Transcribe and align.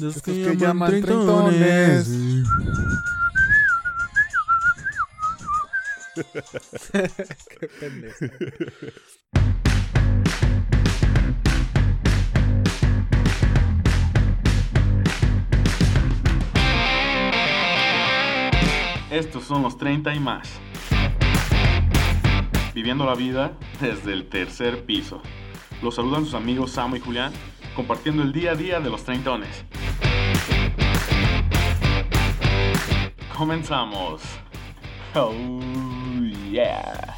Los 0.00 0.16
Estos 0.16 0.34
que 0.34 0.56
llaman 0.56 1.02
treintones. 1.02 2.08
Qué 7.60 7.68
pendejo. 7.78 8.24
Estos 19.10 19.44
son 19.44 19.62
los 19.62 19.76
30 19.76 20.14
y 20.14 20.20
más. 20.20 20.48
Viviendo 22.74 23.04
la 23.04 23.14
vida 23.14 23.52
desde 23.82 24.14
el 24.14 24.30
tercer 24.30 24.86
piso. 24.86 25.20
Los 25.82 25.96
saludan 25.96 26.24
sus 26.24 26.32
amigos 26.32 26.70
Samo 26.70 26.96
y 26.96 27.00
Julián, 27.00 27.32
compartiendo 27.76 28.22
el 28.22 28.32
día 28.32 28.52
a 28.52 28.54
día 28.54 28.80
de 28.80 28.88
los 28.88 29.04
treintones. 29.04 29.64
Comenzamos. 33.40 34.20
Oh, 35.14 35.32
yeah. 36.52 37.16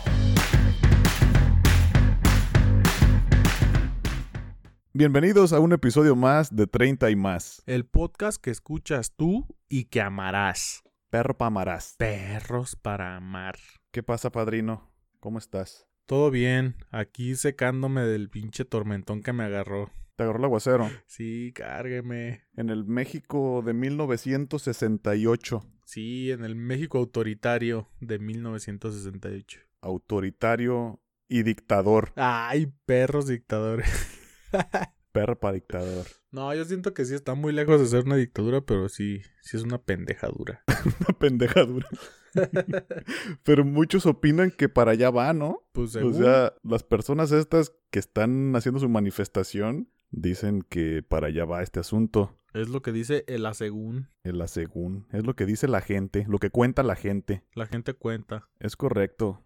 Bienvenidos 4.93 5.53
a 5.53 5.59
un 5.59 5.73
episodio 5.73 6.15
más 6.15 6.55
de 6.55 6.69
30 6.69 7.11
y 7.11 7.17
más. 7.17 7.65
El 7.67 7.87
podcast 7.87 8.41
que 8.41 8.53
escuchas 8.53 9.17
tú 9.17 9.49
y 9.69 9.87
que 9.87 10.01
amarás. 10.01 10.85
Perro 11.11 11.37
pamarás. 11.37 11.97
Perros 11.99 12.77
para 12.77 13.17
amar. 13.17 13.57
¿Qué 13.91 14.05
pasa, 14.05 14.31
padrino? 14.31 14.93
¿Cómo 15.19 15.41
estás? 15.41 15.89
Todo 16.07 16.31
bien, 16.31 16.77
aquí 16.93 17.35
secándome 17.35 18.03
del 18.03 18.31
pinche 18.31 18.65
tormentón 18.65 19.23
que 19.23 19.33
me 19.33 19.43
agarró. 19.43 19.91
Te 20.15 20.23
agarró 20.23 20.39
el 20.39 20.45
aguacero. 20.45 20.89
Sí, 21.07 21.53
cárgueme. 21.53 22.45
En 22.55 22.71
el 22.71 22.85
México 22.85 23.61
de 23.67 23.73
1968. 23.73 25.67
Sí, 25.93 26.31
en 26.31 26.43
el 26.43 26.57
México 26.57 26.97
autoritario 26.97 27.87
de 28.01 28.19
1968. 28.19 29.61
Autoritario 29.83 31.03
y 31.29 31.43
dictador. 31.43 32.15
Ay, 32.17 32.73
perros 32.87 33.27
dictadores. 33.27 33.87
Perro 35.13 35.39
para 35.39 35.53
dictador. 35.53 36.07
No, 36.31 36.55
yo 36.55 36.65
siento 36.65 36.95
que 36.95 37.05
sí 37.05 37.15
está 37.15 37.35
muy 37.35 37.53
lejos 37.53 37.79
de 37.79 37.87
ser 37.87 38.07
una 38.07 38.17
dictadura, 38.17 38.63
pero 38.63 38.89
sí, 38.89 39.21
sí 39.43 39.59
es 39.59 39.65
una 39.65 39.83
pendejadura. 39.83 40.65
Una 41.01 41.19
pendejadura. 41.19 41.87
Pero 43.43 43.67
muchos 43.67 44.07
opinan 44.07 44.51
que 44.51 44.71
para 44.71 44.93
allá 44.93 45.11
va, 45.11 45.35
¿no? 45.35 45.69
Pues 45.73 45.91
O 45.91 45.93
según, 45.99 46.15
sea, 46.15 46.55
las 46.63 46.85
personas 46.85 47.33
estas 47.33 47.75
que 47.91 47.99
están 47.99 48.57
haciendo 48.57 48.81
su 48.81 48.89
manifestación 48.89 49.91
dicen 50.11 50.63
que 50.63 51.03
para 51.03 51.27
allá 51.27 51.45
va 51.45 51.63
este 51.63 51.81
asunto. 51.81 52.39
Es 52.55 52.69
lo 52.69 52.83
que 52.83 52.93
dice 52.93 53.25
el 53.27 53.47
asegún. 53.47 54.09
El 54.25 54.41
asegún. 54.41 55.07
Es 55.13 55.25
lo 55.25 55.35
que 55.35 55.47
dice 55.47 55.69
la 55.69 55.81
gente, 55.81 56.25
lo 56.29 56.39
que 56.39 56.51
cuenta 56.51 56.83
la 56.83 56.97
gente. 56.97 57.45
La 57.55 57.67
gente 57.67 57.95
cuenta. 57.95 58.49
Es 58.61 58.77
correcto. 58.77 59.43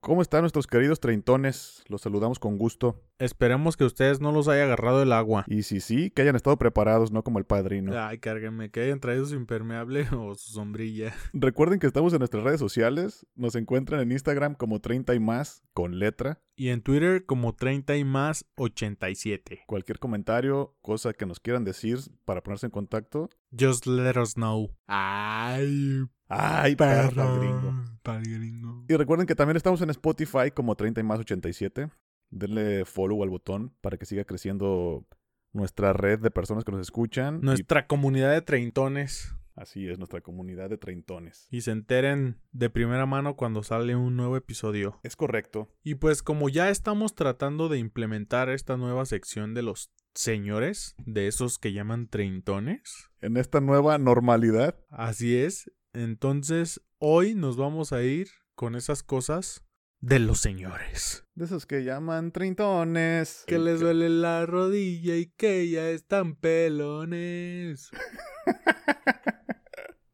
¿Cómo 0.00 0.20
están 0.20 0.42
nuestros 0.42 0.66
queridos 0.66 1.00
treintones? 1.00 1.82
Los 1.88 2.02
saludamos 2.02 2.38
con 2.38 2.58
gusto. 2.58 3.02
Esperemos 3.18 3.76
que 3.76 3.84
ustedes 3.84 4.20
no 4.20 4.32
los 4.32 4.48
haya 4.48 4.64
agarrado 4.64 5.02
el 5.02 5.12
agua. 5.12 5.44
Y 5.46 5.62
si 5.62 5.80
sí, 5.80 6.10
que 6.10 6.22
hayan 6.22 6.34
estado 6.34 6.58
preparados, 6.58 7.12
no 7.12 7.22
como 7.22 7.38
el 7.38 7.44
padrino. 7.44 7.92
Ay, 7.96 8.18
cárguenme, 8.18 8.70
que 8.70 8.80
hayan 8.80 8.98
traído 8.98 9.24
su 9.24 9.36
impermeable 9.36 10.06
o 10.12 10.34
su 10.34 10.52
sombrilla. 10.52 11.14
Recuerden 11.32 11.78
que 11.78 11.86
estamos 11.86 12.12
en 12.12 12.18
nuestras 12.18 12.42
redes 12.42 12.60
sociales. 12.60 13.26
Nos 13.36 13.54
encuentran 13.54 14.00
en 14.00 14.12
Instagram 14.12 14.54
como 14.54 14.80
30 14.80 15.14
y 15.14 15.20
más, 15.20 15.62
con 15.72 15.98
letra. 16.00 16.40
Y 16.56 16.68
en 16.68 16.82
Twitter 16.82 17.24
como 17.24 17.54
30 17.54 17.96
y 17.96 18.04
más 18.04 18.46
87. 18.56 19.62
Cualquier 19.66 19.98
comentario, 19.98 20.76
cosa 20.82 21.12
que 21.12 21.26
nos 21.26 21.40
quieran 21.40 21.64
decir 21.64 21.98
para 22.24 22.42
ponerse 22.42 22.66
en 22.66 22.72
contacto. 22.72 23.30
Just 23.56 23.86
let 23.86 24.20
us 24.20 24.34
know. 24.34 24.70
Ay, 24.86 26.04
¡Ay, 26.28 26.74
perro. 26.74 27.10
perro 27.10 27.38
gringo! 27.38 27.84
Pal 28.02 28.22
gringo. 28.22 28.84
Y 28.88 28.96
recuerden 28.96 29.26
que 29.26 29.34
también 29.34 29.56
estamos 29.56 29.80
en 29.82 29.90
Spotify 29.90 30.50
como 30.52 30.74
30 30.74 31.00
y 31.00 31.04
más 31.04 31.20
87. 31.20 31.90
Denle 32.34 32.84
follow 32.84 33.22
al 33.22 33.30
botón 33.30 33.74
para 33.80 33.96
que 33.96 34.06
siga 34.06 34.24
creciendo 34.24 35.06
nuestra 35.52 35.92
red 35.92 36.18
de 36.18 36.30
personas 36.30 36.64
que 36.64 36.72
nos 36.72 36.80
escuchan. 36.80 37.38
Y 37.42 37.46
Nuestra 37.46 37.86
comunidad 37.86 38.32
de 38.32 38.42
treintones. 38.42 39.34
así 39.54 39.88
es, 39.88 39.98
nuestra 39.98 40.20
comunidad 40.20 40.68
de 40.68 40.78
treintones. 40.78 41.46
Y 41.50 41.60
se 41.60 41.70
enteren 41.70 42.40
de 42.50 42.70
primera 42.70 43.06
mano 43.06 43.36
cuando 43.36 43.62
sale 43.62 43.94
un 43.94 44.16
nuevo 44.16 44.36
episodio. 44.36 44.98
Es 45.04 45.14
correcto. 45.14 45.68
Y 45.84 45.94
pues 45.94 46.24
como 46.24 46.48
ya 46.48 46.70
estamos 46.70 47.14
tratando 47.14 47.68
de 47.68 47.78
implementar 47.78 48.48
esta 48.50 48.76
nueva 48.76 49.06
sección 49.06 49.54
de 49.54 49.62
los 49.62 49.92
señores, 50.12 50.96
de 51.06 51.28
esos 51.28 51.58
que 51.58 51.72
llaman 51.72 52.08
treintones, 52.08 53.10
En 53.20 53.36
esta 53.36 53.60
nueva 53.60 53.96
normalidad, 53.98 54.76
así 54.90 55.36
es, 55.36 55.70
entonces 55.92 56.80
hoy 56.98 57.34
nos 57.34 57.56
vamos 57.56 57.92
a 57.92 58.02
ir 58.02 58.28
con 58.54 58.74
esas 58.74 59.02
cosas 59.02 59.63
de 60.06 60.18
los 60.18 60.38
señores. 60.40 61.24
de 61.34 61.46
esos 61.46 61.64
que 61.66 61.82
llaman 61.82 62.30
treintones. 62.30 63.44
Que 63.46 63.58
les 63.58 63.80
duele 63.80 64.08
la 64.10 64.44
rodilla 64.44 65.16
y 65.16 65.26
que 65.26 65.68
ya 65.70 65.88
están 65.90 66.36
pelones. 66.36 67.90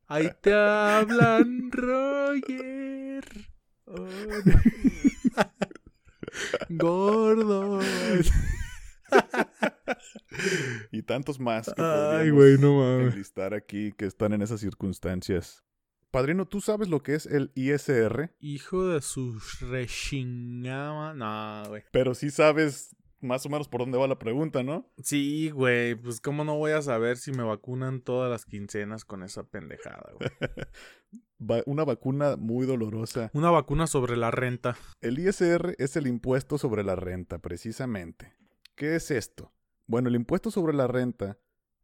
Ahí 0.07 0.31
te 0.41 0.55
hablan, 0.55 1.71
Roger. 1.73 3.25
Oh, 3.87 4.07
Gordo. 6.69 7.81
y 10.93 11.03
tantos 11.03 11.41
más 11.41 11.67
que 11.75 11.83
Ay, 11.83 12.31
güey, 12.31 12.57
no 12.59 12.79
mames. 12.79 13.13
enlistar 13.15 13.55
aquí 13.55 13.93
que 13.93 14.07
están 14.07 14.33
en 14.33 14.43
esas 14.43 14.61
circunstancias. 14.61 15.65
Padrino, 16.11 16.47
¿tú 16.47 16.61
sabes 16.61 16.89
lo 16.89 17.03
que 17.03 17.15
es 17.15 17.27
el 17.27 17.53
ISR? 17.55 18.35
Hijo 18.41 18.87
de 18.89 19.01
su 19.01 19.39
rechingama. 19.61 21.15
No, 21.15 21.69
güey. 21.69 21.83
Pero 21.93 22.15
sí 22.15 22.31
sabes 22.31 22.97
más 23.21 23.45
o 23.47 23.49
menos 23.49 23.69
por 23.69 23.81
dónde 23.83 23.99
va 23.99 24.07
la 24.09 24.19
pregunta, 24.19 24.63
¿no? 24.63 24.91
Sí, 25.03 25.51
güey. 25.51 25.95
Pues, 25.95 26.21
¿cómo 26.21 26.43
no 26.45 26.57
voy 26.57 26.73
a 26.73 26.83
saber 26.83 27.17
si 27.17 27.33
me 27.33 27.43
vacunan 27.43 28.01
todas 28.01 28.31
las 28.31 28.45
quincenas 28.45 29.05
con 29.05 29.23
esa 29.23 29.45
pendejada, 29.45 30.13
güey? 30.19 30.31
Va- 31.43 31.63
una 31.67 31.85
vacuna 31.85 32.37
muy 32.37 32.67
dolorosa. 32.67 33.31
Una 33.33 33.51
vacuna 33.51 33.87
sobre 33.87 34.17
la 34.17 34.31
renta. 34.31 34.77
El 35.01 35.19
ISR 35.19 35.75
es 35.79 35.97
el 35.97 36.07
impuesto 36.07 36.59
sobre 36.59 36.83
la 36.85 36.97
renta, 36.97 37.39
precisamente. 37.39 38.35
¿Qué 38.75 38.97
es 38.97 39.11
esto? 39.11 39.53
Bueno, 39.87 40.09
el 40.09 40.15
impuesto 40.17 40.51
sobre 40.51 40.75
la 40.75 40.87
renta 40.87 41.39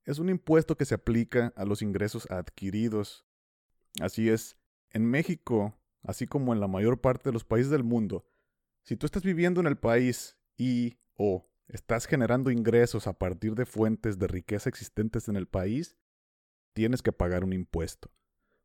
es 0.05 0.19
un 0.19 0.29
impuesto 0.31 0.77
que 0.77 0.85
se 0.85 0.95
aplica 0.95 1.53
a 1.57 1.65
los 1.65 1.81
ingresos 1.83 2.31
adquiridos. 2.31 3.25
Así 4.01 4.29
es, 4.29 4.57
en 4.91 5.05
México, 5.07 5.79
así 6.03 6.27
como 6.27 6.53
en 6.53 6.61
la 6.61 6.69
mayor 6.69 7.01
parte 7.01 7.31
de 7.31 7.33
los 7.33 7.45
países 7.45 7.71
del 7.71 7.85
mundo, 7.85 8.27
si 8.83 8.97
tú 8.97 9.07
estás 9.07 9.23
viviendo 9.23 9.61
en 9.61 9.67
el 9.67 9.77
país 9.77 10.39
y 10.57 10.99
o 11.15 11.51
estás 11.69 12.07
generando 12.07 12.51
ingresos 12.51 13.07
a 13.07 13.19
partir 13.19 13.55
de 13.55 13.67
fuentes 13.67 14.19
de 14.19 14.29
riqueza 14.29 14.69
existentes 14.69 15.29
en 15.29 15.37
el 15.37 15.47
país, 15.49 15.97
tienes 16.73 17.03
que 17.03 17.13
pagar 17.13 17.43
un 17.43 17.53
impuesto. 17.53 18.11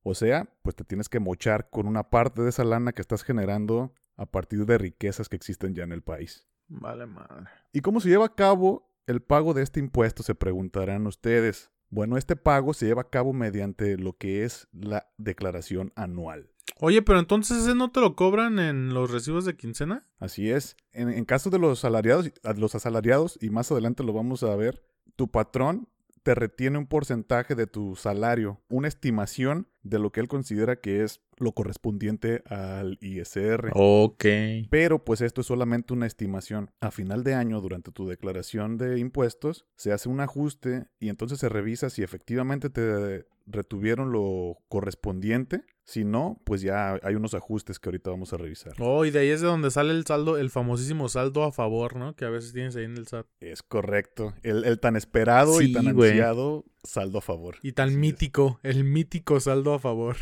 O 0.04 0.14
sea, 0.14 0.54
pues 0.62 0.76
te 0.76 0.84
tienes 0.84 1.10
que 1.10 1.20
mochar 1.20 1.70
con 1.70 1.88
una 1.88 2.10
parte 2.10 2.42
de 2.42 2.50
esa 2.50 2.64
lana 2.64 2.92
que 2.92 3.02
estás 3.02 3.24
generando 3.24 3.94
a 4.18 4.26
partir 4.26 4.66
de 4.66 4.78
riquezas 4.78 5.30
que 5.30 5.36
existen 5.36 5.74
ya 5.74 5.84
en 5.84 5.92
el 5.92 6.02
país. 6.02 6.48
Vale, 6.68 7.06
madre. 7.06 7.50
¿Y 7.72 7.82
cómo 7.82 8.00
se 8.00 8.10
lleva 8.10 8.26
a 8.26 8.36
cabo 8.36 8.92
el 9.08 9.22
pago 9.22 9.54
de 9.54 9.64
este 9.64 9.80
impuesto? 9.80 10.24
Se 10.24 10.36
preguntarán 10.36 11.08
ustedes. 11.08 11.72
Bueno, 11.92 12.18
este 12.18 12.38
pago 12.38 12.74
se 12.74 12.86
lleva 12.86 13.02
a 13.02 13.10
cabo 13.10 13.34
mediante 13.34 13.98
lo 13.98 14.14
que 14.14 14.46
es 14.46 14.68
la 14.72 15.12
declaración 15.18 15.92
anual. 15.96 16.50
Oye, 16.80 17.02
pero 17.02 17.20
entonces 17.20 17.58
ese 17.58 17.76
no 17.76 17.92
te 17.92 18.00
lo 18.00 18.16
cobran 18.16 18.58
en 18.58 18.94
los 18.94 19.12
recibos 19.12 19.44
de 19.44 19.58
quincena? 19.58 20.08
Así 20.18 20.50
es. 20.50 20.78
En, 20.94 21.10
en 21.10 21.26
caso 21.26 21.50
de 21.50 21.60
los 21.60 21.80
asalariados, 21.80 22.32
los 22.56 22.76
asalariados, 22.76 23.38
y 23.42 23.50
más 23.50 23.72
adelante 23.72 24.04
lo 24.04 24.14
vamos 24.14 24.42
a 24.44 24.56
ver, 24.56 24.82
tu 25.16 25.30
patrón 25.30 25.90
te 26.24 26.36
retiene 26.36 26.78
un 26.78 26.88
porcentaje 26.88 27.56
de 27.56 27.68
tu 27.68 27.96
salario, 27.96 28.62
una 28.70 28.88
estimación 28.88 29.68
de 29.84 30.00
lo 30.00 30.12
que 30.12 30.20
él 30.20 30.28
considera 30.28 30.76
que 30.76 31.04
es 31.04 31.22
lo 31.38 31.54
correspondiente 31.54 32.44
al 32.46 33.00
ISR. 33.02 33.72
Ok. 33.74 34.26
Pero 34.70 35.04
pues 35.04 35.22
esto 35.22 35.42
es 35.42 35.48
solamente 35.48 35.94
una 35.94 36.06
estimación. 36.06 36.72
A 36.82 36.92
final 36.92 37.24
de 37.24 37.34
año, 37.34 37.62
durante 37.62 37.92
tu 37.92 38.08
declaración 38.08 38.78
de 38.78 39.00
impuestos, 39.00 39.66
se 39.76 39.92
hace 39.92 40.08
un 40.10 40.20
ajuste 40.20 40.86
y 41.00 41.10
entonces 41.10 41.40
se 41.40 41.50
revisa 41.50 41.90
si 41.90 42.04
efectivamente 42.04 42.70
te 42.70 43.26
retuvieron 43.48 44.12
lo 44.12 44.58
correspondiente. 44.70 45.64
Si 45.84 46.04
no, 46.06 46.40
pues 46.46 46.62
ya 46.62 47.00
hay 47.04 47.16
unos 47.16 47.34
ajustes 47.34 47.80
que 47.80 47.90
ahorita 47.90 48.12
vamos 48.12 48.32
a 48.34 48.38
revisar. 48.38 48.74
Oh, 48.80 49.04
y 49.04 49.12
de 49.12 49.20
ahí 49.20 49.30
es 49.30 49.42
de 49.42 49.48
donde 49.48 49.72
sale 49.72 49.92
el 49.92 50.06
saldo, 50.06 50.38
el 50.38 50.50
famosísimo 50.50 51.10
saldo 51.10 51.44
a 51.44 51.52
favor, 51.52 51.96
¿no? 51.96 52.16
Que 52.16 52.24
a 52.26 52.30
veces 52.30 52.54
tienes 52.54 52.76
ahí 52.76 52.86
en 52.86 52.96
el 52.98 53.08
SAT. 53.08 53.26
Es 53.40 53.64
correcto. 53.64 54.34
El, 54.44 54.64
el 54.64 54.80
tan 54.80 54.96
esperado 54.96 55.58
Sí, 55.60 55.72
y 55.72 55.74
tan 55.74 55.94
güey. 55.94 56.12
ansiado 56.12 56.66
saldo 56.84 57.18
a 57.18 57.22
favor. 57.22 57.58
Y 57.64 57.74
tan 57.74 57.88
Así 57.90 57.96
es. 57.96 58.00
mítico, 58.00 58.60
el 58.64 58.84
mítico 58.84 59.40
saldo 59.40 59.74
a 59.74 59.80
favor. 59.80 60.16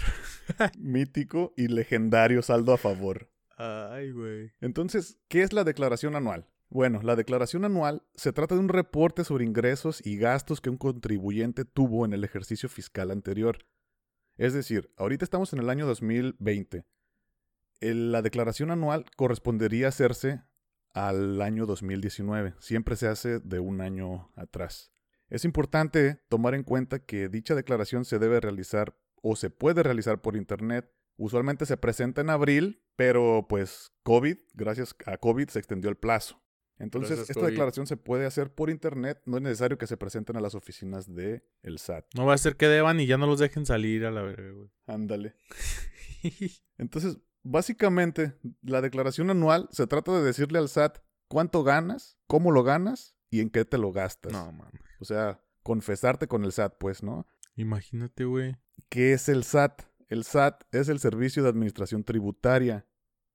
Mítico 0.78 1.54
y 1.58 1.68
legendario 1.68 2.42
saldo 2.42 2.74
a 2.74 2.78
favor. 2.78 3.30
Ay, 3.58 4.12
güey. 4.12 4.52
Entonces, 4.62 5.20
¿qué 5.28 5.42
es 5.44 5.54
la 5.54 5.64
declaración 5.64 6.16
anual? 6.16 6.48
Bueno, 6.70 7.02
la 7.04 7.16
declaración 7.16 7.66
anual 7.66 8.04
se 8.16 8.32
trata 8.32 8.56
de 8.56 8.62
un 8.62 8.70
reporte 8.70 9.24
sobre 9.24 9.44
ingresos 9.44 10.06
y 10.06 10.18
gastos 10.18 10.62
que 10.62 10.70
un 10.70 10.78
contribuyente 10.78 11.66
tuvo 11.66 12.06
en 12.06 12.14
el 12.14 12.24
ejercicio 12.24 12.70
fiscal 12.70 13.12
anterior. 13.12 13.58
Es 14.40 14.54
decir, 14.54 14.90
ahorita 14.96 15.26
estamos 15.26 15.52
en 15.52 15.60
el 15.60 15.70
año 15.70 15.86
2020. 15.86 16.86
El- 17.82 18.14
la 18.14 18.22
declaración 18.22 18.72
anual 18.72 19.04
correspondería 19.18 19.90
hacerse 19.90 20.42
al 20.94 21.42
año 21.42 21.66
2019. 21.66 22.56
Siempre 22.60 22.96
se 22.96 23.08
hace 23.08 23.40
de 23.40 23.60
un 23.60 23.82
año 23.82 24.32
atrás. 24.36 24.92
Es 25.30 25.44
importante 25.44 26.22
tomar 26.30 26.56
en 26.56 26.64
cuenta 26.64 27.00
que 27.00 27.28
dicha 27.28 27.54
declaración 27.54 28.06
se 28.06 28.18
debe 28.18 28.40
realizar 28.40 28.98
o 29.22 29.36
se 29.36 29.50
puede 29.50 29.84
realizar 29.84 30.22
por 30.22 30.38
internet. 30.38 30.90
Usualmente 31.18 31.66
se 31.66 31.76
presenta 31.76 32.22
en 32.22 32.30
abril, 32.30 32.82
pero 32.96 33.46
pues 33.50 33.92
COVID, 34.04 34.38
gracias 34.54 34.96
a 35.06 35.18
COVID, 35.18 35.50
se 35.50 35.60
extendió 35.60 35.90
el 35.90 35.98
plazo. 35.98 36.42
Entonces, 36.80 37.30
esta 37.30 37.46
declaración 37.46 37.88
se 37.88 37.98
puede 37.98 38.26
hacer 38.26 38.54
por 38.54 38.70
internet, 38.70 39.22
no 39.26 39.36
es 39.36 39.44
necesario 39.44 39.78
que 39.78 39.86
se 39.86 39.98
presenten 39.98 40.38
a 40.38 40.42
las 40.42 40.56
oficinas 40.56 41.14
de 41.14 41.44
el 41.62 41.78
SAT. 41.78 42.06
No 42.16 42.26
va 42.26 42.34
a 42.34 42.38
ser 42.38 42.56
que 42.56 42.68
deban 42.68 43.02
y 43.02 43.06
ya 43.06 43.18
no 43.18 43.28
los 43.28 43.40
dejen 43.40 43.66
salir 43.66 44.06
a 44.06 44.12
la 44.12 44.22
verga, 44.22 44.52
güey. 44.52 44.70
Ándale. 44.88 45.36
Entonces, 46.78 47.18
básicamente, 47.44 48.38
la 48.62 48.80
declaración 48.80 49.30
anual 49.30 49.68
se 49.72 49.88
trata 49.88 50.18
de 50.18 50.24
decirle 50.24 50.58
al 50.58 50.70
SAT 50.70 51.00
cuánto 51.28 51.64
ganas, 51.64 52.18
cómo 52.28 52.52
lo 52.52 52.64
ganas 52.64 53.14
y 53.30 53.42
en 53.42 53.50
qué 53.50 53.66
te 53.66 53.78
lo 53.78 53.92
gastas. 53.92 54.32
no, 54.32 54.52
mames. 54.52 54.82
O 55.02 55.06
sea, 55.06 55.44
confesarte 55.64 56.28
con 56.28 56.46
el 56.46 56.54
SAT, 56.54 56.78
pues, 56.80 57.04
¿no? 57.04 57.28
Imagínate, 57.56 58.24
güey. 58.24 58.56
¿Qué 58.88 59.12
es 59.12 59.28
el 59.28 59.44
SAT? 59.44 59.82
El 60.08 60.24
SAT 60.24 60.64
es 60.72 60.88
el 60.88 61.00
Servicio 61.00 61.44
de 61.44 61.50
Administración 61.50 62.06
Tributaria, 62.06 62.88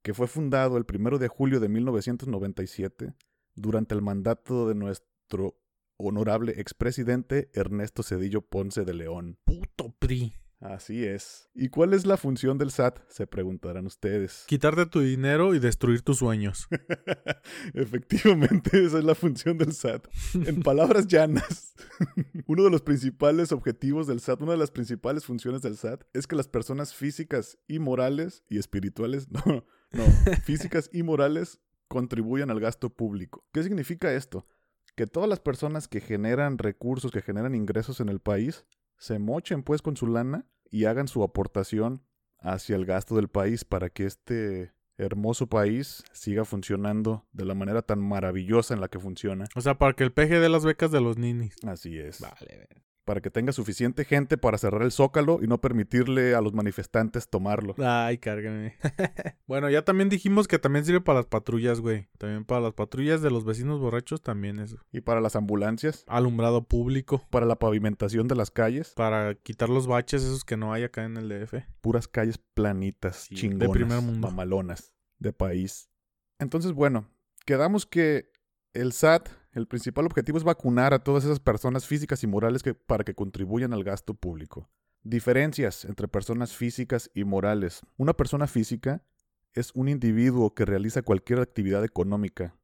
que 0.03 0.15
fue 0.15 0.29
fundado 0.29 0.79
el 0.79 0.87
1 0.89 1.19
de 1.19 1.29
julio 1.29 1.61
de 1.61 1.69
1997 1.69 3.15
durante 3.55 3.95
el 3.95 4.03
mandato 4.03 4.69
de 4.69 4.75
nuestro 4.75 5.61
honorable 5.97 6.61
expresidente 6.61 7.51
Ernesto 7.55 8.03
Cedillo 8.03 8.43
Ponce 8.43 8.85
de 8.85 8.95
León. 8.95 9.39
Puto 9.45 9.95
PRI. 9.99 10.35
Así 10.65 11.05
es. 11.05 11.51
¿Y 11.55 11.69
cuál 11.69 11.93
es 11.93 12.07
la 12.07 12.17
función 12.17 12.57
del 12.57 12.71
SAT? 12.71 12.99
Se 13.11 13.27
preguntarán 13.27 13.85
ustedes. 13.85 14.45
Quitarte 14.47 14.87
tu 14.87 15.01
dinero 15.01 15.55
y 15.55 15.59
destruir 15.59 16.01
tus 16.01 16.19
sueños. 16.19 16.69
Efectivamente, 17.75 18.83
esa 18.83 18.99
es 18.99 19.05
la 19.05 19.15
función 19.15 19.59
del 19.59 19.75
SAT. 19.75 20.09
En 20.47 20.63
palabras 20.63 21.07
llanas, 21.07 21.75
uno 22.47 22.65
de 22.65 22.71
los 22.71 22.81
principales 22.81 23.53
objetivos 23.53 24.07
del 24.07 24.21
SAT, 24.21 24.41
una 24.41 24.53
de 24.53 24.59
las 24.59 24.71
principales 24.71 25.27
funciones 25.27 25.61
del 25.61 25.77
SAT, 25.77 26.05
es 26.15 26.27
que 26.27 26.35
las 26.35 26.49
personas 26.49 26.95
físicas 26.95 27.59
y 27.69 27.79
morales 27.79 28.43
y 28.49 28.57
espirituales, 28.57 29.29
no, 29.31 29.67
no, 29.93 30.05
físicas 30.45 30.89
y 30.95 31.03
morales 31.03 31.61
contribuyan 31.89 32.51
al 32.51 32.61
gasto 32.61 32.91
público. 32.91 33.45
¿Qué 33.53 33.63
significa 33.63 34.13
esto? 34.13 34.47
Que 34.95 35.07
todas 35.07 35.29
las 35.29 35.41
personas 35.41 35.89
que 35.89 36.01
generan 36.01 36.59
recursos, 36.59 37.11
que 37.11 37.23
generan 37.23 37.55
ingresos 37.55 38.01
en 38.01 38.09
el 38.09 38.21
país, 38.21 38.65
se 38.99 39.19
mochen 39.19 39.63
pues 39.63 39.83
con 39.83 39.97
su 39.97 40.07
lana 40.07 40.47
y 40.71 40.85
hagan 40.85 41.09
su 41.09 41.23
aportación 41.23 42.03
hacia 42.39 42.77
el 42.77 42.87
gasto 42.87 43.17
del 43.17 43.29
país 43.29 43.65
para 43.65 43.91
que 43.91 44.05
este 44.05 44.73
hermoso 44.97 45.49
país 45.49 46.05
siga 46.13 46.45
funcionando 46.45 47.27
de 47.33 47.45
la 47.45 47.55
manera 47.55 47.83
tan 47.83 48.01
maravillosa 48.01 48.75
en 48.75 48.81
la 48.81 48.89
que 48.89 49.01
funciona. 49.01 49.47
O 49.57 49.61
sea, 49.61 49.79
para 49.79 49.95
que 49.95 50.05
el 50.05 50.13
peje 50.13 50.39
dé 50.39 50.49
las 50.49 50.65
becas 50.65 50.91
de 50.91 51.01
los 51.01 51.19
ninis. 51.19 51.57
Así 51.67 51.99
es. 51.99 52.21
Vale, 52.21 52.59
ver. 52.59 52.85
Para 53.05 53.21
que 53.21 53.31
tenga 53.31 53.53
suficiente 53.53 54.05
gente 54.07 54.39
para 54.39 54.57
cerrar 54.57 54.81
el 54.83 54.91
zócalo 54.91 55.41
y 55.43 55.47
no 55.47 55.61
permitirle 55.61 56.35
a 56.35 56.41
los 56.41 56.55
manifestantes 56.55 57.29
tomarlo. 57.29 57.75
Ay, 57.79 58.17
cárgame. 58.19 58.77
bueno, 59.47 59.69
ya 59.69 59.83
también 59.85 60.09
dijimos 60.09 60.49
que 60.49 60.59
también 60.59 60.85
sirve 60.87 61.01
para 61.03 61.19
las 61.19 61.27
patrullas, 61.27 61.81
güey. 61.81 62.09
También 62.19 62.45
para 62.47 62.63
las 62.63 62.73
patrullas 62.73 63.21
de 63.21 63.31
los 63.31 63.45
vecinos 63.45 63.79
borrachos 63.79 64.23
también 64.23 64.59
es 64.59 64.75
Y 64.91 65.03
para 65.03 65.21
las 65.21 65.37
ambulancias, 65.37 66.05
alumbrado 66.09 66.65
público. 66.65 67.27
para 67.31 67.45
la 67.47 67.57
pavimentación 67.57 68.27
de 68.27 68.37
las 68.37 68.51
calles, 68.51 68.93
Para 68.97 69.35
quitar 69.35 69.69
los 69.69 69.87
baches 69.87 70.23
esos 70.23 70.45
que 70.45 70.57
no 70.57 70.73
hay 70.73 70.85
acá 70.85 71.05
en 71.05 71.17
el 71.19 71.29
DF. 71.29 71.55
puras 71.83 72.09
calles 72.09 72.39
planitas, 72.55 73.27
Sí, 73.29 73.35
de 73.35 73.41
chingonas, 73.41 73.71
primer 73.71 74.01
mundo. 74.01 74.29
mamalonas 74.29 74.95
de 75.19 75.33
país. 75.33 75.91
Entonces, 76.39 76.73
bueno, 76.73 77.07
quedamos 77.45 77.85
que 77.87 78.31
el 78.73 78.93
SAT, 78.93 79.29
el 79.55 79.69
principal 79.69 80.05
objetivo 80.05 80.37
es 80.37 80.45
vacunar 80.45 80.95
a 80.95 81.05
todas 81.05 81.25
esas 81.25 81.39
personas 81.39 81.87
físicas 81.87 82.23
y 82.25 82.27
morales 82.27 82.63
que, 82.63 82.75
para 82.75 83.05
que 83.05 83.15
contribuyan 83.15 83.73
al 83.73 83.85
gasto 83.85 84.15
público. 84.15 84.69
Diferencias 85.05 85.85
entre 85.85 86.09
personas 86.09 86.57
físicas 86.57 87.11
y 87.15 87.25
morales. 87.25 87.83
Una 87.97 88.15
persona 88.15 88.49
física 88.49 89.05
es 89.53 89.71
un 89.75 89.89
individuo 89.89 90.55
que 90.55 90.65
realiza 90.65 91.03
cualquier 91.03 91.39
actividad 91.39 91.85
económica, 91.85 92.57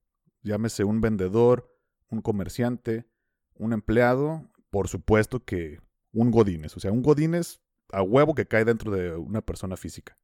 llámese 0.43 0.83
un 0.83 1.01
vendedor, 1.01 1.73
un 2.09 2.23
comerciante, 2.23 3.07
un 3.55 3.73
empleado, 3.73 4.51
por 4.71 4.89
supuesto 4.89 5.45
que 5.45 5.79
un 6.13 6.33
godínez, 6.33 6.77
o 6.77 6.81
sea, 6.81 6.91
un 6.91 7.03
godínez 7.03 7.61
a 7.93 8.03
huevo 8.03 8.35
que 8.35 8.47
cae 8.47 8.65
dentro 8.65 8.91
de 8.91 9.15
una 9.15 9.43
persona 9.43 9.77
física. 9.77 10.19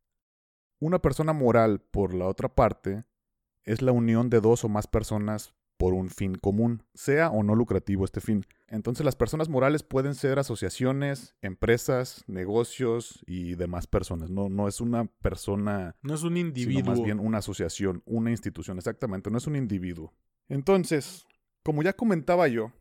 Una 0.80 1.00
persona 1.00 1.32
moral, 1.32 1.80
por 1.80 2.12
la 2.12 2.26
otra 2.26 2.52
parte, 2.52 3.04
es 3.62 3.82
la 3.82 3.92
unión 3.92 4.30
de 4.30 4.40
dos 4.40 4.64
o 4.64 4.68
más 4.68 4.88
personas 4.88 5.54
por 5.76 5.94
un 5.94 6.08
fin 6.10 6.34
común, 6.34 6.82
sea 6.94 7.30
o 7.30 7.42
no 7.42 7.54
lucrativo 7.54 8.04
este 8.04 8.20
fin. 8.20 8.44
Entonces 8.68 9.04
las 9.04 9.16
personas 9.16 9.48
morales 9.48 9.82
pueden 9.82 10.14
ser 10.14 10.38
asociaciones, 10.38 11.34
empresas, 11.42 12.24
negocios 12.26 13.22
y 13.26 13.54
demás 13.54 13.86
personas. 13.86 14.30
No, 14.30 14.48
no 14.48 14.68
es 14.68 14.80
una 14.80 15.04
persona, 15.04 15.94
No 16.02 16.14
es 16.14 16.22
un 16.22 16.34
sino 16.34 16.48
individuo. 16.48 16.90
más 16.94 17.02
bien 17.02 17.20
una 17.20 17.38
asociación, 17.38 18.02
una 18.06 18.30
institución, 18.30 18.78
exactamente, 18.78 19.30
no 19.30 19.38
es 19.38 19.46
un 19.46 19.56
individuo. 19.56 20.14
Entonces, 20.48 21.26
como 21.62 21.82
ya 21.82 21.92
comentaba 21.92 22.48
yo, 22.48 22.72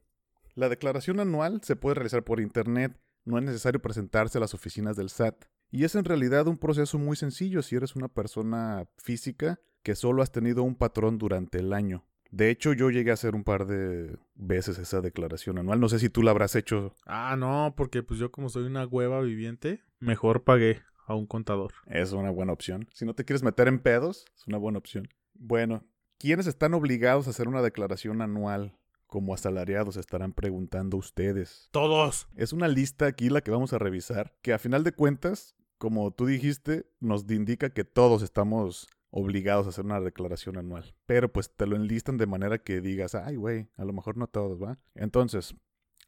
la 0.54 0.70
declaración 0.70 1.20
anual 1.20 1.62
se 1.64 1.76
puede 1.76 1.96
realizar 1.96 2.24
por 2.24 2.40
internet, 2.40 3.00
no 3.26 3.38
es 3.38 3.44
necesario 3.44 3.82
presentarse 3.82 4.38
a 4.38 4.42
las 4.42 4.54
oficinas 4.54 4.96
del 4.96 5.10
SAT. 5.10 5.46
Y 5.72 5.84
es 5.84 5.96
en 5.96 6.06
realidad 6.06 6.48
un 6.48 6.58
proceso 6.58 6.98
muy 6.98 7.18
sencillo 7.18 7.62
si 7.62 7.76
eres 7.76 7.96
una 7.96 8.08
persona 8.08 8.88
física 8.98 9.60
que 9.84 9.96
solo 9.96 10.22
has 10.22 10.32
tenido 10.32 10.64
un 10.64 10.76
patrón 10.76 11.18
durante 11.18 11.60
el 11.60 11.74
año. 11.74 12.06
De 12.36 12.50
hecho, 12.50 12.74
yo 12.74 12.90
llegué 12.90 13.12
a 13.12 13.14
hacer 13.14 13.34
un 13.34 13.46
par 13.46 13.66
de 13.66 14.18
veces 14.36 14.78
esa 14.78 15.00
declaración 15.00 15.58
anual. 15.58 15.80
No 15.80 15.88
sé 15.88 16.00
si 16.00 16.10
tú 16.10 16.22
la 16.22 16.32
habrás 16.32 16.58
hecho. 16.58 16.94
Ah, 17.06 17.38
no, 17.38 17.74
porque 17.78 18.04
pues 18.04 18.20
yo 18.20 18.30
como 18.30 18.50
soy 18.50 18.66
una 18.66 18.86
hueva 18.86 19.22
viviente, 19.22 19.86
mejor 20.02 20.44
pagué 20.44 20.82
a 21.08 21.16
un 21.16 21.28
contador. 21.28 21.72
Es 21.86 22.12
una 22.12 22.32
buena 22.32 22.52
opción. 22.52 22.90
Si 22.92 23.06
no 23.06 23.14
te 23.14 23.24
quieres 23.24 23.42
meter 23.42 23.70
en 23.70 23.80
pedos, 23.80 24.26
es 24.36 24.48
una 24.48 24.58
buena 24.58 24.80
opción. 24.80 25.08
Bueno, 25.34 25.86
¿quiénes 26.18 26.46
están 26.46 26.74
obligados 26.74 27.28
a 27.28 27.30
hacer 27.30 27.48
una 27.48 27.62
declaración 27.62 28.22
anual 28.22 28.78
como 29.08 29.34
asalariados? 29.34 29.96
Estarán 29.96 30.34
preguntando 30.34 30.98
ustedes. 30.98 31.70
Todos. 31.72 32.28
Es 32.36 32.52
una 32.52 32.68
lista 32.68 33.06
aquí 33.06 33.30
la 33.30 33.40
que 33.40 33.52
vamos 33.52 33.72
a 33.72 33.80
revisar, 33.80 34.36
que 34.42 34.52
a 34.52 34.60
final 34.60 34.84
de 34.84 34.92
cuentas, 34.92 35.56
como 35.78 36.12
tú 36.12 36.26
dijiste, 36.26 36.86
nos 37.00 37.32
indica 37.32 37.70
que 37.70 37.86
todos 37.86 38.24
estamos 38.24 38.90
obligados 39.16 39.66
a 39.66 39.70
hacer 39.70 39.86
una 39.86 40.02
declaración 40.02 40.58
anual. 40.58 40.94
Pero 41.06 41.32
pues 41.32 41.50
te 41.50 41.66
lo 41.66 41.78
enlistan 41.78 42.18
de 42.18 42.28
manera 42.28 42.58
que 42.58 42.82
digas, 42.82 43.16
ay 43.16 43.38
güey, 43.38 43.70
a 43.78 43.86
lo 43.86 43.94
mejor 43.94 44.18
no 44.18 44.28
todos, 44.28 44.62
¿va? 44.62 44.78
Entonces, 44.94 45.56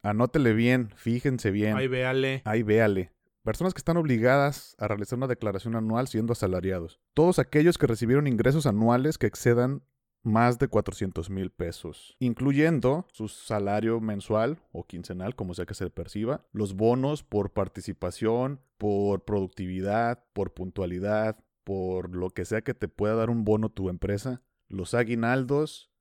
anótele 0.02 0.52
bien, 0.52 0.90
fíjense 0.94 1.50
bien. 1.50 1.74
Ay, 1.74 1.88
véale. 1.88 2.42
Ahí 2.44 2.62
véale. 2.62 3.12
Personas 3.42 3.72
que 3.72 3.78
están 3.78 3.96
obligadas 3.96 4.76
a 4.78 4.88
realizar 4.88 5.16
una 5.16 5.26
declaración 5.26 5.74
anual 5.74 6.06
siendo 6.06 6.34
asalariados. 6.34 7.00
Todos 7.14 7.38
aquellos 7.38 7.78
que 7.78 7.86
recibieron 7.86 8.26
ingresos 8.26 8.66
anuales 8.66 9.16
que 9.16 9.26
excedan 9.26 9.82
más 10.22 10.58
de 10.58 10.68
400 10.68 11.30
mil 11.30 11.50
pesos, 11.50 12.14
incluyendo 12.18 13.06
su 13.12 13.28
salario 13.28 14.00
mensual 14.00 14.58
o 14.70 14.84
quincenal, 14.86 15.34
como 15.34 15.54
sea 15.54 15.64
que 15.64 15.72
se 15.72 15.88
perciba, 15.88 16.44
los 16.52 16.74
bonos 16.74 17.22
por 17.22 17.52
participación, 17.52 18.60
por 18.76 19.24
productividad, 19.24 20.22
por 20.34 20.52
puntualidad, 20.52 21.38
por 21.68 22.16
lo 22.16 22.30
que 22.30 22.46
sea 22.46 22.62
que 22.62 22.72
te 22.72 22.88
pueda 22.88 23.14
dar 23.14 23.28
un 23.28 23.44
bono 23.44 23.68
tu 23.68 23.90
empresa, 23.90 24.40
los 24.68 24.94
aguinaldos 24.94 25.92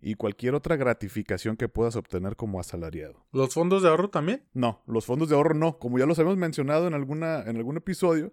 y 0.00 0.14
cualquier 0.14 0.54
otra 0.54 0.76
gratificación 0.76 1.58
que 1.58 1.68
puedas 1.68 1.94
obtener 1.94 2.36
como 2.36 2.58
asalariado. 2.58 3.26
¿Los 3.30 3.52
fondos 3.52 3.82
de 3.82 3.90
ahorro 3.90 4.08
también? 4.08 4.48
No, 4.54 4.82
los 4.86 5.04
fondos 5.04 5.28
de 5.28 5.34
ahorro 5.34 5.52
no. 5.52 5.78
Como 5.78 5.98
ya 5.98 6.06
los 6.06 6.18
hemos 6.18 6.38
mencionado 6.38 6.86
en, 6.86 6.94
alguna, 6.94 7.42
en 7.42 7.58
algún 7.58 7.76
episodio, 7.76 8.32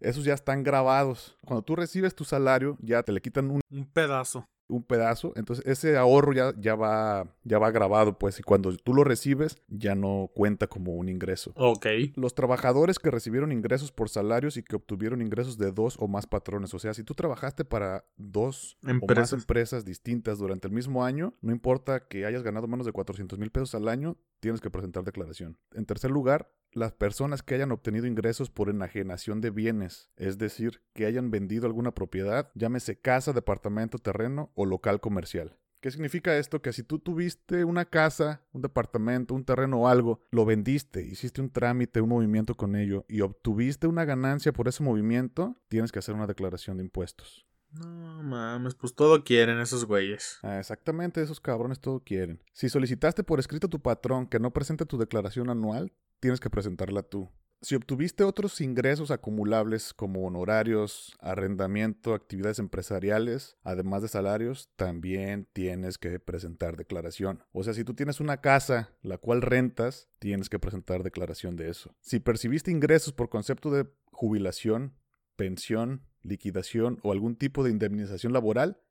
esos 0.00 0.24
ya 0.24 0.34
están 0.34 0.64
grabados. 0.64 1.38
Cuando 1.46 1.62
tú 1.62 1.76
recibes 1.76 2.14
tu 2.14 2.24
salario, 2.24 2.76
ya 2.82 3.02
te 3.02 3.12
le 3.12 3.22
quitan 3.22 3.50
un, 3.50 3.62
Un 3.70 3.86
pedazo. 3.86 4.46
Un 4.68 4.82
pedazo. 4.82 5.32
Entonces 5.36 5.66
ese 5.66 5.96
ahorro 5.96 6.32
ya, 6.32 6.52
ya, 6.58 6.74
va, 6.74 7.34
ya 7.44 7.58
va 7.58 7.70
grabado, 7.70 8.18
pues. 8.18 8.38
Y 8.38 8.42
cuando 8.42 8.74
tú 8.76 8.94
lo 8.94 9.04
recibes, 9.04 9.56
ya 9.68 9.94
no 9.94 10.30
cuenta 10.34 10.66
como 10.66 10.94
un 10.94 11.08
ingreso. 11.08 11.52
Ok. 11.56 11.86
Los 12.14 12.34
trabajadores 12.34 12.98
que 12.98 13.10
recibieron 13.10 13.52
ingresos 13.52 13.92
por 13.92 14.08
salarios 14.08 14.56
y 14.56 14.62
que 14.62 14.76
obtuvieron 14.76 15.22
ingresos 15.22 15.58
de 15.58 15.72
dos 15.72 15.96
o 15.98 16.08
más 16.08 16.26
patrones. 16.26 16.72
O 16.74 16.78
sea, 16.78 16.94
si 16.94 17.02
tú 17.04 17.14
trabajaste 17.14 17.64
para 17.64 18.04
dos 18.16 18.76
o 18.82 18.86
más 18.86 19.02
Empresas. 19.02 19.32
empresas 19.32 19.84
distintas 19.84 20.38
durante 20.38 20.68
el 20.68 20.74
mismo 20.74 21.04
año, 21.04 21.34
no 21.40 21.52
importa 21.52 22.06
que 22.06 22.26
hayas 22.26 22.42
ganado 22.42 22.66
menos 22.68 22.86
de 22.86 22.92
400 22.92 23.38
mil 23.38 23.50
pesos 23.50 23.74
al 23.74 23.88
año, 23.88 24.16
tienes 24.40 24.60
que 24.60 24.70
presentar 24.70 25.04
declaración. 25.04 25.56
En 25.72 25.86
tercer 25.86 26.10
lugar, 26.10 26.50
las 26.78 26.92
personas 26.92 27.42
que 27.42 27.54
hayan 27.54 27.72
obtenido 27.72 28.06
ingresos 28.06 28.50
por 28.50 28.70
enajenación 28.70 29.40
de 29.40 29.50
bienes, 29.50 30.10
es 30.16 30.38
decir, 30.38 30.82
que 30.94 31.06
hayan 31.06 31.30
vendido 31.30 31.66
alguna 31.66 31.94
propiedad, 31.94 32.50
llámese 32.54 33.00
casa, 33.00 33.32
departamento, 33.32 33.98
terreno 33.98 34.50
o 34.54 34.64
local 34.64 35.00
comercial. 35.00 35.58
¿Qué 35.80 35.92
significa 35.92 36.36
esto? 36.36 36.60
Que 36.60 36.72
si 36.72 36.82
tú 36.82 36.98
tuviste 36.98 37.64
una 37.64 37.84
casa, 37.84 38.42
un 38.52 38.62
departamento, 38.62 39.34
un 39.34 39.44
terreno 39.44 39.82
o 39.82 39.88
algo, 39.88 40.20
lo 40.32 40.44
vendiste, 40.44 41.02
hiciste 41.02 41.40
un 41.40 41.50
trámite, 41.50 42.00
un 42.00 42.08
movimiento 42.08 42.56
con 42.56 42.74
ello 42.74 43.04
y 43.08 43.20
obtuviste 43.20 43.86
una 43.86 44.04
ganancia 44.04 44.52
por 44.52 44.66
ese 44.66 44.82
movimiento, 44.82 45.56
tienes 45.68 45.92
que 45.92 46.00
hacer 46.00 46.16
una 46.16 46.26
declaración 46.26 46.78
de 46.78 46.84
impuestos. 46.84 47.46
No 47.70 48.22
mames, 48.22 48.74
pues 48.74 48.94
todo 48.94 49.24
quieren 49.24 49.58
esos 49.58 49.84
güeyes. 49.84 50.38
Ah, 50.42 50.58
exactamente, 50.58 51.22
esos 51.22 51.40
cabrones 51.40 51.80
todo 51.80 52.00
quieren. 52.00 52.42
Si 52.52 52.68
solicitaste 52.68 53.24
por 53.24 53.40
escrito 53.40 53.66
a 53.66 53.70
tu 53.70 53.80
patrón 53.80 54.26
que 54.26 54.38
no 54.38 54.52
presente 54.52 54.86
tu 54.86 54.98
declaración 54.98 55.50
anual, 55.50 55.92
tienes 56.20 56.40
que 56.40 56.50
presentarla 56.50 57.02
tú. 57.02 57.30
Si 57.60 57.74
obtuviste 57.74 58.22
otros 58.22 58.60
ingresos 58.60 59.10
acumulables 59.10 59.92
como 59.92 60.24
honorarios, 60.24 61.16
arrendamiento, 61.20 62.14
actividades 62.14 62.60
empresariales, 62.60 63.56
además 63.64 64.02
de 64.02 64.08
salarios, 64.08 64.70
también 64.76 65.48
tienes 65.52 65.98
que 65.98 66.20
presentar 66.20 66.76
declaración. 66.76 67.42
O 67.50 67.64
sea, 67.64 67.74
si 67.74 67.82
tú 67.82 67.94
tienes 67.94 68.20
una 68.20 68.40
casa 68.40 68.96
la 69.02 69.18
cual 69.18 69.42
rentas, 69.42 70.08
tienes 70.20 70.48
que 70.48 70.60
presentar 70.60 71.02
declaración 71.02 71.56
de 71.56 71.68
eso. 71.68 71.96
Si 72.00 72.20
percibiste 72.20 72.70
ingresos 72.70 73.12
por 73.12 73.28
concepto 73.28 73.72
de 73.72 73.88
jubilación, 74.12 74.94
pensión, 75.38 76.02
liquidación 76.22 76.98
o 77.02 77.12
algún 77.12 77.36
tipo 77.36 77.62
de 77.62 77.70
indemnización 77.70 78.32
laboral, 78.32 78.82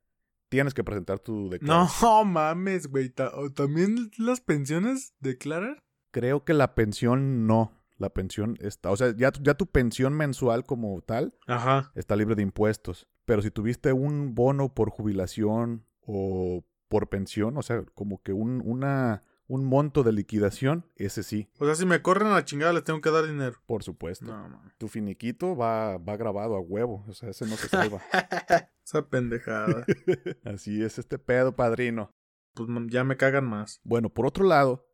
tienes 0.48 0.72
que 0.72 0.82
presentar 0.82 1.20
tu 1.20 1.50
declaración. 1.50 2.10
No 2.10 2.24
mames, 2.24 2.88
güey. 2.88 3.10
¿También 3.54 4.10
las 4.16 4.40
pensiones 4.40 5.14
declaran? 5.20 5.76
Creo 6.10 6.44
que 6.44 6.54
la 6.54 6.74
pensión 6.74 7.46
no. 7.46 7.72
La 7.98 8.10
pensión 8.10 8.56
está, 8.60 8.90
o 8.92 8.96
sea, 8.96 9.14
ya, 9.16 9.32
ya 9.42 9.54
tu 9.54 9.66
pensión 9.66 10.14
mensual 10.14 10.64
como 10.64 11.00
tal 11.02 11.34
Ajá. 11.48 11.90
está 11.96 12.16
libre 12.16 12.36
de 12.36 12.42
impuestos. 12.42 13.08
Pero 13.24 13.42
si 13.42 13.50
tuviste 13.50 13.92
un 13.92 14.34
bono 14.34 14.72
por 14.72 14.90
jubilación 14.90 15.84
o 16.00 16.64
por 16.88 17.08
pensión, 17.08 17.56
o 17.58 17.62
sea, 17.62 17.84
como 17.94 18.22
que 18.22 18.32
un, 18.32 18.62
una, 18.64 19.22
un 19.48 19.64
monto 19.64 20.04
de 20.04 20.12
liquidación, 20.12 20.86
ese 20.94 21.22
sí. 21.22 21.48
O 21.58 21.64
sea, 21.64 21.74
si 21.74 21.86
me 21.86 22.02
corren 22.02 22.28
a 22.28 22.34
la 22.34 22.44
chingada, 22.44 22.72
les 22.72 22.84
tengo 22.84 23.00
que 23.00 23.10
dar 23.10 23.26
dinero. 23.26 23.56
Por 23.66 23.82
supuesto. 23.82 24.26
No. 24.26 24.62
Tu 24.78 24.88
finiquito 24.88 25.56
va, 25.56 25.98
va 25.98 26.16
grabado 26.16 26.54
a 26.54 26.60
huevo, 26.60 27.04
o 27.08 27.14
sea, 27.14 27.30
ese 27.30 27.46
no 27.46 27.56
se 27.56 27.68
salva. 27.68 28.00
Esa 28.84 29.08
pendejada. 29.08 29.84
Así 30.44 30.82
es 30.82 30.98
este 30.98 31.18
pedo, 31.18 31.56
padrino. 31.56 32.14
Pues 32.54 32.68
ya 32.88 33.04
me 33.04 33.16
cagan 33.16 33.46
más. 33.46 33.80
Bueno, 33.84 34.08
por 34.08 34.26
otro 34.26 34.44
lado, 34.44 34.86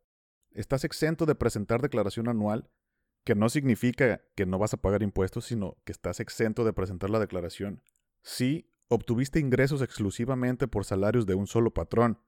estás 0.51 0.83
exento 0.83 1.25
de 1.25 1.35
presentar 1.35 1.81
declaración 1.81 2.27
anual, 2.27 2.69
que 3.23 3.35
no 3.35 3.49
significa 3.49 4.21
que 4.35 4.45
no 4.45 4.57
vas 4.57 4.73
a 4.73 4.77
pagar 4.77 5.01
impuestos, 5.01 5.45
sino 5.45 5.77
que 5.85 5.91
estás 5.91 6.19
exento 6.19 6.65
de 6.65 6.73
presentar 6.73 7.09
la 7.09 7.19
declaración 7.19 7.81
si 8.25 8.67
obtuviste 8.87 9.39
ingresos 9.39 9.81
exclusivamente 9.81 10.67
por 10.67 10.83
salarios 10.83 11.25
de 11.25 11.35
un 11.35 11.47
solo 11.47 11.73
patrón, 11.73 12.19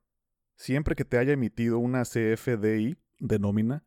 siempre 0.58 0.96
que 0.96 1.06
te 1.06 1.18
haya 1.18 1.32
emitido 1.32 1.80
una 1.80 2.04
CFDI 2.04 2.98
de 3.20 3.40
nómina 3.40 3.84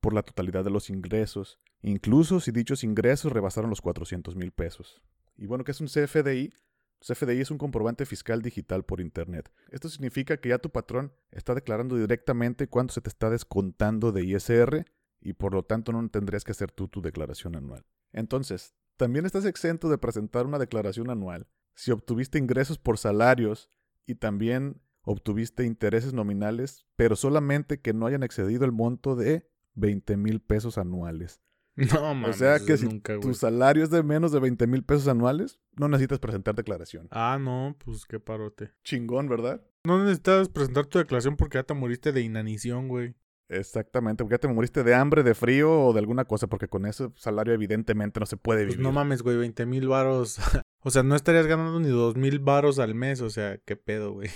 por 0.00 0.14
la 0.14 0.22
totalidad 0.22 0.64
de 0.64 0.70
los 0.70 0.88
ingresos, 0.88 1.60
incluso 1.82 2.40
si 2.40 2.50
dichos 2.50 2.82
ingresos 2.84 3.32
rebasaron 3.32 3.68
los 3.68 3.82
400 3.82 4.34
mil 4.36 4.52
pesos. 4.52 5.02
Y 5.36 5.46
bueno, 5.46 5.64
¿qué 5.64 5.72
es 5.72 5.80
un 5.80 5.88
CFDI? 5.88 6.54
CFDI 7.00 7.40
es 7.40 7.50
un 7.50 7.58
comprobante 7.58 8.06
fiscal 8.06 8.42
digital 8.42 8.84
por 8.84 9.00
Internet. 9.00 9.52
Esto 9.70 9.88
significa 9.88 10.36
que 10.36 10.50
ya 10.50 10.58
tu 10.58 10.70
patrón 10.70 11.12
está 11.32 11.54
declarando 11.54 11.96
directamente 11.96 12.68
cuánto 12.68 12.94
se 12.94 13.00
te 13.00 13.08
está 13.08 13.28
descontando 13.28 14.12
de 14.12 14.24
ISR 14.24 14.86
y 15.20 15.32
por 15.32 15.52
lo 15.52 15.64
tanto 15.64 15.92
no 15.92 16.08
tendrías 16.08 16.44
que 16.44 16.52
hacer 16.52 16.70
tú 16.70 16.86
tu 16.88 17.02
declaración 17.02 17.56
anual. 17.56 17.84
Entonces, 18.12 18.74
también 18.96 19.26
estás 19.26 19.44
exento 19.44 19.88
de 19.88 19.98
presentar 19.98 20.46
una 20.46 20.58
declaración 20.58 21.10
anual 21.10 21.48
si 21.74 21.90
obtuviste 21.90 22.38
ingresos 22.38 22.78
por 22.78 22.98
salarios 22.98 23.68
y 24.06 24.14
también 24.16 24.80
obtuviste 25.04 25.64
intereses 25.64 26.12
nominales, 26.12 26.86
pero 26.96 27.16
solamente 27.16 27.80
que 27.80 27.92
no 27.92 28.06
hayan 28.06 28.22
excedido 28.22 28.64
el 28.64 28.72
monto 28.72 29.16
de 29.16 29.48
20 29.74 30.16
mil 30.16 30.40
pesos 30.40 30.78
anuales. 30.78 31.40
No, 31.74 32.02
mames. 32.14 32.36
o 32.36 32.38
sea 32.38 32.60
que 32.60 32.76
si 32.76 32.84
nunca, 32.86 33.18
tu 33.18 33.32
salario 33.32 33.82
es 33.82 33.88
de 33.88 34.02
menos 34.02 34.30
de 34.30 34.40
20 34.40 34.66
mil 34.66 34.84
pesos 34.84 35.08
anuales, 35.08 35.58
no 35.74 35.88
necesitas 35.88 36.18
presentar 36.18 36.54
declaración. 36.54 37.08
Ah, 37.10 37.38
no, 37.40 37.74
pues 37.82 38.04
qué 38.04 38.20
parote. 38.20 38.72
Chingón, 38.84 39.26
¿verdad? 39.26 39.64
No 39.84 39.98
necesitas 40.04 40.50
presentar 40.50 40.84
tu 40.84 40.98
declaración 40.98 41.36
porque 41.36 41.56
ya 41.56 41.62
te 41.62 41.72
moriste 41.72 42.12
de 42.12 42.20
inanición, 42.20 42.88
güey. 42.88 43.14
Exactamente, 43.48 44.22
porque 44.22 44.34
ya 44.34 44.38
te 44.40 44.48
moriste 44.48 44.84
de 44.84 44.94
hambre, 44.94 45.22
de 45.22 45.34
frío 45.34 45.86
o 45.86 45.92
de 45.94 46.00
alguna 46.00 46.26
cosa, 46.26 46.46
porque 46.46 46.68
con 46.68 46.84
ese 46.84 47.08
salario 47.16 47.54
evidentemente 47.54 48.20
no 48.20 48.26
se 48.26 48.36
puede 48.36 48.64
Pues 48.64 48.76
vivir. 48.76 48.82
no 48.82 48.92
mames, 48.92 49.22
güey, 49.22 49.38
20 49.38 49.64
mil 49.64 49.88
varos. 49.88 50.38
o 50.82 50.90
sea, 50.90 51.02
no 51.02 51.16
estarías 51.16 51.46
ganando 51.46 51.80
ni 51.80 51.88
dos 51.88 52.16
mil 52.16 52.38
varos 52.38 52.78
al 52.80 52.94
mes. 52.94 53.22
O 53.22 53.30
sea, 53.30 53.56
qué 53.64 53.76
pedo, 53.76 54.12
güey. 54.12 54.28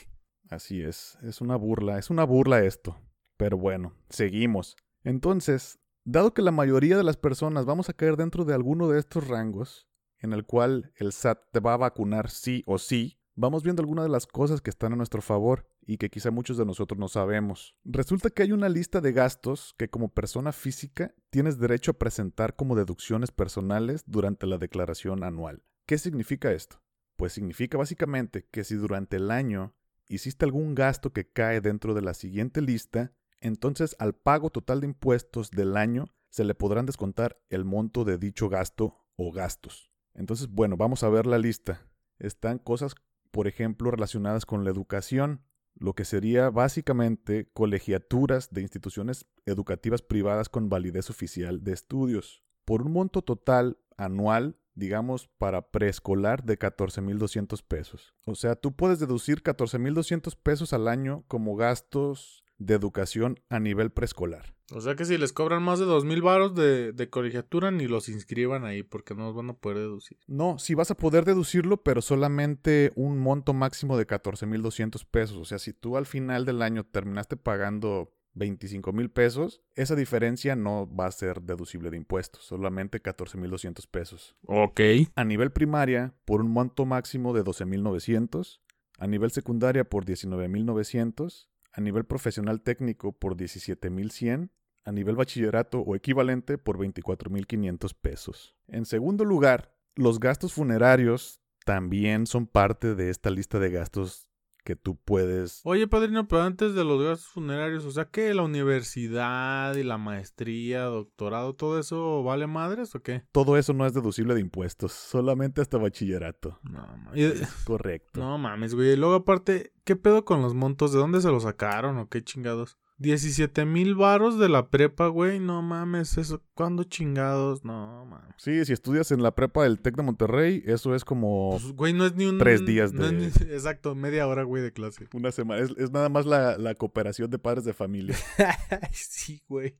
Así 0.50 0.82
es, 0.82 1.18
es 1.22 1.40
una 1.40 1.56
burla, 1.56 1.98
es 1.98 2.10
una 2.10 2.24
burla 2.24 2.64
esto. 2.64 3.00
Pero 3.36 3.58
bueno, 3.58 3.94
seguimos. 4.08 4.76
Entonces, 5.02 5.78
dado 6.04 6.34
que 6.34 6.42
la 6.42 6.52
mayoría 6.52 6.96
de 6.96 7.04
las 7.04 7.16
personas 7.16 7.64
vamos 7.64 7.88
a 7.88 7.92
caer 7.92 8.16
dentro 8.16 8.44
de 8.44 8.54
alguno 8.54 8.88
de 8.88 8.98
estos 8.98 9.28
rangos, 9.28 9.88
en 10.18 10.32
el 10.32 10.44
cual 10.44 10.92
el 10.96 11.12
SAT 11.12 11.38
te 11.52 11.60
va 11.60 11.74
a 11.74 11.78
vacunar 11.78 12.30
sí 12.30 12.62
o 12.66 12.78
sí, 12.78 13.18
vamos 13.34 13.62
viendo 13.62 13.82
algunas 13.82 14.04
de 14.04 14.10
las 14.10 14.26
cosas 14.26 14.60
que 14.60 14.70
están 14.70 14.92
a 14.92 14.96
nuestro 14.96 15.20
favor 15.20 15.68
y 15.86 15.98
que 15.98 16.10
quizá 16.10 16.30
muchos 16.30 16.56
de 16.56 16.64
nosotros 16.64 16.98
no 16.98 17.08
sabemos. 17.08 17.76
Resulta 17.84 18.30
que 18.30 18.42
hay 18.42 18.52
una 18.52 18.68
lista 18.68 19.00
de 19.00 19.12
gastos 19.12 19.74
que 19.78 19.88
como 19.88 20.12
persona 20.12 20.52
física 20.52 21.14
tienes 21.30 21.58
derecho 21.58 21.92
a 21.92 21.98
presentar 21.98 22.56
como 22.56 22.74
deducciones 22.74 23.30
personales 23.30 24.02
durante 24.06 24.46
la 24.46 24.58
declaración 24.58 25.22
anual. 25.22 25.62
¿Qué 25.86 25.98
significa 25.98 26.50
esto? 26.52 26.82
Pues 27.16 27.32
significa 27.32 27.78
básicamente 27.78 28.46
que 28.50 28.64
si 28.64 28.74
durante 28.74 29.16
el 29.16 29.30
año 29.30 29.74
hiciste 30.08 30.44
algún 30.44 30.74
gasto 30.74 31.12
que 31.12 31.28
cae 31.30 31.60
dentro 31.60 31.94
de 31.94 32.02
la 32.02 32.14
siguiente 32.14 32.60
lista, 32.60 33.12
entonces 33.40 33.96
al 33.98 34.14
pago 34.14 34.50
total 34.50 34.80
de 34.80 34.86
impuestos 34.86 35.50
del 35.50 35.76
año 35.76 36.06
se 36.30 36.44
le 36.44 36.54
podrán 36.54 36.86
descontar 36.86 37.40
el 37.48 37.64
monto 37.64 38.04
de 38.04 38.18
dicho 38.18 38.48
gasto 38.48 39.06
o 39.16 39.32
gastos. 39.32 39.90
Entonces, 40.14 40.48
bueno, 40.48 40.76
vamos 40.76 41.02
a 41.02 41.08
ver 41.08 41.26
la 41.26 41.38
lista. 41.38 41.86
Están 42.18 42.58
cosas, 42.58 42.94
por 43.30 43.46
ejemplo, 43.46 43.90
relacionadas 43.90 44.46
con 44.46 44.64
la 44.64 44.70
educación, 44.70 45.42
lo 45.74 45.94
que 45.94 46.04
sería 46.04 46.48
básicamente 46.50 47.50
colegiaturas 47.52 48.50
de 48.50 48.62
instituciones 48.62 49.26
educativas 49.44 50.02
privadas 50.02 50.48
con 50.48 50.68
validez 50.68 51.10
oficial 51.10 51.62
de 51.62 51.72
estudios, 51.72 52.42
por 52.64 52.82
un 52.82 52.92
monto 52.92 53.22
total 53.22 53.78
anual, 53.98 54.58
digamos, 54.76 55.28
para 55.38 55.70
preescolar 55.70 56.44
de 56.44 56.58
14.200 56.58 57.64
pesos. 57.66 58.14
O 58.24 58.36
sea, 58.36 58.54
tú 58.54 58.76
puedes 58.76 59.00
deducir 59.00 59.42
14.200 59.42 60.36
pesos 60.40 60.72
al 60.72 60.86
año 60.86 61.24
como 61.26 61.56
gastos 61.56 62.44
de 62.58 62.74
educación 62.74 63.40
a 63.48 63.58
nivel 63.58 63.90
preescolar. 63.90 64.54
O 64.72 64.80
sea 64.80 64.96
que 64.96 65.04
si 65.04 65.16
les 65.16 65.32
cobran 65.32 65.62
más 65.62 65.78
de 65.78 65.84
dos 65.84 66.04
mil 66.04 66.22
varos 66.22 66.54
de, 66.56 66.92
de 66.92 67.08
colegiatura, 67.08 67.70
ni 67.70 67.86
los 67.86 68.08
inscriban 68.08 68.64
ahí 68.64 68.82
porque 68.82 69.14
no 69.14 69.26
los 69.26 69.34
van 69.34 69.50
a 69.50 69.56
poder 69.56 69.78
deducir. 69.78 70.18
No, 70.26 70.58
sí 70.58 70.74
vas 70.74 70.90
a 70.90 70.96
poder 70.96 71.24
deducirlo, 71.24 71.82
pero 71.82 72.02
solamente 72.02 72.92
un 72.96 73.18
monto 73.18 73.54
máximo 73.54 73.96
de 73.96 74.06
14.200 74.06 75.06
pesos. 75.08 75.36
O 75.36 75.44
sea, 75.44 75.60
si 75.60 75.72
tú 75.72 75.96
al 75.96 76.06
final 76.06 76.44
del 76.44 76.62
año 76.62 76.84
terminaste 76.84 77.36
pagando 77.36 78.12
25 78.36 78.92
mil 78.92 79.10
pesos, 79.10 79.62
esa 79.74 79.96
diferencia 79.96 80.54
no 80.54 80.88
va 80.94 81.06
a 81.06 81.10
ser 81.10 81.42
deducible 81.42 81.90
de 81.90 81.96
impuestos, 81.96 82.44
solamente 82.44 83.02
14.200 83.02 83.88
pesos. 83.90 84.36
Ok. 84.46 84.80
A 85.16 85.24
nivel 85.24 85.50
primaria, 85.50 86.14
por 86.24 86.40
un 86.40 86.50
monto 86.50 86.84
máximo 86.84 87.32
de 87.32 87.42
12.900. 87.42 88.60
A 88.98 89.06
nivel 89.06 89.30
secundaria, 89.30 89.84
por 89.84 90.04
19.900. 90.04 91.48
A 91.72 91.80
nivel 91.80 92.04
profesional 92.04 92.60
técnico, 92.60 93.12
por 93.12 93.36
17.100. 93.36 94.50
A 94.84 94.92
nivel 94.92 95.16
bachillerato 95.16 95.80
o 95.80 95.96
equivalente, 95.96 96.58
por 96.58 96.78
24.500 96.78 97.94
pesos. 98.00 98.54
En 98.68 98.84
segundo 98.84 99.24
lugar, 99.24 99.74
los 99.94 100.20
gastos 100.20 100.52
funerarios 100.52 101.40
también 101.64 102.26
son 102.26 102.46
parte 102.46 102.94
de 102.94 103.10
esta 103.10 103.30
lista 103.30 103.58
de 103.58 103.70
gastos 103.70 104.28
que 104.66 104.74
tú 104.76 104.96
puedes 104.96 105.60
Oye, 105.64 105.86
padrino, 105.86 106.26
pero 106.28 106.42
antes 106.42 106.74
de 106.74 106.82
los 106.84 107.00
gastos 107.02 107.28
funerarios, 107.28 107.84
o 107.84 107.90
sea 107.92 108.06
que 108.06 108.34
la 108.34 108.42
universidad 108.42 109.74
y 109.76 109.84
la 109.84 109.96
maestría, 109.96 110.82
doctorado, 110.82 111.54
todo 111.54 111.78
eso 111.78 112.22
vale 112.24 112.46
madres 112.46 112.94
o 112.94 113.00
qué? 113.02 113.22
Todo 113.32 113.56
eso 113.56 113.72
no 113.72 113.86
es 113.86 113.94
deducible 113.94 114.34
de 114.34 114.40
impuestos, 114.40 114.92
solamente 114.92 115.60
hasta 115.60 115.78
bachillerato. 115.78 116.58
No, 116.64 116.80
ma- 116.98 117.12
y- 117.14 117.32
Correcto. 117.64 118.20
no 118.20 118.36
mames, 118.38 118.74
güey. 118.74 118.92
Y 118.92 118.96
luego 118.96 119.14
aparte, 119.14 119.72
¿qué 119.84 119.94
pedo 119.96 120.24
con 120.24 120.42
los 120.42 120.54
montos? 120.54 120.92
¿De 120.92 120.98
dónde 120.98 121.20
se 121.20 121.30
los 121.30 121.44
sacaron 121.44 121.96
o 121.98 122.08
qué 122.08 122.22
chingados? 122.24 122.76
17 122.98 123.66
mil 123.66 123.94
varos 123.94 124.38
de 124.38 124.48
la 124.48 124.70
prepa, 124.70 125.08
güey. 125.08 125.38
No 125.38 125.60
mames, 125.60 126.16
eso. 126.16 126.42
¿Cuándo 126.54 126.84
chingados? 126.84 127.64
No 127.64 128.06
mames. 128.06 128.34
Sí, 128.38 128.64
si 128.64 128.72
estudias 128.72 129.10
en 129.12 129.22
la 129.22 129.34
prepa 129.34 129.64
del 129.64 129.78
TEC 129.80 129.96
de 129.96 130.02
Monterrey, 130.02 130.62
eso 130.66 130.94
es 130.94 131.04
como 131.04 131.50
Pues, 131.60 131.72
güey, 131.72 131.92
no 131.92 132.06
es 132.06 132.14
ni 132.14 132.24
un. 132.26 132.38
Tres 132.38 132.64
días 132.64 132.92
no 132.94 133.04
de- 133.06 133.12
ni- 133.12 133.26
exacto, 133.52 133.94
media 133.94 134.26
hora, 134.26 134.44
güey, 134.44 134.62
de 134.62 134.72
clase. 134.72 135.08
una 135.12 135.30
semana. 135.30 135.62
Es, 135.62 135.70
es 135.76 135.90
nada 135.90 136.08
más 136.08 136.24
la, 136.26 136.56
la 136.58 136.74
cooperación 136.74 137.30
de 137.30 137.38
padres 137.38 137.64
de 137.64 137.74
familia. 137.74 138.16
Sí, 138.92 139.42
güey. 139.48 139.76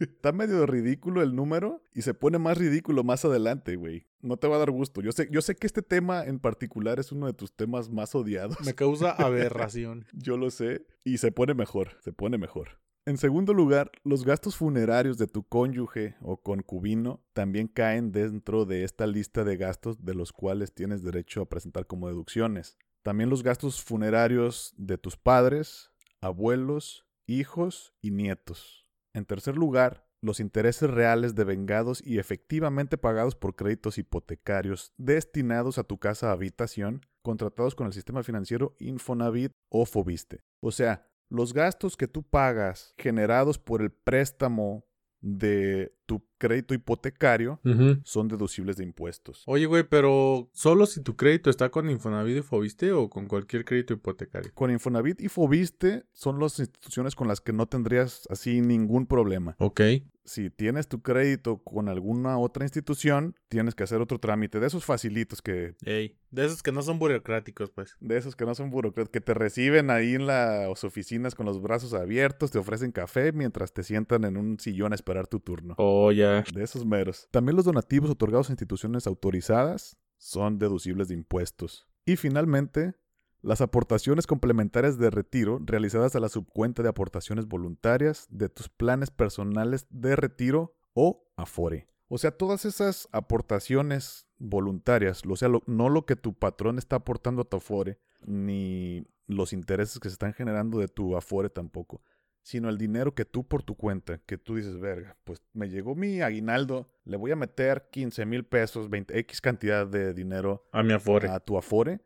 Está 0.00 0.32
medio 0.32 0.66
ridículo 0.66 1.22
el 1.22 1.34
número 1.34 1.82
y 1.94 2.02
se 2.02 2.14
pone 2.14 2.38
más 2.38 2.58
ridículo 2.58 3.04
más 3.04 3.24
adelante, 3.24 3.76
güey. 3.76 4.06
No 4.22 4.36
te 4.36 4.48
va 4.48 4.56
a 4.56 4.60
dar 4.60 4.70
gusto. 4.70 5.00
Yo 5.00 5.12
sé, 5.12 5.28
yo 5.30 5.42
sé 5.42 5.56
que 5.56 5.66
este 5.66 5.82
tema 5.82 6.24
en 6.24 6.38
particular 6.38 7.00
es 7.00 7.12
uno 7.12 7.26
de 7.26 7.32
tus 7.32 7.54
temas 7.54 7.90
más 7.90 8.14
odiados. 8.14 8.60
Me 8.64 8.74
causa 8.74 9.10
aberración. 9.18 10.06
Yo 10.12 10.36
lo 10.36 10.50
sé. 10.50 10.86
Y 11.04 11.18
se 11.18 11.32
pone 11.32 11.54
mejor, 11.54 11.96
se 12.00 12.12
pone 12.12 12.38
mejor. 12.38 12.80
En 13.04 13.18
segundo 13.18 13.52
lugar, 13.52 13.90
los 14.04 14.24
gastos 14.24 14.54
funerarios 14.54 15.18
de 15.18 15.26
tu 15.26 15.42
cónyuge 15.42 16.14
o 16.20 16.40
concubino 16.40 17.20
también 17.32 17.66
caen 17.66 18.12
dentro 18.12 18.64
de 18.64 18.84
esta 18.84 19.08
lista 19.08 19.42
de 19.42 19.56
gastos 19.56 20.04
de 20.04 20.14
los 20.14 20.32
cuales 20.32 20.72
tienes 20.72 21.02
derecho 21.02 21.42
a 21.42 21.48
presentar 21.48 21.88
como 21.88 22.06
deducciones. 22.06 22.78
También 23.02 23.28
los 23.28 23.42
gastos 23.42 23.82
funerarios 23.82 24.72
de 24.76 24.98
tus 24.98 25.16
padres, 25.16 25.90
abuelos, 26.20 27.04
hijos 27.26 27.92
y 28.00 28.12
nietos. 28.12 28.86
En 29.12 29.24
tercer 29.24 29.56
lugar, 29.56 30.06
los 30.22 30.40
intereses 30.40 30.88
reales 30.88 31.34
devengados 31.34 32.02
y 32.04 32.18
efectivamente 32.18 32.96
pagados 32.96 33.34
por 33.34 33.56
créditos 33.56 33.98
hipotecarios 33.98 34.92
destinados 34.96 35.78
a 35.78 35.84
tu 35.84 35.98
casa 35.98 36.30
habitación, 36.30 37.04
contratados 37.22 37.74
con 37.74 37.88
el 37.88 37.92
sistema 37.92 38.22
financiero 38.22 38.74
Infonavit 38.78 39.52
o 39.68 39.84
Fobiste. 39.84 40.44
O 40.60 40.70
sea, 40.70 41.06
los 41.28 41.52
gastos 41.52 41.96
que 41.96 42.08
tú 42.08 42.22
pagas 42.22 42.94
generados 42.96 43.58
por 43.58 43.82
el 43.82 43.90
préstamo 43.90 44.86
de 45.20 45.94
tu 46.12 46.22
crédito 46.36 46.74
hipotecario 46.74 47.58
son 48.04 48.28
deducibles 48.28 48.76
de 48.76 48.84
impuestos. 48.84 49.44
Oye, 49.46 49.64
güey, 49.64 49.84
pero 49.84 50.50
solo 50.52 50.84
si 50.84 51.02
tu 51.02 51.16
crédito 51.16 51.48
está 51.48 51.70
con 51.70 51.88
Infonavit 51.88 52.36
y 52.36 52.42
Fobiste 52.42 52.92
o 52.92 53.08
con 53.08 53.28
cualquier 53.28 53.64
crédito 53.64 53.94
hipotecario. 53.94 54.50
Con 54.52 54.70
Infonavit 54.70 55.22
y 55.22 55.28
Fobiste 55.28 56.04
son 56.12 56.38
las 56.38 56.58
instituciones 56.58 57.14
con 57.14 57.28
las 57.28 57.40
que 57.40 57.54
no 57.54 57.66
tendrías 57.66 58.26
así 58.28 58.60
ningún 58.60 59.06
problema. 59.06 59.56
Ok 59.58 59.80
si 60.24 60.50
tienes 60.50 60.88
tu 60.88 61.02
crédito 61.02 61.58
con 61.62 61.88
alguna 61.88 62.38
otra 62.38 62.64
institución, 62.64 63.34
tienes 63.48 63.74
que 63.74 63.84
hacer 63.84 64.00
otro 64.00 64.18
trámite 64.18 64.60
de 64.60 64.66
esos 64.66 64.84
facilitos 64.84 65.42
que... 65.42 65.74
Ey, 65.84 66.16
de 66.30 66.46
esos 66.46 66.62
que 66.62 66.72
no 66.72 66.82
son 66.82 66.98
burocráticos, 66.98 67.70
pues. 67.70 67.96
De 68.00 68.16
esos 68.16 68.36
que 68.36 68.46
no 68.46 68.54
son 68.54 68.70
burocráticos, 68.70 69.12
que 69.12 69.20
te 69.20 69.34
reciben 69.34 69.90
ahí 69.90 70.14
en 70.14 70.26
las 70.26 70.84
oficinas 70.84 71.34
con 71.34 71.46
los 71.46 71.60
brazos 71.60 71.92
abiertos, 71.94 72.50
te 72.50 72.58
ofrecen 72.58 72.92
café 72.92 73.32
mientras 73.32 73.72
te 73.72 73.82
sientan 73.82 74.24
en 74.24 74.36
un 74.36 74.58
sillón 74.58 74.92
a 74.92 74.94
esperar 74.94 75.26
tu 75.26 75.40
turno. 75.40 75.74
Oh, 75.78 76.01
De 76.10 76.62
esos 76.62 76.84
meros. 76.84 77.28
También 77.30 77.56
los 77.56 77.64
donativos 77.64 78.10
otorgados 78.10 78.48
a 78.48 78.52
instituciones 78.52 79.06
autorizadas 79.06 79.96
son 80.18 80.58
deducibles 80.58 81.08
de 81.08 81.14
impuestos. 81.14 81.86
Y 82.04 82.16
finalmente, 82.16 82.94
las 83.42 83.60
aportaciones 83.60 84.26
complementarias 84.26 84.98
de 84.98 85.10
retiro 85.10 85.60
realizadas 85.64 86.14
a 86.14 86.20
la 86.20 86.28
subcuenta 86.28 86.82
de 86.82 86.88
aportaciones 86.88 87.46
voluntarias 87.46 88.26
de 88.30 88.48
tus 88.48 88.68
planes 88.68 89.10
personales 89.10 89.86
de 89.90 90.14
retiro 90.16 90.76
o 90.94 91.24
Afore. 91.36 91.88
O 92.08 92.18
sea, 92.18 92.30
todas 92.30 92.64
esas 92.64 93.08
aportaciones 93.10 94.26
voluntarias, 94.38 95.22
o 95.26 95.36
sea, 95.36 95.48
no 95.66 95.88
lo 95.88 96.04
que 96.04 96.14
tu 96.14 96.34
patrón 96.34 96.78
está 96.78 96.96
aportando 96.96 97.42
a 97.42 97.44
tu 97.44 97.56
Afore, 97.56 97.98
ni 98.20 99.06
los 99.26 99.52
intereses 99.52 99.98
que 99.98 100.08
se 100.08 100.14
están 100.14 100.34
generando 100.34 100.78
de 100.78 100.88
tu 100.88 101.16
Afore 101.16 101.48
tampoco, 101.48 102.02
sino 102.42 102.68
el 102.68 102.78
dinero 102.78 103.14
que 103.14 103.24
tú 103.24 103.46
por 103.46 103.62
tu 103.62 103.76
cuenta, 103.76 104.18
que 104.18 104.38
tú 104.38 104.56
dices, 104.56 104.78
verga, 104.78 105.16
pues 105.24 105.42
me 105.52 105.68
llegó 105.68 105.94
mi 105.94 106.20
aguinaldo, 106.20 106.90
le 107.04 107.16
voy 107.16 107.30
a 107.30 107.36
meter 107.36 107.88
15 107.90 108.26
mil 108.26 108.44
pesos, 108.44 108.90
20, 108.90 109.18
X 109.20 109.40
cantidad 109.40 109.86
de 109.86 110.12
dinero 110.12 110.64
a 110.72 110.82
mi 110.82 110.92
Afore. 110.92 111.28
A 111.28 111.40
tu 111.40 111.56
Afore 111.56 112.00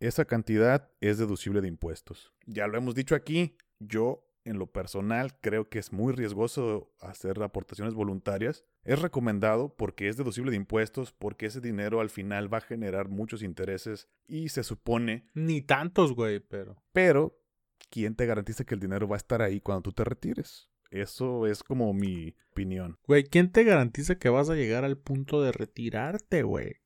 esa 0.00 0.24
cantidad 0.24 0.90
es 1.00 1.18
deducible 1.18 1.60
de 1.60 1.68
impuestos. 1.68 2.32
Ya 2.46 2.66
lo 2.66 2.78
hemos 2.78 2.94
dicho 2.94 3.14
aquí, 3.14 3.56
yo 3.80 4.24
en 4.44 4.58
lo 4.58 4.66
personal 4.68 5.38
creo 5.40 5.68
que 5.68 5.78
es 5.78 5.92
muy 5.92 6.12
riesgoso 6.12 6.94
hacer 7.00 7.42
aportaciones 7.42 7.94
voluntarias. 7.94 8.64
Es 8.84 9.02
recomendado 9.02 9.74
porque 9.76 10.08
es 10.08 10.16
deducible 10.16 10.52
de 10.52 10.56
impuestos, 10.56 11.12
porque 11.12 11.46
ese 11.46 11.60
dinero 11.60 12.00
al 12.00 12.10
final 12.10 12.52
va 12.52 12.58
a 12.58 12.62
generar 12.62 13.08
muchos 13.08 13.42
intereses 13.42 14.08
y 14.26 14.48
se 14.48 14.62
supone... 14.62 15.26
Ni 15.34 15.60
tantos, 15.60 16.14
güey, 16.14 16.40
pero... 16.40 16.76
Pero, 16.92 17.38
¿quién 17.90 18.14
te 18.14 18.26
garantiza 18.26 18.64
que 18.64 18.74
el 18.74 18.80
dinero 18.80 19.08
va 19.08 19.16
a 19.16 19.18
estar 19.18 19.42
ahí 19.42 19.60
cuando 19.60 19.82
tú 19.82 19.92
te 19.92 20.04
retires? 20.04 20.68
Eso 20.90 21.46
es 21.46 21.62
como 21.62 21.92
mi 21.92 22.34
opinión. 22.50 22.98
Güey, 23.06 23.24
¿quién 23.24 23.52
te 23.52 23.64
garantiza 23.64 24.18
que 24.18 24.30
vas 24.30 24.48
a 24.48 24.54
llegar 24.54 24.84
al 24.84 24.96
punto 24.96 25.42
de 25.42 25.52
retirarte, 25.52 26.42
güey? 26.42 26.76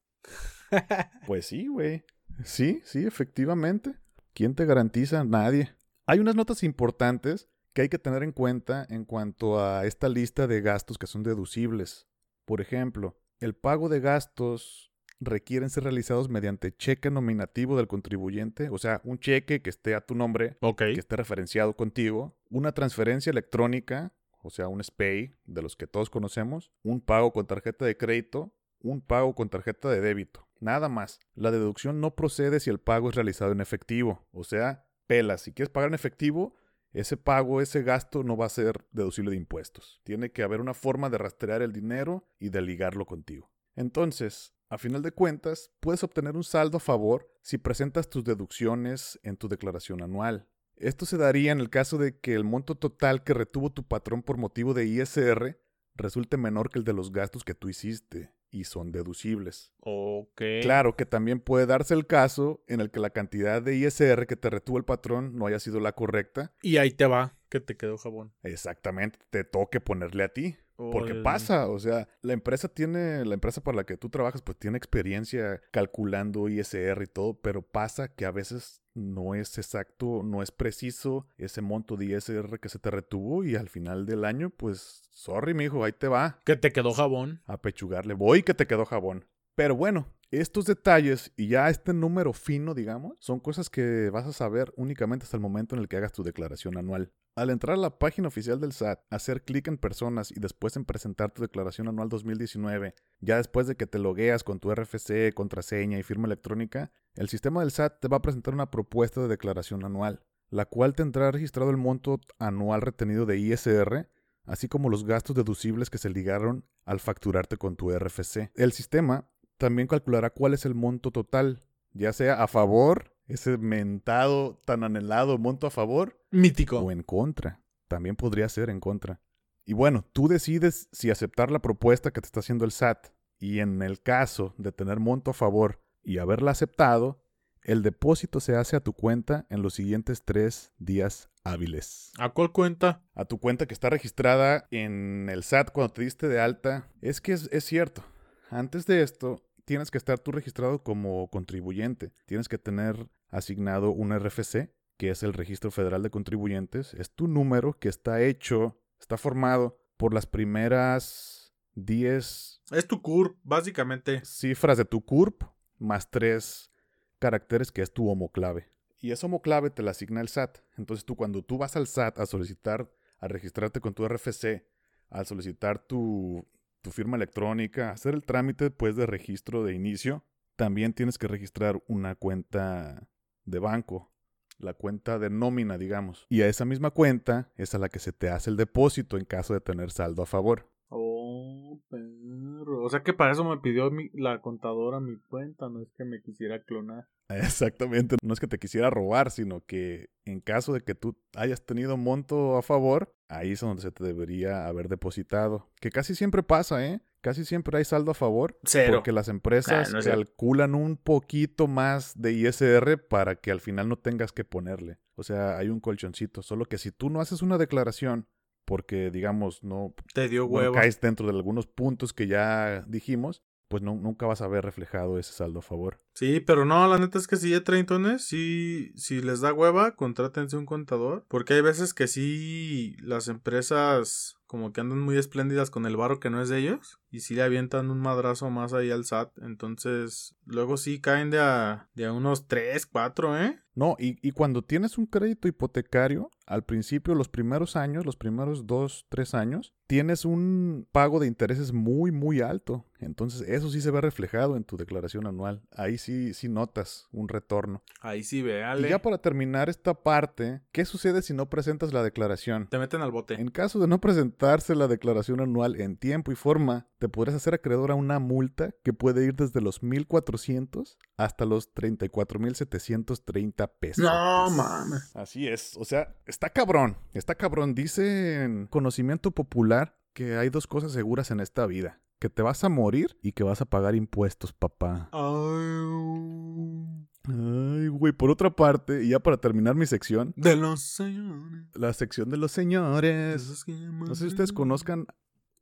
pues 1.26 1.46
sí, 1.46 1.68
güey. 1.68 2.04
Sí, 2.44 2.82
sí, 2.84 3.04
efectivamente. 3.04 3.94
¿Quién 4.34 4.54
te 4.54 4.64
garantiza? 4.64 5.24
Nadie. 5.24 5.74
Hay 6.06 6.18
unas 6.18 6.34
notas 6.34 6.62
importantes 6.62 7.48
que 7.72 7.82
hay 7.82 7.88
que 7.88 7.98
tener 7.98 8.22
en 8.22 8.32
cuenta 8.32 8.86
en 8.90 9.04
cuanto 9.04 9.64
a 9.64 9.86
esta 9.86 10.08
lista 10.08 10.46
de 10.46 10.60
gastos 10.60 10.98
que 10.98 11.06
son 11.06 11.22
deducibles. 11.22 12.08
Por 12.44 12.60
ejemplo, 12.60 13.18
el 13.38 13.54
pago 13.54 13.88
de 13.88 14.00
gastos 14.00 14.91
requieren 15.24 15.70
ser 15.70 15.84
realizados 15.84 16.28
mediante 16.28 16.76
cheque 16.76 17.10
nominativo 17.10 17.76
del 17.76 17.88
contribuyente, 17.88 18.68
o 18.70 18.78
sea, 18.78 19.00
un 19.04 19.18
cheque 19.18 19.62
que 19.62 19.70
esté 19.70 19.94
a 19.94 20.00
tu 20.00 20.14
nombre, 20.14 20.56
que 20.76 20.92
esté 20.92 21.16
referenciado 21.16 21.74
contigo, 21.74 22.36
una 22.50 22.72
transferencia 22.72 23.30
electrónica, 23.30 24.12
o 24.42 24.50
sea, 24.50 24.68
un 24.68 24.82
SPAY 24.82 25.34
de 25.44 25.62
los 25.62 25.76
que 25.76 25.86
todos 25.86 26.10
conocemos, 26.10 26.72
un 26.82 27.00
pago 27.00 27.32
con 27.32 27.46
tarjeta 27.46 27.84
de 27.84 27.96
crédito, 27.96 28.54
un 28.80 29.00
pago 29.00 29.34
con 29.34 29.48
tarjeta 29.48 29.88
de 29.88 30.00
débito. 30.00 30.48
Nada 30.60 30.88
más. 30.88 31.20
La 31.34 31.50
deducción 31.50 32.00
no 32.00 32.14
procede 32.14 32.60
si 32.60 32.70
el 32.70 32.78
pago 32.78 33.08
es 33.08 33.14
realizado 33.14 33.52
en 33.52 33.60
efectivo. 33.60 34.26
O 34.32 34.44
sea, 34.44 34.86
pela. 35.06 35.38
Si 35.38 35.52
quieres 35.52 35.70
pagar 35.70 35.88
en 35.88 35.94
efectivo, 35.94 36.54
ese 36.92 37.16
pago, 37.16 37.60
ese 37.60 37.82
gasto 37.82 38.22
no 38.22 38.36
va 38.36 38.46
a 38.46 38.50
ser 38.50 38.84
deducible 38.92 39.30
de 39.30 39.38
impuestos. 39.38 40.00
Tiene 40.04 40.30
que 40.30 40.42
haber 40.42 40.60
una 40.60 40.74
forma 40.74 41.10
de 41.10 41.18
rastrear 41.18 41.62
el 41.62 41.72
dinero 41.72 42.28
y 42.38 42.50
de 42.50 42.62
ligarlo 42.62 43.06
contigo. 43.06 43.50
Entonces, 43.74 44.54
a 44.72 44.78
final 44.78 45.02
de 45.02 45.12
cuentas, 45.12 45.70
puedes 45.80 46.02
obtener 46.02 46.34
un 46.34 46.44
saldo 46.44 46.78
a 46.78 46.80
favor 46.80 47.30
si 47.42 47.58
presentas 47.58 48.08
tus 48.08 48.24
deducciones 48.24 49.20
en 49.22 49.36
tu 49.36 49.46
declaración 49.46 50.02
anual. 50.02 50.48
Esto 50.76 51.04
se 51.04 51.18
daría 51.18 51.52
en 51.52 51.60
el 51.60 51.68
caso 51.68 51.98
de 51.98 52.18
que 52.18 52.32
el 52.32 52.44
monto 52.44 52.74
total 52.74 53.22
que 53.22 53.34
retuvo 53.34 53.70
tu 53.70 53.86
patrón 53.86 54.22
por 54.22 54.38
motivo 54.38 54.72
de 54.72 54.86
ISR 54.86 55.60
resulte 55.94 56.38
menor 56.38 56.70
que 56.70 56.78
el 56.78 56.86
de 56.86 56.94
los 56.94 57.12
gastos 57.12 57.44
que 57.44 57.52
tú 57.52 57.68
hiciste 57.68 58.32
y 58.50 58.64
son 58.64 58.92
deducibles. 58.92 59.74
Ok. 59.80 60.40
Claro 60.62 60.96
que 60.96 61.04
también 61.04 61.40
puede 61.40 61.66
darse 61.66 61.92
el 61.92 62.06
caso 62.06 62.64
en 62.66 62.80
el 62.80 62.90
que 62.90 63.00
la 63.00 63.10
cantidad 63.10 63.60
de 63.60 63.76
ISR 63.76 64.26
que 64.26 64.36
te 64.36 64.48
retuvo 64.48 64.78
el 64.78 64.86
patrón 64.86 65.36
no 65.36 65.46
haya 65.46 65.60
sido 65.60 65.80
la 65.80 65.92
correcta. 65.92 66.54
Y 66.62 66.78
ahí 66.78 66.92
te 66.92 67.04
va, 67.04 67.36
que 67.50 67.60
te 67.60 67.76
quedó 67.76 67.98
jabón. 67.98 68.32
Exactamente, 68.42 69.18
te 69.28 69.44
toque 69.44 69.80
ponerle 69.80 70.24
a 70.24 70.28
ti. 70.30 70.56
Porque 70.76 71.14
pasa, 71.14 71.68
o 71.68 71.78
sea, 71.78 72.08
la 72.22 72.32
empresa 72.32 72.68
tiene, 72.68 73.24
la 73.24 73.34
empresa 73.34 73.62
para 73.62 73.76
la 73.76 73.84
que 73.84 73.96
tú 73.96 74.08
trabajas, 74.08 74.42
pues 74.42 74.58
tiene 74.58 74.78
experiencia 74.78 75.60
calculando 75.70 76.48
ISR 76.48 77.02
y 77.02 77.06
todo, 77.06 77.34
pero 77.34 77.62
pasa 77.62 78.08
que 78.08 78.24
a 78.24 78.30
veces 78.30 78.82
no 78.94 79.34
es 79.34 79.58
exacto, 79.58 80.22
no 80.24 80.42
es 80.42 80.50
preciso 80.50 81.26
ese 81.38 81.62
monto 81.62 81.96
de 81.96 82.06
ISR 82.06 82.58
que 82.58 82.68
se 82.68 82.78
te 82.78 82.90
retuvo 82.90 83.44
y 83.44 83.56
al 83.56 83.68
final 83.68 84.06
del 84.06 84.24
año, 84.24 84.50
pues, 84.50 85.02
sorry, 85.10 85.54
mijo, 85.54 85.84
ahí 85.84 85.92
te 85.92 86.08
va. 86.08 86.40
Que 86.44 86.56
te 86.56 86.72
quedó 86.72 86.92
jabón. 86.92 87.42
A 87.46 87.60
pechugarle, 87.60 88.14
voy 88.14 88.42
que 88.42 88.54
te 88.54 88.66
quedó 88.66 88.84
jabón. 88.84 89.26
Pero 89.54 89.76
bueno, 89.76 90.08
estos 90.40 90.64
detalles 90.64 91.30
y 91.36 91.48
ya 91.48 91.68
este 91.68 91.92
número 91.92 92.32
fino, 92.32 92.72
digamos, 92.72 93.16
son 93.20 93.38
cosas 93.38 93.68
que 93.68 94.08
vas 94.10 94.26
a 94.26 94.32
saber 94.32 94.72
únicamente 94.76 95.24
hasta 95.24 95.36
el 95.36 95.42
momento 95.42 95.74
en 95.74 95.82
el 95.82 95.88
que 95.88 95.98
hagas 95.98 96.12
tu 96.12 96.22
declaración 96.22 96.78
anual. 96.78 97.12
Al 97.34 97.50
entrar 97.50 97.76
a 97.76 97.80
la 97.80 97.98
página 97.98 98.28
oficial 98.28 98.60
del 98.60 98.72
SAT, 98.72 99.00
hacer 99.10 99.44
clic 99.44 99.68
en 99.68 99.78
personas 99.78 100.30
y 100.30 100.40
después 100.40 100.76
en 100.76 100.84
presentar 100.84 101.32
tu 101.32 101.42
declaración 101.42 101.88
anual 101.88 102.08
2019, 102.08 102.94
ya 103.20 103.36
después 103.36 103.66
de 103.66 103.76
que 103.76 103.86
te 103.86 103.98
logueas 103.98 104.42
con 104.42 104.58
tu 104.58 104.74
RFC, 104.74 105.34
contraseña 105.34 105.98
y 105.98 106.02
firma 106.02 106.26
electrónica, 106.26 106.92
el 107.14 107.28
sistema 107.28 107.60
del 107.60 107.70
SAT 107.70 108.00
te 108.00 108.08
va 108.08 108.18
a 108.18 108.22
presentar 108.22 108.54
una 108.54 108.70
propuesta 108.70 109.20
de 109.20 109.28
declaración 109.28 109.84
anual, 109.84 110.22
la 110.48 110.64
cual 110.64 110.94
tendrá 110.94 111.30
registrado 111.30 111.70
el 111.70 111.76
monto 111.76 112.20
anual 112.38 112.80
retenido 112.80 113.26
de 113.26 113.38
ISR, 113.38 114.08
así 114.44 114.68
como 114.68 114.88
los 114.88 115.04
gastos 115.04 115.36
deducibles 115.36 115.90
que 115.90 115.98
se 115.98 116.10
ligaron 116.10 116.66
al 116.84 117.00
facturarte 117.00 117.56
con 117.56 117.76
tu 117.76 117.90
RFC. 117.90 118.50
El 118.54 118.72
sistema 118.72 119.28
también 119.62 119.86
calculará 119.86 120.30
cuál 120.30 120.54
es 120.54 120.66
el 120.66 120.74
monto 120.74 121.12
total, 121.12 121.60
ya 121.92 122.12
sea 122.12 122.42
a 122.42 122.48
favor, 122.48 123.14
ese 123.28 123.58
mentado 123.58 124.60
tan 124.64 124.82
anhelado 124.82 125.38
monto 125.38 125.68
a 125.68 125.70
favor. 125.70 126.20
Mítico. 126.32 126.80
O 126.80 126.90
en 126.90 127.04
contra. 127.04 127.62
También 127.86 128.16
podría 128.16 128.48
ser 128.48 128.70
en 128.70 128.80
contra. 128.80 129.20
Y 129.64 129.74
bueno, 129.74 130.04
tú 130.12 130.26
decides 130.26 130.88
si 130.90 131.12
aceptar 131.12 131.52
la 131.52 131.62
propuesta 131.62 132.10
que 132.10 132.20
te 132.20 132.26
está 132.26 132.40
haciendo 132.40 132.64
el 132.64 132.72
SAT. 132.72 133.10
Y 133.38 133.60
en 133.60 133.82
el 133.82 134.02
caso 134.02 134.52
de 134.58 134.72
tener 134.72 134.98
monto 134.98 135.30
a 135.30 135.34
favor 135.34 135.80
y 136.02 136.18
haberla 136.18 136.50
aceptado, 136.50 137.22
el 137.62 137.82
depósito 137.82 138.40
se 138.40 138.56
hace 138.56 138.74
a 138.74 138.80
tu 138.80 138.94
cuenta 138.94 139.46
en 139.48 139.62
los 139.62 139.74
siguientes 139.74 140.24
tres 140.24 140.72
días 140.78 141.30
hábiles. 141.44 142.10
¿A 142.18 142.30
cuál 142.30 142.50
cuenta? 142.50 143.04
A 143.14 143.26
tu 143.26 143.38
cuenta 143.38 143.66
que 143.66 143.74
está 143.74 143.90
registrada 143.90 144.66
en 144.72 145.28
el 145.30 145.44
SAT 145.44 145.70
cuando 145.70 145.92
te 145.92 146.02
diste 146.02 146.26
de 146.26 146.40
alta. 146.40 146.88
Es 147.00 147.20
que 147.20 147.32
es, 147.32 147.48
es 147.52 147.62
cierto. 147.62 148.02
Antes 148.50 148.84
de 148.84 149.02
esto, 149.02 149.40
tienes 149.64 149.90
que 149.90 149.98
estar 149.98 150.18
tú 150.18 150.32
registrado 150.32 150.82
como 150.82 151.28
contribuyente. 151.28 152.12
Tienes 152.26 152.48
que 152.48 152.58
tener 152.58 153.08
asignado 153.30 153.90
un 153.90 154.16
RFC, 154.18 154.72
que 154.96 155.10
es 155.10 155.22
el 155.22 155.32
Registro 155.32 155.70
Federal 155.70 156.02
de 156.02 156.10
Contribuyentes. 156.10 156.94
Es 156.94 157.10
tu 157.10 157.28
número 157.28 157.78
que 157.78 157.88
está 157.88 158.22
hecho, 158.22 158.80
está 159.00 159.16
formado 159.16 159.78
por 159.96 160.14
las 160.14 160.26
primeras 160.26 161.54
10 161.74 162.62
Es 162.70 162.86
tu 162.86 163.00
CURP, 163.00 163.38
básicamente. 163.42 164.20
cifras 164.24 164.78
de 164.78 164.84
tu 164.84 165.04
CURP 165.04 165.42
más 165.78 166.10
3 166.10 166.70
caracteres 167.18 167.72
que 167.72 167.82
es 167.82 167.92
tu 167.92 168.08
homoclave. 168.08 168.70
Y 168.98 169.10
esa 169.10 169.26
homoclave 169.26 169.70
te 169.70 169.82
la 169.82 169.92
asigna 169.92 170.20
el 170.20 170.28
SAT. 170.28 170.58
Entonces 170.76 171.04
tú 171.04 171.16
cuando 171.16 171.42
tú 171.42 171.58
vas 171.58 171.76
al 171.76 171.86
SAT 171.86 172.20
a 172.20 172.26
solicitar, 172.26 172.90
a 173.18 173.28
registrarte 173.28 173.80
con 173.80 173.94
tu 173.94 174.06
RFC, 174.06 174.64
al 175.10 175.26
solicitar 175.26 175.84
tu, 175.84 176.46
tu 176.82 176.90
firma 176.90 177.16
electrónica, 177.16 177.90
hacer 177.90 178.14
el 178.14 178.24
trámite 178.24 178.70
pues 178.70 178.96
de 178.96 179.06
registro 179.06 179.64
de 179.64 179.74
inicio, 179.74 180.24
también 180.56 180.92
tienes 180.92 181.16
que 181.18 181.28
registrar 181.28 181.82
una 181.88 182.14
cuenta 182.14 183.08
de 183.44 183.58
banco, 183.58 184.12
la 184.58 184.74
cuenta 184.74 185.18
de 185.18 185.30
nómina, 185.30 185.78
digamos. 185.78 186.26
Y 186.28 186.42
a 186.42 186.48
esa 186.48 186.64
misma 186.64 186.90
cuenta 186.90 187.50
es 187.56 187.74
a 187.74 187.78
la 187.78 187.88
que 187.88 187.98
se 187.98 188.12
te 188.12 188.28
hace 188.28 188.50
el 188.50 188.56
depósito 188.56 189.16
en 189.16 189.24
caso 189.24 189.54
de 189.54 189.60
tener 189.60 189.90
saldo 189.90 190.22
a 190.22 190.26
favor. 190.26 190.68
Oh, 190.88 191.80
perro. 191.88 192.84
O 192.84 192.88
sea 192.90 193.02
que 193.02 193.12
para 193.14 193.32
eso 193.32 193.44
me 193.44 193.58
pidió 193.58 193.90
mi- 193.90 194.10
la 194.12 194.40
contadora 194.40 195.00
mi 195.00 195.16
cuenta, 195.28 195.68
no 195.68 195.80
es 195.82 195.88
que 195.96 196.04
me 196.04 196.20
quisiera 196.20 196.62
clonar. 196.62 197.08
Exactamente, 197.28 198.16
no 198.22 198.34
es 198.34 198.40
que 198.40 198.46
te 198.46 198.58
quisiera 198.58 198.90
robar, 198.90 199.30
sino 199.30 199.64
que 199.64 200.10
en 200.24 200.40
caso 200.40 200.72
de 200.74 200.82
que 200.82 200.94
tú 200.94 201.16
hayas 201.34 201.64
tenido 201.64 201.96
monto 201.96 202.56
a 202.58 202.62
favor, 202.62 203.14
ahí 203.36 203.52
es 203.52 203.60
donde 203.60 203.82
se 203.82 203.90
te 203.90 204.04
debería 204.04 204.66
haber 204.66 204.88
depositado. 204.88 205.70
Que 205.80 205.90
casi 205.90 206.14
siempre 206.14 206.42
pasa, 206.42 206.86
¿eh? 206.86 207.00
Casi 207.20 207.44
siempre 207.44 207.78
hay 207.78 207.84
saldo 207.84 208.10
a 208.10 208.14
favor. 208.14 208.58
Cero. 208.64 208.94
Porque 208.94 209.12
las 209.12 209.28
empresas 209.28 209.88
Nah, 209.88 209.92
no 209.92 209.98
es 210.00 210.04
cierto. 210.04 210.24
calculan 210.24 210.74
un 210.74 210.96
poquito 210.96 211.68
más 211.68 212.20
de 212.20 212.32
ISR 212.32 212.98
para 213.08 213.36
que 213.36 213.52
al 213.52 213.60
final 213.60 213.88
no 213.88 213.96
tengas 213.96 214.32
que 214.32 214.44
ponerle. 214.44 214.98
O 215.14 215.22
sea, 215.22 215.56
hay 215.56 215.68
un 215.68 215.78
colchoncito. 215.78 216.42
Solo 216.42 216.64
que 216.64 216.78
si 216.78 216.90
tú 216.90 217.10
no 217.10 217.20
haces 217.20 217.42
una 217.42 217.58
declaración, 217.58 218.26
porque 218.64 219.10
digamos, 219.10 219.62
no 219.62 219.94
Te 220.14 220.28
dio 220.28 220.48
caes 220.72 221.00
dentro 221.00 221.26
de 221.26 221.32
algunos 221.36 221.66
puntos 221.66 222.12
que 222.12 222.26
ya 222.26 222.84
dijimos, 222.88 223.42
pues 223.68 223.82
no, 223.82 223.94
nunca 223.94 224.26
vas 224.26 224.42
a 224.42 224.48
ver 224.48 224.64
reflejado 224.64 225.18
ese 225.18 225.32
saldo 225.32 225.60
a 225.60 225.62
favor. 225.62 226.02
Sí, 226.14 226.40
pero 226.40 226.64
no, 226.64 226.86
la 226.88 226.98
neta 226.98 227.18
es 227.18 227.26
que 227.26 227.36
si 227.36 227.54
hay 227.54 227.60
treintones, 227.60 228.24
sí, 228.24 228.92
si 228.96 229.22
les 229.22 229.40
da 229.40 229.52
hueva, 229.52 229.96
contrátense 229.96 230.56
un 230.56 230.66
contador. 230.66 231.24
Porque 231.28 231.54
hay 231.54 231.62
veces 231.62 231.94
que 231.94 232.06
sí, 232.06 232.96
las 233.00 233.28
empresas 233.28 234.36
como 234.52 234.74
que 234.74 234.82
andan 234.82 235.00
muy 235.00 235.16
espléndidas 235.16 235.70
con 235.70 235.86
el 235.86 235.96
varo 235.96 236.20
que 236.20 236.28
no 236.28 236.42
es 236.42 236.50
de 236.50 236.58
ellos. 236.58 237.00
Y 237.10 237.20
sí 237.20 237.34
le 237.34 237.42
avientan 237.42 237.90
un 237.90 238.00
madrazo 238.00 238.50
más 238.50 238.74
ahí 238.74 238.90
al 238.90 239.06
SAT. 239.06 239.38
Entonces, 239.38 240.36
luego 240.44 240.76
sí 240.76 241.00
caen 241.00 241.30
de 241.30 241.40
a, 241.40 241.88
de 241.94 242.04
a 242.04 242.12
unos 242.12 242.48
3, 242.48 242.84
4, 242.84 243.40
¿eh? 243.40 243.58
No, 243.74 243.96
y, 243.98 244.18
y 244.20 244.32
cuando 244.32 244.62
tienes 244.62 244.98
un 244.98 245.06
crédito 245.06 245.48
hipotecario, 245.48 246.30
al 246.44 246.64
principio, 246.64 247.14
los 247.14 247.30
primeros 247.30 247.76
años, 247.76 248.04
los 248.04 248.16
primeros 248.16 248.66
dos, 248.66 249.06
tres 249.08 249.32
años, 249.32 249.72
tienes 249.86 250.26
un 250.26 250.86
pago 250.92 251.18
de 251.18 251.26
intereses 251.28 251.72
muy, 251.72 252.12
muy 252.12 252.42
alto. 252.42 252.84
Entonces, 252.98 253.40
eso 253.48 253.70
sí 253.70 253.80
se 253.80 253.90
ve 253.90 254.02
reflejado 254.02 254.58
en 254.58 254.64
tu 254.64 254.76
declaración 254.76 255.26
anual. 255.26 255.62
Ahí 255.74 255.96
sí, 256.02 256.34
sí 256.34 256.48
notas 256.48 257.08
un 257.12 257.28
retorno. 257.28 257.82
Ahí 258.00 258.22
sí, 258.22 258.42
véale. 258.42 258.88
Y 258.88 258.90
ya 258.90 259.00
para 259.00 259.18
terminar 259.18 259.68
esta 259.68 259.94
parte, 259.94 260.60
¿qué 260.72 260.84
sucede 260.84 261.22
si 261.22 261.32
no 261.32 261.48
presentas 261.48 261.92
la 261.92 262.02
declaración? 262.02 262.66
Te 262.68 262.78
meten 262.78 263.00
al 263.00 263.10
bote. 263.10 263.34
En 263.34 263.48
caso 263.50 263.78
de 263.78 263.86
no 263.86 264.00
presentarse 264.00 264.74
la 264.74 264.88
declaración 264.88 265.40
anual 265.40 265.80
en 265.80 265.96
tiempo 265.96 266.32
y 266.32 266.34
forma, 266.34 266.88
te 266.98 267.08
podrás 267.08 267.34
hacer 267.34 267.54
acreedor 267.54 267.90
a 267.90 267.94
una 267.94 268.18
multa 268.18 268.74
que 268.82 268.92
puede 268.92 269.24
ir 269.24 269.34
desde 269.34 269.60
los 269.60 269.82
1.400 269.82 270.96
hasta 271.16 271.44
los 271.44 271.72
34.730 271.74 273.70
pesos. 273.78 274.04
No, 274.04 274.50
mames. 274.50 275.14
Así 275.14 275.48
es, 275.48 275.76
o 275.76 275.84
sea, 275.84 276.16
está 276.26 276.50
cabrón, 276.50 276.96
está 277.14 277.34
cabrón. 277.36 277.74
Dice 277.74 278.42
en 278.42 278.66
conocimiento 278.66 279.30
popular 279.30 279.96
que 280.12 280.36
hay 280.36 280.50
dos 280.50 280.66
cosas 280.66 280.92
seguras 280.92 281.30
en 281.30 281.40
esta 281.40 281.66
vida. 281.66 282.01
Que 282.22 282.30
te 282.30 282.40
vas 282.40 282.62
a 282.62 282.68
morir 282.68 283.16
y 283.20 283.32
que 283.32 283.42
vas 283.42 283.62
a 283.62 283.64
pagar 283.64 283.96
impuestos, 283.96 284.52
papá. 284.52 285.08
Ay, 285.10 286.78
Ay, 287.24 287.88
güey, 287.88 288.12
por 288.12 288.30
otra 288.30 288.54
parte, 288.54 289.02
y 289.02 289.08
ya 289.08 289.18
para 289.18 289.38
terminar 289.38 289.74
mi 289.74 289.86
sección, 289.86 290.32
de 290.36 290.54
los 290.54 290.82
señores. 290.82 291.66
la 291.74 291.92
sección 291.92 292.30
de 292.30 292.36
los 292.36 292.52
señores. 292.52 293.66
No 293.66 294.14
sé 294.14 294.20
si 294.20 294.26
ustedes 294.28 294.52
conozcan, 294.52 295.08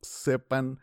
sepan 0.03 0.81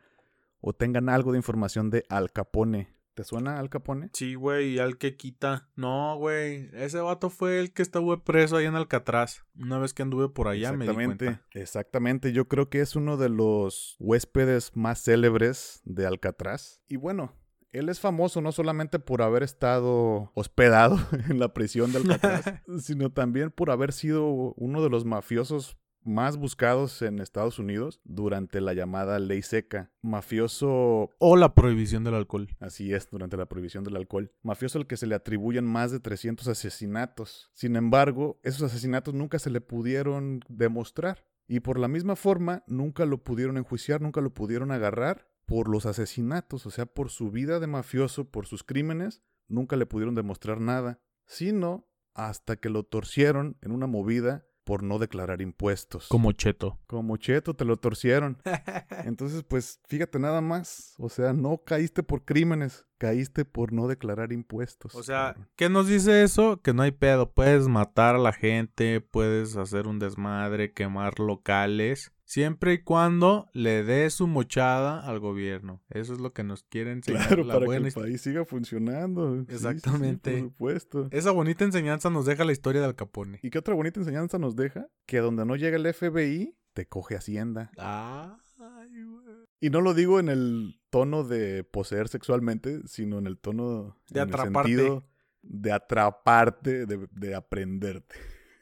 o 0.62 0.74
tengan 0.74 1.10
algo 1.10 1.32
de 1.32 1.38
información 1.38 1.92
de 1.92 2.06
Al 2.10 2.32
Capone. 2.32 2.97
¿Te 3.18 3.24
suena 3.24 3.58
Al 3.58 3.72
Capone? 3.72 4.12
Sí, 4.14 4.36
güey, 4.36 4.74
y 4.74 4.78
al 4.78 5.00
que 5.00 5.18
quita. 5.18 5.68
No, 5.76 6.16
güey. 6.18 6.70
Ese 6.74 7.00
vato 7.00 7.32
fue 7.32 7.60
el 7.60 7.74
que 7.74 7.82
estuvo 7.82 8.16
preso 8.24 8.58
ahí 8.58 8.68
en 8.68 8.76
Alcatraz. 8.76 9.44
Una 9.56 9.80
vez 9.80 9.96
que 9.96 10.04
anduve 10.04 10.30
por 10.30 10.48
allá 10.48 10.72
me 10.74 10.86
di 10.86 10.92
exactamente, 10.92 11.26
cuenta. 11.26 11.44
exactamente. 11.54 12.32
Yo 12.32 12.48
creo 12.48 12.70
que 12.70 12.80
es 12.80 12.96
uno 12.96 13.18
de 13.18 13.30
los 13.30 13.96
huéspedes 13.98 14.78
más 14.78 15.02
célebres 15.02 15.82
de 15.84 16.06
Alcatraz. 16.06 16.84
Y 16.88 16.98
bueno, 16.98 17.34
él 17.72 17.90
es 17.90 18.00
famoso 18.00 18.40
no 18.40 18.52
solamente 18.52 19.00
por 19.00 19.24
haber 19.24 19.42
estado 19.42 20.32
hospedado 20.36 21.00
en 21.28 21.40
la 21.40 21.56
prisión 21.56 21.92
de 21.94 21.98
Alcatraz, 21.98 22.46
sino 22.78 23.12
también 23.12 23.50
por 23.50 23.72
haber 23.72 23.94
sido 23.94 24.28
uno 24.28 24.84
de 24.84 24.92
los 24.92 25.06
mafiosos 25.06 25.76
más 26.08 26.38
buscados 26.38 27.02
en 27.02 27.20
Estados 27.20 27.60
Unidos 27.60 28.00
durante 28.04 28.62
la 28.62 28.74
llamada 28.74 29.20
ley 29.20 29.42
seca. 29.42 29.92
Mafioso 30.02 31.12
O 31.20 31.36
la 31.36 31.54
prohibición 31.54 32.04
del 32.04 32.16
alcohol. 32.16 32.48
Así 32.60 32.94
es, 32.94 33.10
durante 33.10 33.38
la 33.38 33.48
prohibición 33.48 33.84
del 33.84 33.98
alcohol. 33.98 34.32
Mafioso 34.42 34.80
al 34.80 34.88
que 34.88 34.98
se 34.98 35.06
le 35.06 35.16
atribuyen 35.16 35.66
más 35.66 35.92
de 35.92 36.00
300 36.00 36.48
asesinatos. 36.48 37.52
Sin 37.54 37.76
embargo, 37.76 38.40
esos 38.44 38.64
asesinatos 38.64 39.14
nunca 39.14 39.38
se 39.38 39.50
le 39.50 39.62
pudieron 39.62 40.40
demostrar. 40.48 41.26
Y 41.48 41.60
por 41.60 41.80
la 41.80 41.88
misma 41.88 42.16
forma, 42.16 42.64
nunca 42.68 43.06
lo 43.06 43.24
pudieron 43.24 43.58
enjuiciar, 43.58 44.02
nunca 44.02 44.22
lo 44.22 44.34
pudieron 44.34 44.72
agarrar 44.72 45.30
por 45.46 45.70
los 45.70 45.86
asesinatos. 45.86 46.66
O 46.66 46.72
sea, 46.72 46.86
por 46.86 47.10
su 47.10 47.32
vida 47.32 47.60
de 47.60 47.68
mafioso, 47.68 48.30
por 48.30 48.48
sus 48.48 48.64
crímenes, 48.64 49.22
nunca 49.48 49.76
le 49.76 49.86
pudieron 49.86 50.16
demostrar 50.16 50.60
nada. 50.60 51.00
Sino 51.26 51.88
hasta 52.14 52.56
que 52.56 52.70
lo 52.70 52.84
torcieron 52.84 53.58
en 53.62 53.72
una 53.72 53.86
movida 53.86 54.47
por 54.68 54.84
no 54.84 55.00
declarar 55.00 55.42
impuestos. 55.42 56.10
Como 56.10 56.34
cheto. 56.34 56.78
Como 56.88 57.16
Cheto 57.16 57.54
te 57.54 57.64
lo 57.64 57.78
torcieron. 57.78 58.38
Entonces, 59.06 59.46
pues 59.48 59.80
fíjate 59.88 60.20
nada 60.20 60.42
más. 60.42 60.94
O 60.98 61.08
sea, 61.08 61.32
no 61.32 61.60
caíste 61.60 62.04
por 62.04 62.26
crímenes, 62.26 62.86
caíste 62.98 63.46
por 63.46 63.72
no 63.72 63.88
declarar 63.88 64.34
impuestos. 64.34 64.94
O 64.94 65.04
sea, 65.04 65.28
cabrón. 65.28 65.48
¿qué 65.56 65.70
nos 65.70 65.88
dice 65.88 66.22
eso? 66.22 66.62
Que 66.62 66.74
no 66.74 66.84
hay 66.84 66.92
pedo. 66.92 67.32
Puedes 67.32 67.70
matar 67.70 68.16
a 68.16 68.20
la 68.20 68.34
gente, 68.34 69.00
puedes 69.00 69.56
hacer 69.56 69.88
un 69.88 70.00
desmadre, 70.00 70.74
quemar 70.74 71.18
locales. 71.22 72.12
Siempre 72.30 72.74
y 72.74 72.84
cuando 72.84 73.50
le 73.54 73.86
des 73.86 74.16
su 74.16 74.28
mochada 74.28 75.00
al 75.00 75.20
gobierno. 75.22 75.82
Eso 75.90 76.12
es 76.12 76.20
lo 76.20 76.34
que 76.34 76.44
nos 76.44 76.64
quiere 76.64 76.92
enseñar 76.92 77.26
claro, 77.26 77.44
la 77.46 77.54
para 77.54 77.68
que 77.68 77.88
el 77.88 77.94
país 77.94 78.20
siga 78.22 78.44
funcionando. 78.44 79.34
Sí, 79.34 79.40
sí, 79.40 79.46
sí, 79.48 79.54
Exactamente. 79.56 80.32
por 80.32 80.40
supuesto. 80.50 81.08
Esa 81.12 81.32
bonita 81.32 81.64
enseñanza 81.64 82.10
nos 82.10 82.26
deja 82.26 82.44
la 82.44 82.52
historia 82.52 82.82
de 82.82 82.88
Al 82.88 82.96
Capone. 82.96 83.40
¿Y 83.44 83.50
qué 83.50 83.60
otra 83.60 83.76
bonita 83.76 84.02
enseñanza 84.02 84.38
nos 84.40 84.58
deja? 84.58 84.88
Que 85.06 85.20
donde 85.20 85.46
no 85.46 85.56
llega 85.56 85.78
el 85.78 85.94
FBI, 85.94 86.54
te 86.74 86.86
coge 86.86 87.16
Hacienda. 87.16 87.72
Ay, 87.78 89.04
güey. 89.06 89.24
Y 89.62 89.70
no 89.70 89.80
lo 89.80 89.94
digo 89.94 90.20
en 90.20 90.28
el 90.28 90.82
tono 90.90 91.24
de 91.24 91.64
poseer 91.64 92.10
sexualmente, 92.10 92.82
sino 92.88 93.20
en 93.20 93.28
el 93.28 93.38
tono 93.40 93.98
De 94.10 94.20
en 94.20 94.28
el 94.28 94.34
atraparte. 94.36 94.70
sentido 94.76 95.08
de 95.44 95.72
atraparte, 95.72 96.86
de, 96.86 97.08
de 97.10 97.36
aprenderte. 97.36 98.16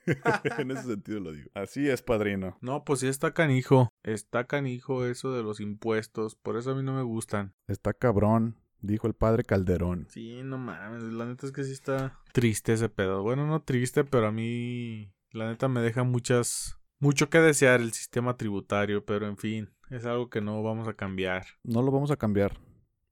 en 0.59 0.71
ese 0.71 0.83
sentido 0.83 1.19
lo 1.19 1.31
digo. 1.31 1.49
Así 1.53 1.89
es, 1.89 2.01
padrino. 2.01 2.57
No, 2.61 2.83
pues 2.83 2.99
sí 3.01 3.07
está 3.07 3.33
canijo. 3.33 3.89
Está 4.03 4.45
canijo 4.45 5.05
eso 5.05 5.31
de 5.31 5.43
los 5.43 5.59
impuestos. 5.59 6.35
Por 6.35 6.57
eso 6.57 6.71
a 6.71 6.75
mí 6.75 6.83
no 6.83 6.93
me 6.93 7.03
gustan. 7.03 7.53
Está 7.67 7.93
cabrón, 7.93 8.57
dijo 8.81 9.07
el 9.07 9.13
padre 9.13 9.43
Calderón. 9.43 10.07
Sí, 10.09 10.41
no 10.43 10.57
mames. 10.57 11.03
La 11.03 11.25
neta 11.25 11.45
es 11.45 11.51
que 11.51 11.63
sí 11.63 11.71
está 11.71 12.19
triste 12.33 12.73
ese 12.73 12.89
pedo. 12.89 13.23
Bueno, 13.23 13.47
no 13.47 13.61
triste, 13.61 14.03
pero 14.03 14.27
a 14.27 14.31
mí 14.31 15.11
la 15.31 15.49
neta 15.49 15.67
me 15.67 15.81
deja 15.81 16.03
muchas... 16.03 16.79
Mucho 16.97 17.29
que 17.29 17.39
desear 17.39 17.81
el 17.81 17.91
sistema 17.91 18.37
tributario, 18.37 19.05
pero 19.05 19.27
en 19.27 19.37
fin, 19.37 19.69
es 19.89 20.05
algo 20.05 20.29
que 20.29 20.39
no 20.39 20.63
vamos 20.63 20.87
a 20.87 20.93
cambiar. 20.93 21.45
No 21.63 21.81
lo 21.81 21.91
vamos 21.91 22.09
a 22.09 22.15
cambiar. 22.15 22.57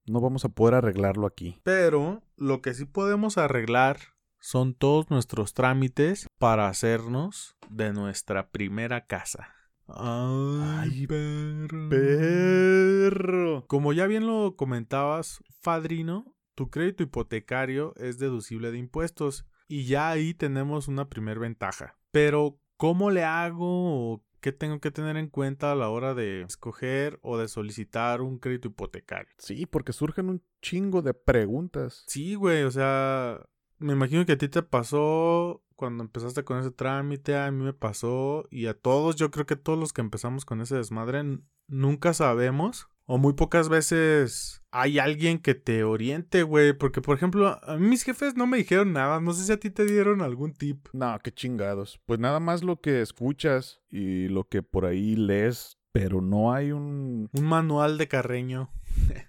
No 0.06 0.21
vamos 0.21 0.45
a 0.45 0.49
poder 0.49 0.75
arreglarlo 0.75 1.27
aquí. 1.27 1.60
Pero 1.63 2.23
lo 2.38 2.62
que 2.62 2.73
sí 2.73 2.86
podemos 2.86 3.38
arreglar 3.38 4.12
son 4.43 4.73
todos 4.73 5.10
nuestros 5.10 5.53
trámites 5.53 6.27
para 6.38 6.67
hacernos 6.67 7.56
de 7.69 7.93
nuestra 7.93 8.49
primera 8.49 9.06
casa. 9.06 9.56
Ay, 9.88 10.82
Ay, 10.82 11.08
perro. 11.08 11.89
Perro. 11.89 13.65
Como 13.67 13.93
ya 13.93 14.06
bien 14.06 14.27
lo 14.27 14.58
comentabas, 14.58 15.41
Fadrino, 15.62 16.36
tu 16.56 16.69
crédito 16.69 17.03
hipotecario 17.03 17.93
es 17.95 18.19
deducible 18.19 18.71
de 18.71 18.79
impuestos 18.79 19.45
y 19.69 19.86
ya 19.86 20.10
ahí 20.10 20.34
tenemos 20.34 20.89
una 20.89 21.08
primer 21.08 21.39
ventaja. 21.39 21.97
Pero, 22.12 22.60
¿cómo 22.75 23.12
le 23.12 23.23
hago 23.23 24.12
o 24.12 24.25
qué 24.41 24.51
tengo 24.51 24.82
que 24.82 24.91
tener 24.91 25.15
en 25.15 25.29
cuenta 25.29 25.71
a 25.71 25.75
la 25.75 25.88
hora 25.88 26.13
de 26.13 26.41
escoger 26.41 27.17
o 27.21 27.38
de 27.38 27.47
solicitar 27.47 28.21
un 28.21 28.39
crédito 28.39 28.67
hipotecario? 28.67 29.32
Sí, 29.38 29.65
porque 29.65 29.93
surgen 29.93 30.27
un 30.27 30.43
chingo 30.62 31.01
de 31.01 31.13
preguntas. 31.13 32.03
Sí, 32.08 32.36
güey, 32.36 32.63
o 32.63 32.71
sea, 32.71 33.39
me 33.83 33.93
imagino 33.93 34.25
que 34.25 34.33
a 34.33 34.37
ti 34.37 34.49
te 34.49 34.63
pasó 34.63 35.61
cuando 35.75 36.03
empezaste 36.03 36.43
con 36.43 36.59
ese 36.59 36.71
trámite, 36.71 37.35
a 37.35 37.51
mí 37.51 37.63
me 37.63 37.73
pasó 37.73 38.47
y 38.49 38.67
a 38.67 38.73
todos, 38.73 39.15
yo 39.15 39.31
creo 39.31 39.45
que 39.45 39.55
todos 39.55 39.77
los 39.77 39.91
que 39.91 40.01
empezamos 40.01 40.45
con 40.45 40.61
ese 40.61 40.75
desmadre, 40.75 41.39
nunca 41.67 42.13
sabemos 42.13 42.87
O 43.05 43.17
muy 43.17 43.33
pocas 43.33 43.67
veces 43.67 44.61
hay 44.71 44.97
alguien 44.97 45.39
que 45.39 45.55
te 45.55 45.83
oriente, 45.83 46.43
güey. 46.43 46.71
Porque, 46.71 47.01
por 47.01 47.17
ejemplo, 47.17 47.59
a 47.61 47.77
mí 47.77 47.87
mis 47.87 48.03
jefes 48.03 48.35
no 48.37 48.47
me 48.47 48.57
dijeron 48.57 48.93
nada. 48.93 49.19
No 49.19 49.33
sé 49.33 49.43
si 49.43 49.51
a 49.51 49.59
ti 49.59 49.69
te 49.69 49.85
dieron 49.85 50.21
algún 50.21 50.53
tip. 50.53 50.87
No, 50.93 51.19
qué 51.21 51.33
chingados. 51.33 51.99
Pues 52.05 52.19
nada 52.19 52.39
más 52.39 52.63
lo 52.63 52.79
que 52.79 53.01
escuchas 53.01 53.81
y 53.89 54.29
lo 54.29 54.47
que 54.47 54.63
por 54.63 54.85
ahí 54.85 55.17
lees, 55.17 55.77
pero 55.91 56.21
no 56.21 56.53
hay 56.53 56.71
un... 56.71 57.29
Un 57.33 57.43
manual 57.43 57.97
de 57.97 58.07
carreño. 58.07 58.71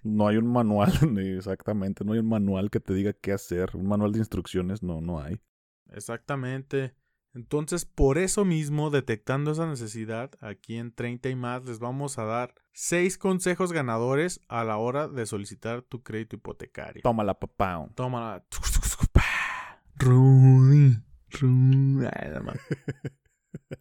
No 0.02 0.28
hay 0.28 0.36
un 0.36 0.46
manual, 0.46 0.92
exactamente, 1.18 2.04
no 2.04 2.12
hay 2.12 2.18
un 2.20 2.28
manual 2.28 2.70
que 2.70 2.80
te 2.80 2.94
diga 2.94 3.12
qué 3.12 3.32
hacer, 3.32 3.70
un 3.74 3.88
manual 3.88 4.12
de 4.12 4.18
instrucciones, 4.18 4.82
no, 4.82 5.00
no 5.00 5.20
hay. 5.20 5.40
Exactamente. 5.92 6.94
Entonces, 7.34 7.84
por 7.84 8.18
eso 8.18 8.44
mismo, 8.44 8.90
detectando 8.90 9.50
esa 9.50 9.66
necesidad, 9.66 10.30
aquí 10.40 10.76
en 10.76 10.92
30 10.92 11.30
y 11.30 11.34
más 11.34 11.64
les 11.64 11.80
vamos 11.80 12.16
a 12.18 12.24
dar 12.24 12.54
6 12.72 13.18
consejos 13.18 13.72
ganadores 13.72 14.40
a 14.48 14.62
la 14.62 14.76
hora 14.76 15.08
de 15.08 15.26
solicitar 15.26 15.82
tu 15.82 16.02
crédito 16.04 16.36
hipotecario. 16.36 17.02
Tómala, 17.02 17.38
papá. 17.38 17.88
Tómala. 17.96 18.44
Rudy, 19.96 20.96
Rudy. 21.40 22.06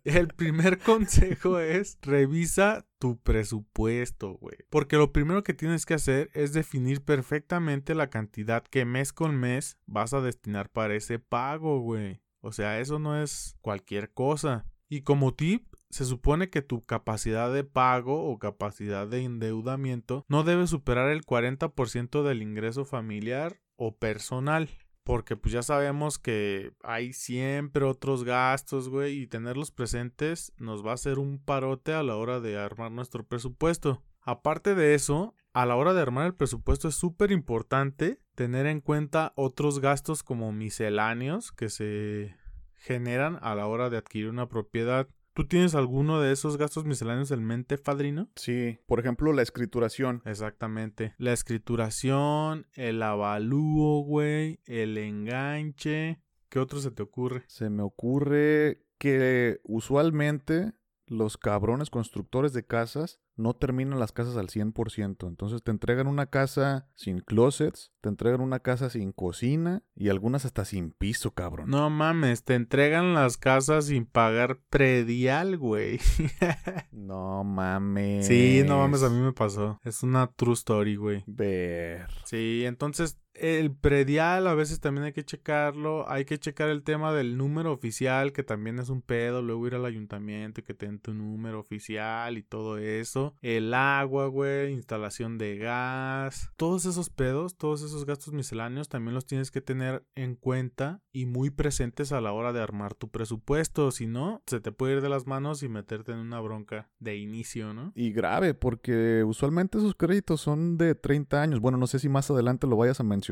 El 0.03 0.27
primer 0.29 0.79
consejo 0.79 1.59
es 1.59 1.97
revisa 2.01 2.85
tu 2.99 3.17
presupuesto, 3.17 4.33
güey. 4.35 4.57
Porque 4.69 4.97
lo 4.97 5.11
primero 5.11 5.43
que 5.43 5.53
tienes 5.53 5.85
que 5.85 5.93
hacer 5.93 6.29
es 6.33 6.53
definir 6.53 7.03
perfectamente 7.03 7.95
la 7.95 8.09
cantidad 8.09 8.63
que 8.63 8.85
mes 8.85 9.13
con 9.13 9.35
mes 9.35 9.77
vas 9.85 10.13
a 10.13 10.21
destinar 10.21 10.69
para 10.69 10.95
ese 10.95 11.19
pago, 11.19 11.79
güey. 11.79 12.21
O 12.41 12.51
sea, 12.51 12.79
eso 12.79 12.99
no 12.99 13.21
es 13.21 13.55
cualquier 13.61 14.11
cosa. 14.11 14.65
Y 14.89 15.01
como 15.01 15.33
tip, 15.33 15.73
se 15.89 16.05
supone 16.05 16.49
que 16.49 16.61
tu 16.61 16.83
capacidad 16.83 17.53
de 17.53 17.63
pago 17.63 18.29
o 18.29 18.39
capacidad 18.39 19.07
de 19.07 19.23
endeudamiento 19.23 20.25
no 20.27 20.43
debe 20.43 20.67
superar 20.67 21.09
el 21.09 21.23
40% 21.23 22.23
del 22.23 22.41
ingreso 22.41 22.83
familiar 22.83 23.61
o 23.75 23.95
personal. 23.97 24.69
Porque 25.03 25.35
pues 25.35 25.53
ya 25.53 25.63
sabemos 25.63 26.17
que 26.17 26.73
hay 26.81 27.11
siempre 27.13 27.83
otros 27.83 28.23
gastos, 28.23 28.87
güey, 28.89 29.21
y 29.21 29.27
tenerlos 29.27 29.71
presentes 29.71 30.53
nos 30.57 30.85
va 30.85 30.91
a 30.91 30.95
hacer 30.95 31.19
un 31.19 31.39
parote 31.39 31.93
a 31.93 32.03
la 32.03 32.15
hora 32.15 32.39
de 32.39 32.57
armar 32.57 32.91
nuestro 32.91 33.25
presupuesto. 33.25 34.01
Aparte 34.21 34.75
de 34.75 34.95
eso, 34.95 35.35
a 35.51 35.65
la 35.65 35.75
hora 35.75 35.93
de 35.93 36.01
armar 36.01 36.25
el 36.27 36.35
presupuesto 36.35 36.87
es 36.87 36.95
súper 36.95 37.31
importante 37.31 38.19
tener 38.35 38.65
en 38.65 38.79
cuenta 38.79 39.33
otros 39.35 39.79
gastos 39.79 40.23
como 40.23 40.51
misceláneos 40.51 41.51
que 41.51 41.69
se 41.69 42.35
generan 42.75 43.37
a 43.41 43.55
la 43.55 43.67
hora 43.67 43.89
de 43.89 43.97
adquirir 43.97 44.29
una 44.29 44.47
propiedad. 44.47 45.07
¿Tú 45.33 45.47
tienes 45.47 45.73
alguno 45.73 46.21
de 46.21 46.31
esos 46.31 46.57
gastos 46.57 46.85
misceláneos 46.85 47.31
en 47.31 47.43
mente, 47.43 47.79
Fadrino? 47.79 48.29
Sí, 48.35 48.77
por 48.85 48.99
ejemplo, 48.99 49.33
la 49.33 49.41
escrituración. 49.41 50.21
Exactamente. 50.25 51.15
La 51.17 51.33
escrituración, 51.33 52.67
el 52.73 53.01
avalúo, 53.01 54.03
güey, 54.03 54.59
el 54.65 54.95
enganche. 54.99 56.21
¿Qué 56.49 56.59
otro 56.59 56.79
se 56.79 56.91
te 56.91 57.01
ocurre? 57.01 57.45
Se 57.47 57.71
me 57.71 57.81
ocurre 57.81 58.85
que 58.99 59.59
usualmente 59.63 60.73
los 61.07 61.37
cabrones 61.37 61.89
constructores 61.89 62.53
de 62.53 62.67
casas 62.67 63.19
no 63.35 63.53
terminan 63.53 63.99
las 63.99 64.11
casas 64.11 64.37
al 64.37 64.47
100%. 64.47 65.27
Entonces 65.27 65.63
te 65.63 65.71
entregan 65.71 66.07
una 66.07 66.27
casa 66.27 66.87
sin 66.95 67.19
closets, 67.19 67.91
te 68.01 68.09
entregan 68.09 68.41
una 68.41 68.59
casa 68.59 68.89
sin 68.89 69.11
cocina 69.11 69.83
y 69.95 70.09
algunas 70.09 70.45
hasta 70.45 70.65
sin 70.65 70.91
piso, 70.91 71.31
cabrón. 71.31 71.69
No 71.69 71.89
mames, 71.89 72.43
te 72.43 72.55
entregan 72.55 73.13
las 73.13 73.37
casas 73.37 73.85
sin 73.85 74.05
pagar 74.05 74.59
predial, 74.69 75.57
güey. 75.57 75.99
no 76.91 77.43
mames. 77.43 78.27
Sí, 78.27 78.63
no 78.65 78.77
mames, 78.77 79.03
a 79.03 79.09
mí 79.09 79.19
me 79.19 79.33
pasó. 79.33 79.79
Es 79.83 80.03
una 80.03 80.27
true 80.27 80.53
story, 80.53 80.95
güey. 80.95 81.23
Ver. 81.27 82.07
Sí, 82.25 82.63
entonces 82.65 83.19
el 83.33 83.75
predial 83.75 84.47
a 84.47 84.53
veces 84.53 84.79
también 84.79 85.05
hay 85.05 85.13
que 85.13 85.25
checarlo. 85.25 86.09
Hay 86.09 86.25
que 86.25 86.37
checar 86.37 86.69
el 86.69 86.83
tema 86.83 87.13
del 87.13 87.37
número 87.37 87.71
oficial, 87.71 88.31
que 88.31 88.43
también 88.43 88.79
es 88.79 88.89
un 88.89 89.01
pedo. 89.01 89.41
Luego 89.41 89.67
ir 89.67 89.75
al 89.75 89.85
ayuntamiento 89.85 90.61
y 90.61 90.63
que 90.63 90.73
te 90.73 90.85
den 90.85 90.99
tu 90.99 91.13
número 91.13 91.59
oficial 91.59 92.37
y 92.37 92.43
todo 92.43 92.77
eso. 92.77 93.35
El 93.41 93.73
agua, 93.73 94.27
güey, 94.27 94.73
instalación 94.73 95.37
de 95.37 95.57
gas. 95.57 96.51
Todos 96.57 96.85
esos 96.85 97.09
pedos, 97.09 97.57
todos 97.57 97.81
esos 97.81 98.05
gastos 98.05 98.33
misceláneos 98.33 98.87
también 98.87 99.15
los 99.15 99.25
tienes 99.25 99.51
que 99.51 99.61
tener 99.61 100.05
en 100.15 100.35
cuenta 100.35 101.01
y 101.11 101.25
muy 101.25 101.49
presentes 101.49 102.11
a 102.11 102.21
la 102.21 102.33
hora 102.33 102.53
de 102.53 102.61
armar 102.61 102.93
tu 102.93 103.09
presupuesto. 103.09 103.91
Si 103.91 104.05
no, 104.05 104.43
se 104.45 104.59
te 104.59 104.71
puede 104.71 104.93
ir 104.93 105.01
de 105.01 105.09
las 105.09 105.25
manos 105.25 105.63
y 105.63 105.69
meterte 105.69 106.11
en 106.11 106.19
una 106.19 106.39
bronca 106.39 106.89
de 106.99 107.17
inicio, 107.17 107.73
¿no? 107.73 107.91
Y 107.95 108.11
grave, 108.11 108.53
porque 108.53 109.23
usualmente 109.23 109.79
esos 109.79 109.95
créditos 109.95 110.41
son 110.41 110.77
de 110.77 110.93
30 110.93 111.41
años. 111.41 111.59
Bueno, 111.59 111.77
no 111.77 111.87
sé 111.87 111.99
si 111.99 112.09
más 112.09 112.29
adelante 112.29 112.67
lo 112.67 112.77
vayas 112.77 112.99
a 112.99 113.03
mencionar 113.03 113.22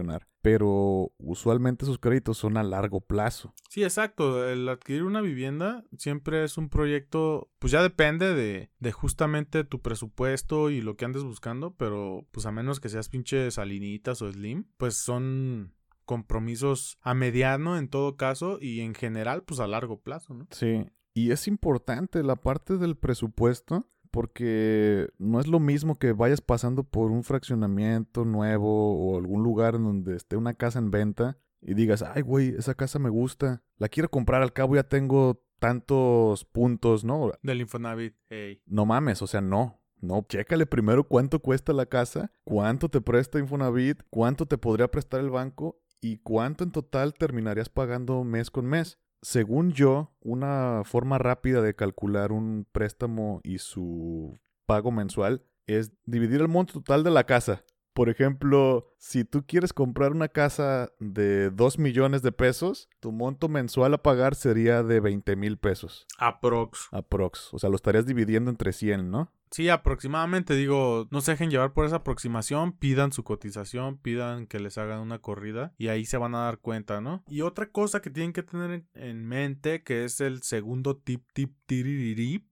pero 0.41 1.11
usualmente 1.17 1.85
sus 1.85 1.99
créditos 1.99 2.37
son 2.37 2.57
a 2.57 2.63
largo 2.63 3.01
plazo. 3.01 3.53
Sí, 3.69 3.83
exacto. 3.83 4.47
El 4.47 4.67
adquirir 4.67 5.03
una 5.03 5.21
vivienda 5.21 5.83
siempre 5.97 6.43
es 6.43 6.57
un 6.57 6.69
proyecto, 6.69 7.49
pues 7.59 7.71
ya 7.71 7.81
depende 7.81 8.33
de, 8.33 8.71
de 8.79 8.91
justamente 8.91 9.63
tu 9.63 9.81
presupuesto 9.81 10.69
y 10.69 10.81
lo 10.81 10.95
que 10.95 11.05
andes 11.05 11.23
buscando, 11.23 11.75
pero 11.75 12.25
pues 12.31 12.45
a 12.45 12.51
menos 12.51 12.79
que 12.79 12.89
seas 12.89 13.09
pinche 13.09 13.49
salinitas 13.51 14.21
o 14.21 14.31
slim, 14.31 14.65
pues 14.77 14.95
son 14.95 15.73
compromisos 16.05 16.97
a 17.01 17.13
mediano 17.13 17.77
en 17.77 17.87
todo 17.87 18.17
caso 18.17 18.57
y 18.59 18.81
en 18.81 18.95
general 18.95 19.43
pues 19.43 19.59
a 19.59 19.67
largo 19.67 20.01
plazo, 20.01 20.33
¿no? 20.33 20.47
Sí. 20.51 20.85
Y 21.13 21.31
es 21.31 21.47
importante 21.47 22.23
la 22.23 22.37
parte 22.37 22.77
del 22.77 22.97
presupuesto 22.97 23.87
porque 24.11 25.09
no 25.17 25.39
es 25.39 25.47
lo 25.47 25.59
mismo 25.59 25.97
que 25.97 26.11
vayas 26.11 26.41
pasando 26.41 26.83
por 26.83 27.11
un 27.11 27.23
fraccionamiento 27.23 28.25
nuevo 28.25 28.97
o 28.97 29.17
algún 29.17 29.41
lugar 29.43 29.75
en 29.75 29.85
donde 29.85 30.15
esté 30.15 30.35
una 30.35 30.53
casa 30.53 30.79
en 30.79 30.91
venta 30.91 31.37
y 31.61 31.73
digas, 31.73 32.03
ay, 32.03 32.21
güey, 32.21 32.49
esa 32.49 32.75
casa 32.75 32.99
me 32.99 33.09
gusta, 33.09 33.63
la 33.77 33.87
quiero 33.87 34.09
comprar, 34.09 34.41
al 34.41 34.53
cabo 34.53 34.75
ya 34.75 34.83
tengo 34.83 35.43
tantos 35.59 36.43
puntos, 36.45 37.03
¿no? 37.03 37.31
Del 37.43 37.61
Infonavit, 37.61 38.15
hey. 38.29 38.61
No 38.65 38.85
mames, 38.85 39.21
o 39.21 39.27
sea, 39.27 39.41
no. 39.41 39.79
No, 40.01 40.25
chécale 40.27 40.65
primero 40.65 41.07
cuánto 41.07 41.39
cuesta 41.39 41.73
la 41.73 41.85
casa, 41.85 42.31
cuánto 42.43 42.89
te 42.89 43.01
presta 43.01 43.37
Infonavit, 43.37 44.01
cuánto 44.09 44.47
te 44.47 44.57
podría 44.57 44.89
prestar 44.89 45.19
el 45.19 45.29
banco 45.29 45.79
y 46.01 46.17
cuánto 46.17 46.63
en 46.63 46.71
total 46.71 47.13
terminarías 47.13 47.69
pagando 47.69 48.23
mes 48.23 48.49
con 48.49 48.65
mes 48.65 48.97
según 49.21 49.71
yo, 49.71 50.11
una 50.21 50.81
forma 50.83 51.17
rápida 51.17 51.61
de 51.61 51.75
calcular 51.75 52.31
un 52.31 52.65
préstamo 52.71 53.41
y 53.43 53.59
su 53.59 54.39
pago 54.65 54.91
mensual 54.91 55.43
es 55.67 55.91
dividir 56.05 56.41
el 56.41 56.47
monto 56.47 56.73
total 56.73 57.03
de 57.03 57.11
la 57.11 57.25
casa. 57.25 57.63
Por 57.93 58.09
ejemplo, 58.09 58.93
si 58.97 59.25
tú 59.25 59.45
quieres 59.45 59.73
comprar 59.73 60.13
una 60.13 60.29
casa 60.29 60.91
de 60.99 61.49
2 61.49 61.77
millones 61.77 62.21
de 62.21 62.31
pesos, 62.31 62.89
tu 63.01 63.11
monto 63.11 63.49
mensual 63.49 63.93
a 63.93 64.01
pagar 64.01 64.33
sería 64.35 64.81
de 64.81 65.01
20 65.01 65.35
mil 65.35 65.57
pesos. 65.57 66.07
Aprox. 66.17 66.87
Aprox. 66.91 67.53
O 67.53 67.59
sea, 67.59 67.69
lo 67.69 67.75
estarías 67.75 68.05
dividiendo 68.05 68.49
entre 68.49 68.71
100, 68.71 69.11
¿no? 69.11 69.33
Sí, 69.51 69.67
aproximadamente, 69.67 70.55
digo, 70.55 71.09
no 71.11 71.19
se 71.19 71.31
dejen 71.31 71.51
llevar 71.51 71.73
por 71.73 71.85
esa 71.85 71.97
aproximación, 71.97 72.71
pidan 72.71 73.11
su 73.11 73.25
cotización, 73.25 73.97
pidan 73.97 74.47
que 74.47 74.61
les 74.61 74.77
hagan 74.77 74.99
una 74.99 75.19
corrida 75.19 75.73
y 75.77 75.89
ahí 75.89 76.05
se 76.05 76.17
van 76.17 76.35
a 76.35 76.45
dar 76.45 76.59
cuenta, 76.59 77.01
¿no? 77.01 77.25
Y 77.27 77.41
otra 77.41 77.69
cosa 77.69 78.01
que 78.01 78.09
tienen 78.09 78.31
que 78.31 78.43
tener 78.43 78.85
en 78.93 79.25
mente, 79.25 79.83
que 79.83 80.05
es 80.05 80.21
el 80.21 80.41
segundo 80.41 80.95
tip, 80.95 81.25
tip, 81.33 81.53
tiriririp, 81.65 82.47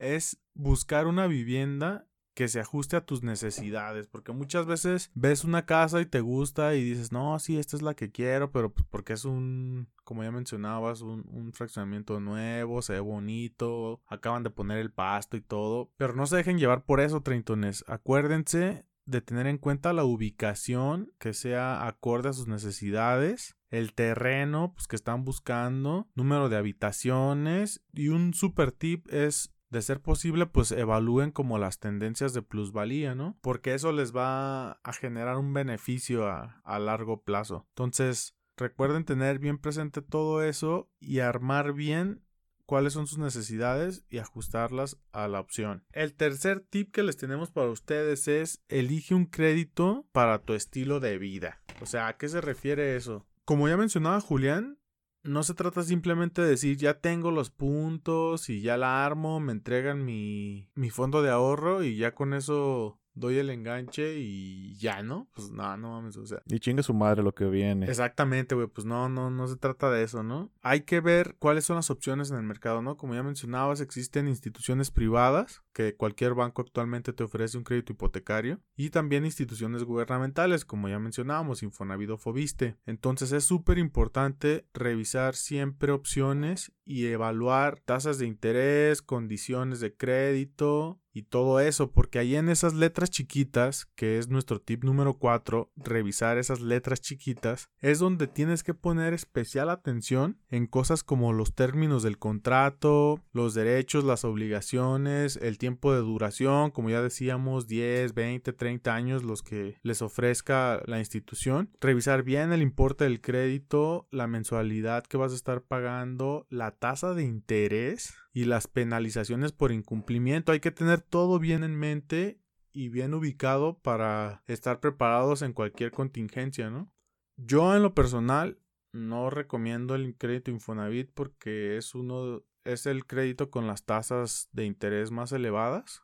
es 0.00 0.42
buscar 0.54 1.06
una 1.06 1.28
vivienda 1.28 2.08
que 2.34 2.48
se 2.48 2.60
ajuste 2.60 2.96
a 2.96 3.04
tus 3.04 3.22
necesidades, 3.22 4.06
porque 4.06 4.32
muchas 4.32 4.66
veces 4.66 5.10
ves 5.14 5.44
una 5.44 5.66
casa 5.66 6.00
y 6.00 6.06
te 6.06 6.20
gusta 6.20 6.74
y 6.74 6.82
dices, 6.82 7.12
no, 7.12 7.38
sí, 7.38 7.58
esta 7.58 7.76
es 7.76 7.82
la 7.82 7.94
que 7.94 8.10
quiero, 8.10 8.50
pero 8.52 8.72
pues 8.72 8.86
porque 8.88 9.12
es 9.12 9.24
un, 9.24 9.88
como 10.04 10.24
ya 10.24 10.30
mencionabas, 10.30 11.02
un, 11.02 11.24
un, 11.30 11.52
fraccionamiento 11.52 12.20
nuevo, 12.20 12.82
se 12.82 12.94
ve 12.94 13.00
bonito, 13.00 14.00
acaban 14.06 14.42
de 14.42 14.50
poner 14.50 14.78
el 14.78 14.92
pasto 14.92 15.36
y 15.36 15.42
todo, 15.42 15.90
pero 15.96 16.14
no 16.14 16.26
se 16.26 16.36
dejen 16.36 16.58
llevar 16.58 16.84
por 16.84 17.00
eso, 17.00 17.22
treintones, 17.22 17.84
acuérdense 17.86 18.86
de 19.04 19.20
tener 19.20 19.46
en 19.46 19.58
cuenta 19.58 19.92
la 19.92 20.04
ubicación 20.04 21.12
que 21.18 21.34
sea 21.34 21.86
acorde 21.86 22.28
a 22.28 22.32
sus 22.32 22.46
necesidades, 22.46 23.56
el 23.70 23.94
terreno 23.94 24.72
pues, 24.74 24.86
que 24.86 24.96
están 24.96 25.24
buscando, 25.24 26.08
número 26.14 26.48
de 26.48 26.56
habitaciones 26.56 27.82
y 27.92 28.08
un 28.08 28.34
super 28.34 28.70
tip 28.70 29.08
es 29.12 29.52
de 29.72 29.82
ser 29.82 30.00
posible, 30.00 30.46
pues 30.46 30.70
evalúen 30.70 31.30
como 31.32 31.58
las 31.58 31.78
tendencias 31.78 32.34
de 32.34 32.42
plusvalía, 32.42 33.14
¿no? 33.14 33.38
Porque 33.40 33.72
eso 33.72 33.90
les 33.90 34.14
va 34.14 34.72
a 34.72 34.92
generar 34.92 35.38
un 35.38 35.54
beneficio 35.54 36.28
a, 36.28 36.60
a 36.62 36.78
largo 36.78 37.22
plazo. 37.22 37.66
Entonces, 37.70 38.36
recuerden 38.58 39.06
tener 39.06 39.38
bien 39.38 39.56
presente 39.56 40.02
todo 40.02 40.42
eso 40.42 40.90
y 41.00 41.20
armar 41.20 41.72
bien 41.72 42.22
cuáles 42.66 42.92
son 42.92 43.06
sus 43.06 43.18
necesidades 43.18 44.04
y 44.10 44.18
ajustarlas 44.18 45.00
a 45.10 45.26
la 45.26 45.40
opción. 45.40 45.84
El 45.92 46.14
tercer 46.14 46.60
tip 46.60 46.92
que 46.92 47.02
les 47.02 47.16
tenemos 47.16 47.50
para 47.50 47.70
ustedes 47.70 48.28
es 48.28 48.62
elige 48.68 49.14
un 49.14 49.24
crédito 49.24 50.06
para 50.12 50.42
tu 50.42 50.52
estilo 50.52 51.00
de 51.00 51.16
vida. 51.16 51.62
O 51.80 51.86
sea, 51.86 52.08
¿a 52.08 52.18
qué 52.18 52.28
se 52.28 52.42
refiere 52.42 52.94
eso? 52.94 53.26
Como 53.46 53.68
ya 53.68 53.78
mencionaba 53.78 54.20
Julián, 54.20 54.78
no 55.22 55.42
se 55.42 55.54
trata 55.54 55.82
simplemente 55.82 56.42
de 56.42 56.48
decir 56.48 56.76
ya 56.76 57.00
tengo 57.00 57.30
los 57.30 57.50
puntos 57.50 58.48
y 58.48 58.60
ya 58.60 58.76
la 58.76 59.04
armo, 59.04 59.40
me 59.40 59.52
entregan 59.52 60.04
mi, 60.04 60.68
mi 60.74 60.90
fondo 60.90 61.22
de 61.22 61.30
ahorro 61.30 61.82
y 61.82 61.96
ya 61.96 62.14
con 62.14 62.34
eso 62.34 62.98
doy 63.14 63.38
el 63.38 63.50
enganche 63.50 64.18
y 64.18 64.74
ya, 64.76 65.02
¿no? 65.02 65.28
Pues 65.34 65.50
no, 65.50 65.76
no 65.76 65.90
mames, 65.90 66.16
o 66.16 66.26
sea. 66.26 66.42
Y 66.46 66.60
chinga 66.60 66.82
su 66.82 66.94
madre 66.94 67.22
lo 67.22 67.34
que 67.34 67.46
viene. 67.46 67.86
Exactamente, 67.86 68.54
güey, 68.54 68.66
pues 68.66 68.86
no, 68.86 69.08
no, 69.08 69.30
no 69.30 69.46
se 69.48 69.56
trata 69.56 69.90
de 69.90 70.02
eso, 70.02 70.22
¿no? 70.22 70.50
Hay 70.62 70.82
que 70.82 71.00
ver 71.00 71.36
cuáles 71.38 71.64
son 71.64 71.76
las 71.76 71.90
opciones 71.90 72.30
en 72.30 72.38
el 72.38 72.42
mercado, 72.42 72.82
¿no? 72.82 72.96
Como 72.96 73.14
ya 73.14 73.22
mencionabas, 73.22 73.80
existen 73.80 74.28
instituciones 74.28 74.90
privadas 74.90 75.62
que 75.72 75.96
cualquier 75.96 76.34
banco 76.34 76.62
actualmente 76.62 77.12
te 77.12 77.24
ofrece 77.24 77.56
un 77.58 77.64
crédito 77.64 77.92
hipotecario 77.92 78.60
y 78.76 78.90
también 78.90 79.24
instituciones 79.24 79.84
gubernamentales, 79.84 80.64
como 80.64 80.88
ya 80.88 80.98
mencionábamos, 80.98 81.62
Infonavit 81.62 82.10
o 82.10 82.18
Fobiste. 82.18 82.76
Entonces 82.86 83.32
es 83.32 83.44
súper 83.44 83.78
importante 83.78 84.66
revisar 84.74 85.34
siempre 85.34 85.92
opciones 85.92 86.72
y 86.84 87.06
evaluar 87.06 87.80
tasas 87.80 88.18
de 88.18 88.26
interés, 88.26 89.02
condiciones 89.02 89.80
de 89.80 89.94
crédito, 89.94 91.02
y 91.12 91.22
todo 91.22 91.60
eso, 91.60 91.92
porque 91.92 92.18
ahí 92.18 92.36
en 92.36 92.48
esas 92.48 92.74
letras 92.74 93.10
chiquitas, 93.10 93.86
que 93.94 94.18
es 94.18 94.28
nuestro 94.28 94.60
tip 94.60 94.84
número 94.84 95.14
4, 95.18 95.70
revisar 95.76 96.38
esas 96.38 96.60
letras 96.60 97.00
chiquitas, 97.00 97.68
es 97.80 97.98
donde 97.98 98.26
tienes 98.26 98.62
que 98.62 98.74
poner 98.74 99.12
especial 99.12 99.68
atención 99.68 100.38
en 100.48 100.66
cosas 100.66 101.04
como 101.04 101.32
los 101.32 101.54
términos 101.54 102.02
del 102.02 102.18
contrato, 102.18 103.20
los 103.32 103.54
derechos, 103.54 104.04
las 104.04 104.24
obligaciones, 104.24 105.36
el 105.36 105.58
tiempo 105.58 105.92
de 105.92 106.00
duración, 106.00 106.70
como 106.70 106.90
ya 106.90 107.02
decíamos, 107.02 107.66
10, 107.66 108.14
20, 108.14 108.52
30 108.52 108.94
años 108.94 109.22
los 109.22 109.42
que 109.42 109.76
les 109.82 110.00
ofrezca 110.00 110.82
la 110.86 110.98
institución, 110.98 111.70
revisar 111.80 112.22
bien 112.22 112.52
el 112.52 112.62
importe 112.62 113.04
del 113.04 113.20
crédito, 113.20 114.08
la 114.10 114.26
mensualidad 114.26 115.04
que 115.04 115.18
vas 115.18 115.32
a 115.32 115.36
estar 115.36 115.62
pagando, 115.62 116.46
la 116.48 116.71
tasa 116.72 117.14
de 117.14 117.24
interés, 117.24 118.14
y 118.32 118.44
las 118.44 118.66
penalizaciones 118.66 119.52
por 119.52 119.72
incumplimiento. 119.72 120.52
Hay 120.52 120.60
que 120.60 120.70
tener 120.70 121.02
todo 121.02 121.38
bien 121.38 121.64
en 121.64 121.76
mente 121.76 122.40
y 122.72 122.88
bien 122.88 123.14
ubicado 123.14 123.78
para 123.78 124.42
estar 124.46 124.80
preparados 124.80 125.42
en 125.42 125.52
cualquier 125.52 125.92
contingencia, 125.92 126.70
¿no? 126.70 126.92
Yo 127.36 127.76
en 127.76 127.82
lo 127.82 127.94
personal 127.94 128.58
no 128.92 129.30
recomiendo 129.30 129.94
el 129.94 130.16
crédito 130.16 130.50
Infonavit 130.50 131.10
porque 131.12 131.76
es 131.76 131.94
uno 131.94 132.42
es 132.64 132.86
el 132.86 133.06
crédito 133.06 133.50
con 133.50 133.66
las 133.66 133.84
tasas 133.84 134.48
de 134.52 134.64
interés 134.64 135.10
más 135.10 135.32
elevadas. 135.32 136.02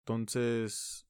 Entonces, 0.00 1.08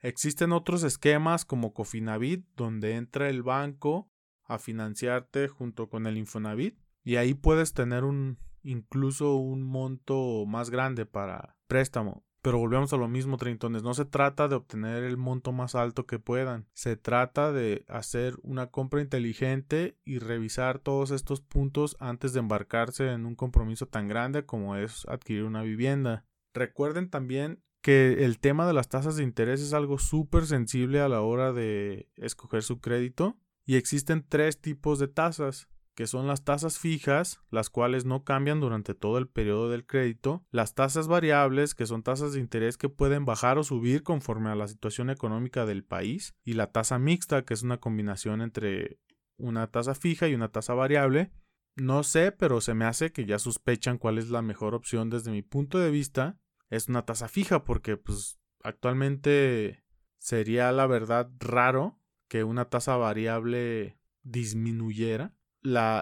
existen 0.00 0.52
otros 0.52 0.82
esquemas 0.82 1.44
como 1.44 1.72
Cofinavit 1.72 2.46
donde 2.54 2.96
entra 2.96 3.30
el 3.30 3.42
banco 3.42 4.10
a 4.44 4.58
financiarte 4.58 5.48
junto 5.48 5.88
con 5.88 6.06
el 6.06 6.18
Infonavit 6.18 6.78
y 7.06 7.16
ahí 7.16 7.34
puedes 7.34 7.72
tener 7.72 8.02
un 8.02 8.36
incluso 8.64 9.36
un 9.36 9.62
monto 9.62 10.44
más 10.44 10.70
grande 10.70 11.06
para 11.06 11.56
préstamo. 11.68 12.26
Pero 12.42 12.58
volvemos 12.58 12.92
a 12.92 12.96
lo 12.96 13.06
mismo, 13.06 13.36
treintones. 13.36 13.84
No 13.84 13.94
se 13.94 14.04
trata 14.04 14.48
de 14.48 14.56
obtener 14.56 15.04
el 15.04 15.16
monto 15.16 15.52
más 15.52 15.76
alto 15.76 16.04
que 16.04 16.18
puedan. 16.18 16.66
Se 16.74 16.96
trata 16.96 17.52
de 17.52 17.84
hacer 17.86 18.34
una 18.42 18.72
compra 18.72 19.00
inteligente 19.00 19.96
y 20.04 20.18
revisar 20.18 20.80
todos 20.80 21.12
estos 21.12 21.40
puntos 21.40 21.96
antes 22.00 22.32
de 22.32 22.40
embarcarse 22.40 23.12
en 23.12 23.24
un 23.24 23.36
compromiso 23.36 23.86
tan 23.86 24.08
grande 24.08 24.44
como 24.44 24.74
es 24.74 25.06
adquirir 25.06 25.44
una 25.44 25.62
vivienda. 25.62 26.24
Recuerden 26.54 27.08
también 27.08 27.62
que 27.82 28.24
el 28.24 28.40
tema 28.40 28.66
de 28.66 28.72
las 28.72 28.88
tasas 28.88 29.14
de 29.14 29.22
interés 29.22 29.60
es 29.60 29.74
algo 29.74 29.98
súper 29.98 30.44
sensible 30.44 30.98
a 30.98 31.08
la 31.08 31.20
hora 31.20 31.52
de 31.52 32.10
escoger 32.16 32.64
su 32.64 32.80
crédito. 32.80 33.38
Y 33.64 33.76
existen 33.76 34.24
tres 34.28 34.60
tipos 34.60 34.98
de 34.98 35.06
tasas 35.06 35.68
que 35.96 36.06
son 36.06 36.26
las 36.26 36.44
tasas 36.44 36.78
fijas, 36.78 37.40
las 37.50 37.70
cuales 37.70 38.04
no 38.04 38.22
cambian 38.22 38.60
durante 38.60 38.94
todo 38.94 39.16
el 39.16 39.28
periodo 39.28 39.70
del 39.70 39.86
crédito, 39.86 40.44
las 40.50 40.74
tasas 40.74 41.08
variables, 41.08 41.74
que 41.74 41.86
son 41.86 42.02
tasas 42.02 42.34
de 42.34 42.40
interés 42.40 42.76
que 42.76 42.90
pueden 42.90 43.24
bajar 43.24 43.56
o 43.56 43.64
subir 43.64 44.02
conforme 44.02 44.50
a 44.50 44.54
la 44.54 44.68
situación 44.68 45.08
económica 45.08 45.64
del 45.64 45.84
país, 45.84 46.36
y 46.44 46.52
la 46.52 46.70
tasa 46.70 46.98
mixta, 46.98 47.46
que 47.46 47.54
es 47.54 47.62
una 47.62 47.80
combinación 47.80 48.42
entre 48.42 49.00
una 49.38 49.70
tasa 49.70 49.94
fija 49.94 50.28
y 50.28 50.34
una 50.34 50.52
tasa 50.52 50.74
variable. 50.74 51.32
No 51.76 52.02
sé, 52.02 52.30
pero 52.30 52.60
se 52.60 52.74
me 52.74 52.84
hace 52.84 53.10
que 53.10 53.24
ya 53.24 53.38
sospechan 53.38 53.96
cuál 53.96 54.18
es 54.18 54.28
la 54.28 54.42
mejor 54.42 54.74
opción 54.74 55.08
desde 55.08 55.30
mi 55.30 55.40
punto 55.40 55.78
de 55.78 55.90
vista. 55.90 56.38
Es 56.68 56.88
una 56.88 57.06
tasa 57.06 57.26
fija 57.26 57.64
porque 57.64 57.96
pues 57.96 58.38
actualmente 58.62 59.82
sería 60.18 60.72
la 60.72 60.86
verdad 60.86 61.30
raro 61.38 61.98
que 62.28 62.44
una 62.44 62.66
tasa 62.66 62.96
variable 62.96 63.98
disminuyera 64.22 65.35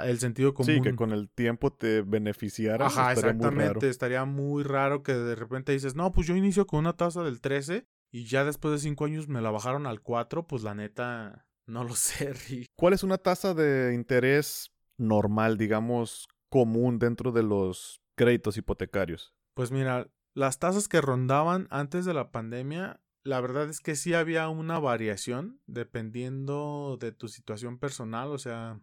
el 0.05 0.19
sentido 0.19 0.55
común. 0.55 0.75
Sí, 0.75 0.81
que 0.81 0.95
con 0.95 1.13
el 1.13 1.29
tiempo 1.29 1.73
te 1.73 2.03
beneficiara. 2.03 2.87
Ajá, 2.87 3.13
exactamente. 3.13 3.89
Estaría 3.89 4.25
muy 4.25 4.63
raro 4.63 5.03
que 5.03 5.15
de 5.15 5.35
repente 5.35 5.73
dices, 5.73 5.95
no, 5.95 6.13
pues 6.13 6.27
yo 6.27 6.37
inicio 6.37 6.67
con 6.67 6.81
una 6.81 6.95
tasa 6.95 7.23
del 7.23 7.41
13 7.41 7.87
y 8.11 8.25
ya 8.27 8.45
después 8.45 8.73
de 8.73 8.79
5 8.79 9.05
años 9.05 9.29
me 9.29 9.41
la 9.41 9.51
bajaron 9.51 9.87
al 9.87 10.01
4, 10.01 10.47
pues 10.47 10.63
la 10.63 10.75
neta, 10.75 11.47
no 11.67 11.85
lo 11.85 11.95
sé, 11.95 12.33
Rick. 12.33 12.69
¿Cuál 12.77 12.95
es 12.95 13.03
una 13.03 13.19
tasa 13.19 13.55
de 13.55 13.95
interés 13.95 14.73
normal, 14.97 15.59
digamos, 15.59 16.29
común 16.49 16.99
dentro 16.99 17.33
de 17.33 17.43
los 17.43 18.01
créditos 18.17 18.57
hipotecarios? 18.57 19.35
Pues 19.55 19.71
mira, 19.71 20.09
las 20.35 20.59
tasas 20.59 20.89
que 20.89 21.01
rondaban 21.01 21.69
antes 21.71 22.05
de 22.05 22.15
la 22.15 22.31
pandemia 22.31 23.01
la 23.25 23.41
verdad 23.41 23.69
es 23.71 23.81
que 23.81 23.97
sí 23.97 24.13
había 24.13 24.49
una 24.49 24.79
variación 24.79 25.59
dependiendo 25.67 26.99
de 27.01 27.11
tu 27.11 27.29
situación 27.29 27.79
personal, 27.79 28.29
o 28.29 28.39
sea, 28.39 28.81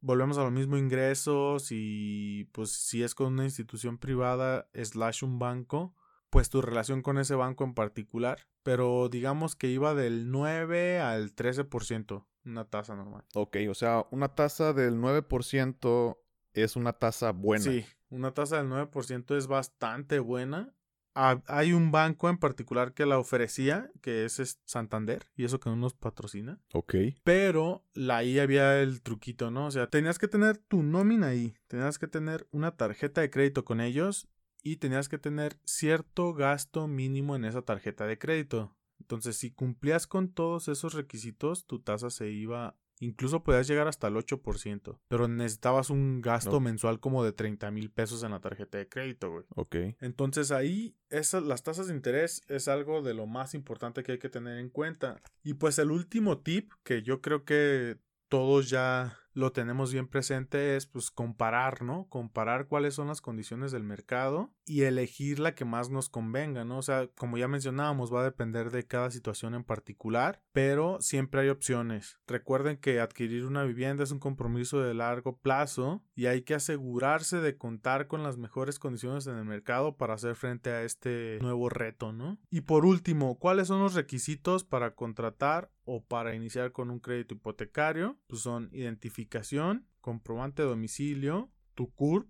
volvemos 0.00 0.38
a 0.38 0.44
lo 0.44 0.50
mismo 0.50 0.76
ingresos 0.76 1.68
y 1.70 2.44
pues 2.52 2.70
si 2.72 3.02
es 3.02 3.14
con 3.14 3.34
una 3.34 3.44
institución 3.44 3.98
privada 3.98 4.68
slash 4.74 5.24
un 5.24 5.38
banco, 5.38 5.94
pues 6.30 6.48
tu 6.50 6.62
relación 6.62 7.02
con 7.02 7.18
ese 7.18 7.34
banco 7.34 7.64
en 7.64 7.74
particular, 7.74 8.38
pero 8.62 9.08
digamos 9.08 9.56
que 9.56 9.68
iba 9.68 9.94
del 9.94 10.30
9 10.30 11.00
al 11.00 11.34
13%, 11.34 12.26
una 12.44 12.64
tasa 12.64 12.94
normal. 12.96 13.24
Ok, 13.34 13.56
o 13.68 13.74
sea, 13.74 14.06
una 14.10 14.34
tasa 14.34 14.72
del 14.72 14.98
9% 14.98 16.18
es 16.52 16.76
una 16.76 16.92
tasa 16.92 17.32
buena. 17.32 17.64
Sí, 17.64 17.84
una 18.08 18.32
tasa 18.32 18.58
del 18.58 18.68
9% 18.68 19.36
es 19.36 19.46
bastante 19.46 20.18
buena 20.18 20.74
hay 21.14 21.72
un 21.72 21.90
banco 21.90 22.28
en 22.28 22.38
particular 22.38 22.94
que 22.94 23.06
la 23.06 23.18
ofrecía, 23.18 23.90
que 24.00 24.24
es 24.24 24.60
Santander, 24.64 25.26
y 25.36 25.44
eso 25.44 25.60
que 25.60 25.70
no 25.70 25.76
nos 25.76 25.94
patrocina. 25.94 26.60
Ok. 26.72 26.94
Pero 27.24 27.84
ahí 28.10 28.38
había 28.38 28.80
el 28.80 29.02
truquito, 29.02 29.50
¿no? 29.50 29.66
O 29.66 29.70
sea, 29.70 29.88
tenías 29.88 30.18
que 30.18 30.28
tener 30.28 30.58
tu 30.58 30.82
nómina 30.82 31.28
ahí, 31.28 31.54
tenías 31.66 31.98
que 31.98 32.08
tener 32.08 32.46
una 32.50 32.76
tarjeta 32.76 33.20
de 33.20 33.30
crédito 33.30 33.64
con 33.64 33.80
ellos 33.80 34.28
y 34.62 34.76
tenías 34.76 35.08
que 35.08 35.18
tener 35.18 35.58
cierto 35.64 36.34
gasto 36.34 36.86
mínimo 36.86 37.36
en 37.36 37.44
esa 37.44 37.62
tarjeta 37.62 38.06
de 38.06 38.18
crédito. 38.18 38.76
Entonces, 39.00 39.36
si 39.36 39.50
cumplías 39.50 40.06
con 40.06 40.32
todos 40.32 40.68
esos 40.68 40.94
requisitos, 40.94 41.66
tu 41.66 41.80
tasa 41.80 42.10
se 42.10 42.30
iba 42.30 42.76
Incluso 43.00 43.42
podías 43.42 43.66
llegar 43.66 43.88
hasta 43.88 44.08
el 44.08 44.14
8%, 44.14 44.98
pero 45.08 45.26
necesitabas 45.26 45.90
un 45.90 46.20
gasto 46.20 46.60
mensual 46.60 47.00
como 47.00 47.24
de 47.24 47.32
30 47.32 47.70
mil 47.70 47.90
pesos 47.90 48.22
en 48.22 48.32
la 48.32 48.40
tarjeta 48.40 48.78
de 48.78 48.88
crédito, 48.88 49.30
güey. 49.30 49.44
Ok. 49.56 49.76
Entonces 50.00 50.50
ahí 50.50 50.94
esas, 51.08 51.42
las 51.42 51.62
tasas 51.62 51.88
de 51.88 51.94
interés 51.94 52.42
es 52.48 52.68
algo 52.68 53.02
de 53.02 53.14
lo 53.14 53.26
más 53.26 53.54
importante 53.54 54.02
que 54.02 54.12
hay 54.12 54.18
que 54.18 54.28
tener 54.28 54.58
en 54.58 54.68
cuenta. 54.68 55.20
Y 55.42 55.54
pues 55.54 55.78
el 55.78 55.90
último 55.90 56.38
tip 56.38 56.72
que 56.84 57.02
yo 57.02 57.22
creo 57.22 57.44
que 57.44 57.98
todos 58.28 58.70
ya 58.70 59.16
lo 59.32 59.52
tenemos 59.52 59.92
bien 59.92 60.08
presente 60.08 60.76
es 60.76 60.86
pues 60.86 61.10
comparar, 61.10 61.82
¿no? 61.82 62.06
Comparar 62.08 62.66
cuáles 62.66 62.94
son 62.94 63.08
las 63.08 63.20
condiciones 63.20 63.72
del 63.72 63.82
mercado 63.82 64.52
y 64.70 64.84
elegir 64.84 65.40
la 65.40 65.56
que 65.56 65.64
más 65.64 65.90
nos 65.90 66.08
convenga, 66.08 66.64
¿no? 66.64 66.78
O 66.78 66.82
sea, 66.82 67.08
como 67.16 67.36
ya 67.36 67.48
mencionábamos, 67.48 68.14
va 68.14 68.20
a 68.20 68.24
depender 68.24 68.70
de 68.70 68.86
cada 68.86 69.10
situación 69.10 69.56
en 69.56 69.64
particular, 69.64 70.44
pero 70.52 70.98
siempre 71.00 71.40
hay 71.40 71.48
opciones. 71.48 72.20
Recuerden 72.28 72.76
que 72.76 73.00
adquirir 73.00 73.46
una 73.46 73.64
vivienda 73.64 74.04
es 74.04 74.12
un 74.12 74.20
compromiso 74.20 74.80
de 74.80 74.94
largo 74.94 75.36
plazo 75.38 76.04
y 76.14 76.26
hay 76.26 76.42
que 76.42 76.54
asegurarse 76.54 77.38
de 77.38 77.58
contar 77.58 78.06
con 78.06 78.22
las 78.22 78.38
mejores 78.38 78.78
condiciones 78.78 79.26
en 79.26 79.38
el 79.38 79.44
mercado 79.44 79.96
para 79.96 80.14
hacer 80.14 80.36
frente 80.36 80.70
a 80.70 80.84
este 80.84 81.40
nuevo 81.40 81.68
reto, 81.68 82.12
¿no? 82.12 82.38
Y 82.48 82.60
por 82.60 82.86
último, 82.86 83.40
¿cuáles 83.40 83.66
son 83.66 83.80
los 83.80 83.94
requisitos 83.94 84.62
para 84.62 84.94
contratar 84.94 85.72
o 85.82 86.04
para 86.04 86.36
iniciar 86.36 86.70
con 86.70 86.92
un 86.92 87.00
crédito 87.00 87.34
hipotecario? 87.34 88.20
Pues 88.28 88.42
son 88.42 88.70
identificación, 88.72 89.88
comprobante 90.00 90.62
de 90.62 90.68
domicilio, 90.68 91.50
tu 91.74 91.92
CURP, 91.92 92.28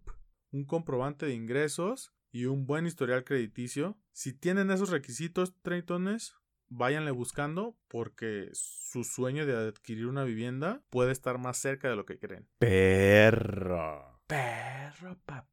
un 0.53 0.65
comprobante 0.65 1.27
de 1.27 1.35
ingresos 1.35 2.15
y 2.33 2.47
un 2.47 2.67
buen 2.67 2.87
historial 2.87 3.25
crediticio. 3.25 3.99
Si 4.13 4.33
tienen 4.33 4.71
esos 4.71 4.91
requisitos, 4.91 5.55
treitones, 5.63 6.35
váyanle 6.69 7.11
buscando 7.11 7.77
porque 7.89 8.49
su 8.53 9.05
sueño 9.05 9.45
de 9.45 9.57
adquirir 9.57 10.07
una 10.07 10.25
vivienda 10.25 10.83
puede 10.91 11.13
estar 11.13 11.39
más 11.39 11.59
cerca 11.59 11.89
de 11.89 11.97
lo 11.97 12.07
que 12.07 12.19
creen. 12.19 12.49
Perro. 12.59 14.21
Perro 14.27 15.19
pa 15.27 15.49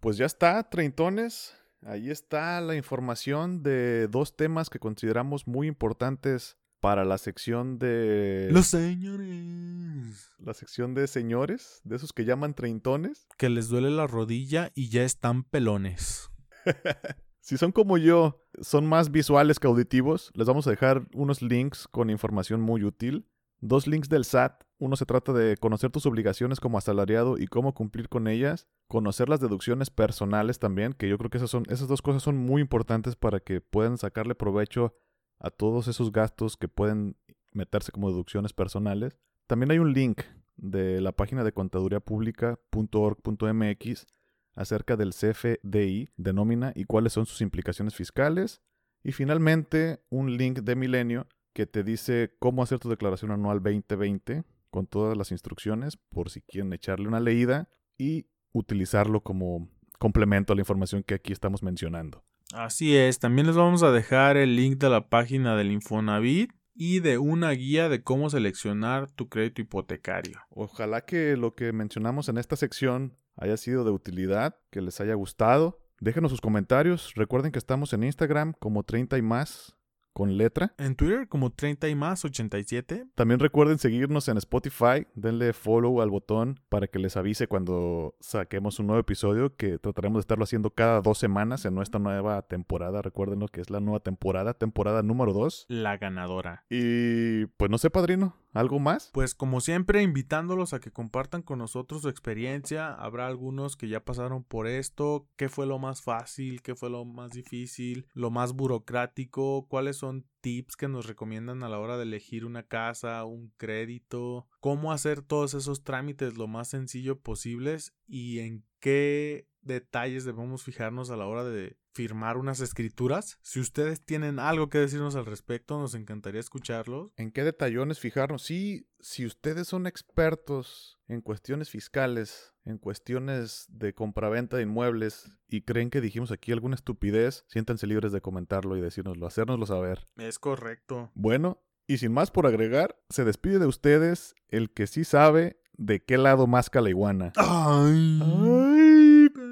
Pues 0.00 0.16
ya 0.16 0.26
está, 0.26 0.68
treintones. 0.70 1.56
Ahí 1.84 2.10
está 2.10 2.60
la 2.60 2.76
información 2.76 3.64
de 3.64 4.06
dos 4.06 4.36
temas 4.36 4.70
que 4.70 4.78
consideramos 4.78 5.48
muy 5.48 5.66
importantes 5.66 6.56
para 6.82 7.04
la 7.04 7.16
sección 7.16 7.78
de... 7.78 8.48
Los 8.50 8.66
señores. 8.66 10.30
La 10.40 10.52
sección 10.52 10.94
de 10.94 11.06
señores, 11.06 11.80
de 11.84 11.94
esos 11.94 12.12
que 12.12 12.24
llaman 12.24 12.54
treintones. 12.54 13.28
Que 13.38 13.48
les 13.48 13.68
duele 13.68 13.88
la 13.88 14.08
rodilla 14.08 14.72
y 14.74 14.88
ya 14.88 15.04
están 15.04 15.44
pelones. 15.44 16.28
Si 17.44 17.58
son 17.58 17.72
como 17.72 17.98
yo, 17.98 18.40
son 18.60 18.86
más 18.86 19.10
visuales 19.10 19.58
que 19.58 19.66
auditivos, 19.66 20.30
les 20.34 20.46
vamos 20.46 20.68
a 20.68 20.70
dejar 20.70 21.08
unos 21.12 21.42
links 21.42 21.88
con 21.88 22.08
información 22.08 22.60
muy 22.60 22.84
útil. 22.84 23.26
Dos 23.60 23.88
links 23.88 24.08
del 24.08 24.24
SAT. 24.24 24.62
Uno 24.78 24.94
se 24.94 25.06
trata 25.06 25.32
de 25.32 25.56
conocer 25.56 25.90
tus 25.90 26.06
obligaciones 26.06 26.60
como 26.60 26.78
asalariado 26.78 27.38
y 27.38 27.48
cómo 27.48 27.74
cumplir 27.74 28.08
con 28.08 28.28
ellas. 28.28 28.68
Conocer 28.86 29.28
las 29.28 29.40
deducciones 29.40 29.90
personales 29.90 30.60
también, 30.60 30.92
que 30.92 31.08
yo 31.08 31.18
creo 31.18 31.30
que 31.30 31.38
esas, 31.38 31.50
son, 31.50 31.64
esas 31.68 31.88
dos 31.88 32.00
cosas 32.00 32.22
son 32.22 32.36
muy 32.36 32.62
importantes 32.62 33.16
para 33.16 33.40
que 33.40 33.60
puedan 33.60 33.98
sacarle 33.98 34.36
provecho 34.36 34.94
a 35.42 35.50
todos 35.50 35.88
esos 35.88 36.10
gastos 36.12 36.56
que 36.56 36.68
pueden 36.68 37.16
meterse 37.52 37.92
como 37.92 38.08
deducciones 38.08 38.54
personales. 38.54 39.18
También 39.46 39.70
hay 39.72 39.78
un 39.78 39.92
link 39.92 40.22
de 40.56 41.00
la 41.00 41.12
página 41.12 41.44
de 41.44 41.52
contaduriapública.org.mx 41.52 44.06
acerca 44.54 44.96
del 44.96 45.10
CFDI 45.10 46.08
de 46.16 46.32
nómina 46.32 46.72
y 46.74 46.84
cuáles 46.84 47.12
son 47.12 47.26
sus 47.26 47.40
implicaciones 47.40 47.94
fiscales. 47.94 48.60
Y 49.02 49.12
finalmente, 49.12 50.02
un 50.10 50.36
link 50.36 50.58
de 50.60 50.76
Milenio 50.76 51.26
que 51.52 51.66
te 51.66 51.82
dice 51.82 52.36
cómo 52.38 52.62
hacer 52.62 52.78
tu 52.78 52.88
declaración 52.88 53.32
anual 53.32 53.60
2020 53.62 54.44
con 54.70 54.86
todas 54.86 55.18
las 55.18 55.32
instrucciones 55.32 55.96
por 55.96 56.30
si 56.30 56.42
quieren 56.42 56.72
echarle 56.72 57.08
una 57.08 57.18
leída 57.20 57.68
y 57.98 58.28
utilizarlo 58.52 59.22
como 59.22 59.68
complemento 59.98 60.52
a 60.52 60.56
la 60.56 60.62
información 60.62 61.02
que 61.02 61.14
aquí 61.14 61.32
estamos 61.32 61.64
mencionando. 61.64 62.24
Así 62.52 62.96
es, 62.96 63.18
también 63.18 63.46
les 63.46 63.56
vamos 63.56 63.82
a 63.82 63.92
dejar 63.92 64.36
el 64.36 64.56
link 64.56 64.78
de 64.78 64.90
la 64.90 65.08
página 65.08 65.56
del 65.56 65.72
Infonavit 65.72 66.52
y 66.74 67.00
de 67.00 67.16
una 67.16 67.50
guía 67.52 67.88
de 67.88 68.02
cómo 68.02 68.28
seleccionar 68.28 69.10
tu 69.10 69.30
crédito 69.30 69.62
hipotecario. 69.62 70.38
Ojalá 70.50 71.06
que 71.06 71.36
lo 71.38 71.54
que 71.54 71.72
mencionamos 71.72 72.28
en 72.28 72.36
esta 72.36 72.56
sección 72.56 73.16
haya 73.36 73.56
sido 73.56 73.84
de 73.84 73.90
utilidad, 73.90 74.56
que 74.70 74.82
les 74.82 75.00
haya 75.00 75.14
gustado. 75.14 75.80
Déjenos 76.00 76.30
sus 76.30 76.42
comentarios. 76.42 77.14
Recuerden 77.14 77.52
que 77.52 77.58
estamos 77.58 77.94
en 77.94 78.04
Instagram 78.04 78.52
como 78.58 78.82
30 78.82 79.16
y 79.16 79.22
más 79.22 79.74
con 80.12 80.36
letra. 80.36 80.74
En 80.78 80.94
Twitter 80.96 81.28
como 81.28 81.50
30 81.50 81.88
y 81.88 81.94
más 81.94 82.24
87. 82.24 83.06
También 83.14 83.40
recuerden 83.40 83.78
seguirnos 83.78 84.28
en 84.28 84.36
Spotify, 84.38 85.06
denle 85.14 85.52
follow 85.52 86.00
al 86.00 86.10
botón 86.10 86.60
para 86.68 86.86
que 86.86 86.98
les 86.98 87.16
avise 87.16 87.46
cuando 87.46 88.14
saquemos 88.20 88.78
un 88.78 88.86
nuevo 88.88 89.00
episodio 89.00 89.56
que 89.56 89.78
trataremos 89.78 90.18
de 90.18 90.20
estarlo 90.20 90.44
haciendo 90.44 90.70
cada 90.70 91.00
dos 91.00 91.18
semanas 91.18 91.64
en 91.64 91.74
nuestra 91.74 92.00
nueva 92.00 92.42
temporada. 92.42 93.02
Recuerden 93.02 93.40
lo 93.40 93.48
que 93.48 93.60
es 93.60 93.70
la 93.70 93.80
nueva 93.80 94.00
temporada, 94.00 94.54
temporada 94.54 95.02
número 95.02 95.32
2. 95.32 95.66
La 95.68 95.96
ganadora. 95.96 96.64
Y 96.70 97.46
pues 97.56 97.70
no 97.70 97.78
sé, 97.78 97.90
padrino, 97.90 98.34
¿algo 98.52 98.78
más? 98.78 99.10
Pues 99.12 99.34
como 99.34 99.60
siempre, 99.60 100.02
invitándolos 100.02 100.74
a 100.74 100.80
que 100.80 100.90
compartan 100.90 101.42
con 101.42 101.58
nosotros 101.58 102.02
su 102.02 102.08
experiencia. 102.08 102.92
Habrá 102.94 103.26
algunos 103.26 103.76
que 103.76 103.88
ya 103.88 104.04
pasaron 104.04 104.44
por 104.44 104.66
esto. 104.66 105.26
¿Qué 105.36 105.48
fue 105.48 105.66
lo 105.66 105.78
más 105.78 106.02
fácil? 106.02 106.62
¿Qué 106.62 106.74
fue 106.74 106.90
lo 106.90 107.04
más 107.04 107.30
difícil? 107.30 108.06
¿Lo 108.14 108.30
más 108.30 108.52
burocrático? 108.52 109.66
¿Cuáles 109.68 109.96
son 110.02 110.26
tips 110.40 110.74
que 110.74 110.88
nos 110.88 111.06
recomiendan 111.06 111.62
a 111.62 111.68
la 111.68 111.78
hora 111.78 111.96
de 111.96 112.02
elegir 112.02 112.44
una 112.44 112.64
casa, 112.64 113.24
un 113.24 113.52
crédito, 113.56 114.48
cómo 114.58 114.90
hacer 114.90 115.22
todos 115.22 115.54
esos 115.54 115.84
trámites 115.84 116.36
lo 116.36 116.48
más 116.48 116.66
sencillo 116.70 117.20
posibles 117.20 117.94
y 118.08 118.40
en 118.40 118.64
qué 118.80 119.46
detalles 119.60 120.24
debemos 120.24 120.64
fijarnos 120.64 121.10
a 121.10 121.16
la 121.16 121.26
hora 121.26 121.44
de 121.44 121.76
firmar 121.92 122.36
unas 122.36 122.58
escrituras. 122.58 123.38
Si 123.42 123.60
ustedes 123.60 124.04
tienen 124.04 124.40
algo 124.40 124.68
que 124.68 124.78
decirnos 124.78 125.14
al 125.14 125.26
respecto, 125.26 125.78
nos 125.78 125.94
encantaría 125.94 126.40
escucharlos. 126.40 127.12
¿En 127.16 127.30
qué 127.30 127.44
detallones 127.44 128.00
fijarnos? 128.00 128.42
Sí, 128.42 128.88
si 128.98 129.24
ustedes 129.24 129.68
son 129.68 129.86
expertos 129.86 130.98
en 131.06 131.20
cuestiones 131.20 131.70
fiscales, 131.70 132.51
en 132.64 132.78
cuestiones 132.78 133.66
de 133.68 133.94
compraventa 133.94 134.56
de 134.56 134.62
inmuebles 134.62 135.30
y 135.48 135.62
creen 135.62 135.90
que 135.90 136.00
dijimos 136.00 136.30
aquí 136.30 136.52
alguna 136.52 136.74
estupidez, 136.74 137.44
siéntanse 137.48 137.86
libres 137.86 138.12
de 138.12 138.20
comentarlo 138.20 138.76
y 138.76 138.80
decírnoslo, 138.80 139.26
hacérnoslo 139.26 139.66
saber. 139.66 140.06
Es 140.16 140.38
correcto. 140.38 141.10
Bueno, 141.14 141.62
y 141.86 141.98
sin 141.98 142.12
más 142.12 142.30
por 142.30 142.46
agregar, 142.46 142.96
se 143.08 143.24
despide 143.24 143.58
de 143.58 143.66
ustedes 143.66 144.34
el 144.48 144.70
que 144.70 144.86
sí 144.86 145.04
sabe 145.04 145.60
de 145.72 146.04
qué 146.04 146.18
lado 146.18 146.46
más 146.46 146.70
la 146.72 146.88
iguana. 146.88 147.32
Ay. 147.36 148.20
Ay. 148.22 148.72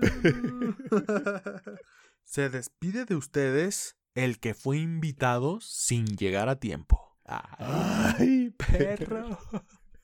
Se 2.25 2.49
despide 2.49 3.05
de 3.05 3.17
ustedes 3.17 3.97
el 4.15 4.39
que 4.39 4.55
fue 4.55 4.79
invitado 4.79 5.61
sin 5.61 6.07
llegar 6.07 6.49
a 6.49 6.61
tiempo. 6.61 7.19
Ay, 7.25 8.51
perro. 8.51 9.39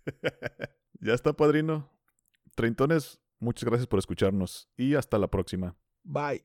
ya 1.01 1.15
está, 1.15 1.33
padrino. 1.33 1.89
Treintones, 2.57 3.21
muchas 3.39 3.69
gracias 3.69 3.87
por 3.87 3.99
escucharnos 3.99 4.69
y 4.77 4.95
hasta 4.95 5.19
la 5.19 5.29
próxima. 5.29 5.77
Bye. 6.03 6.35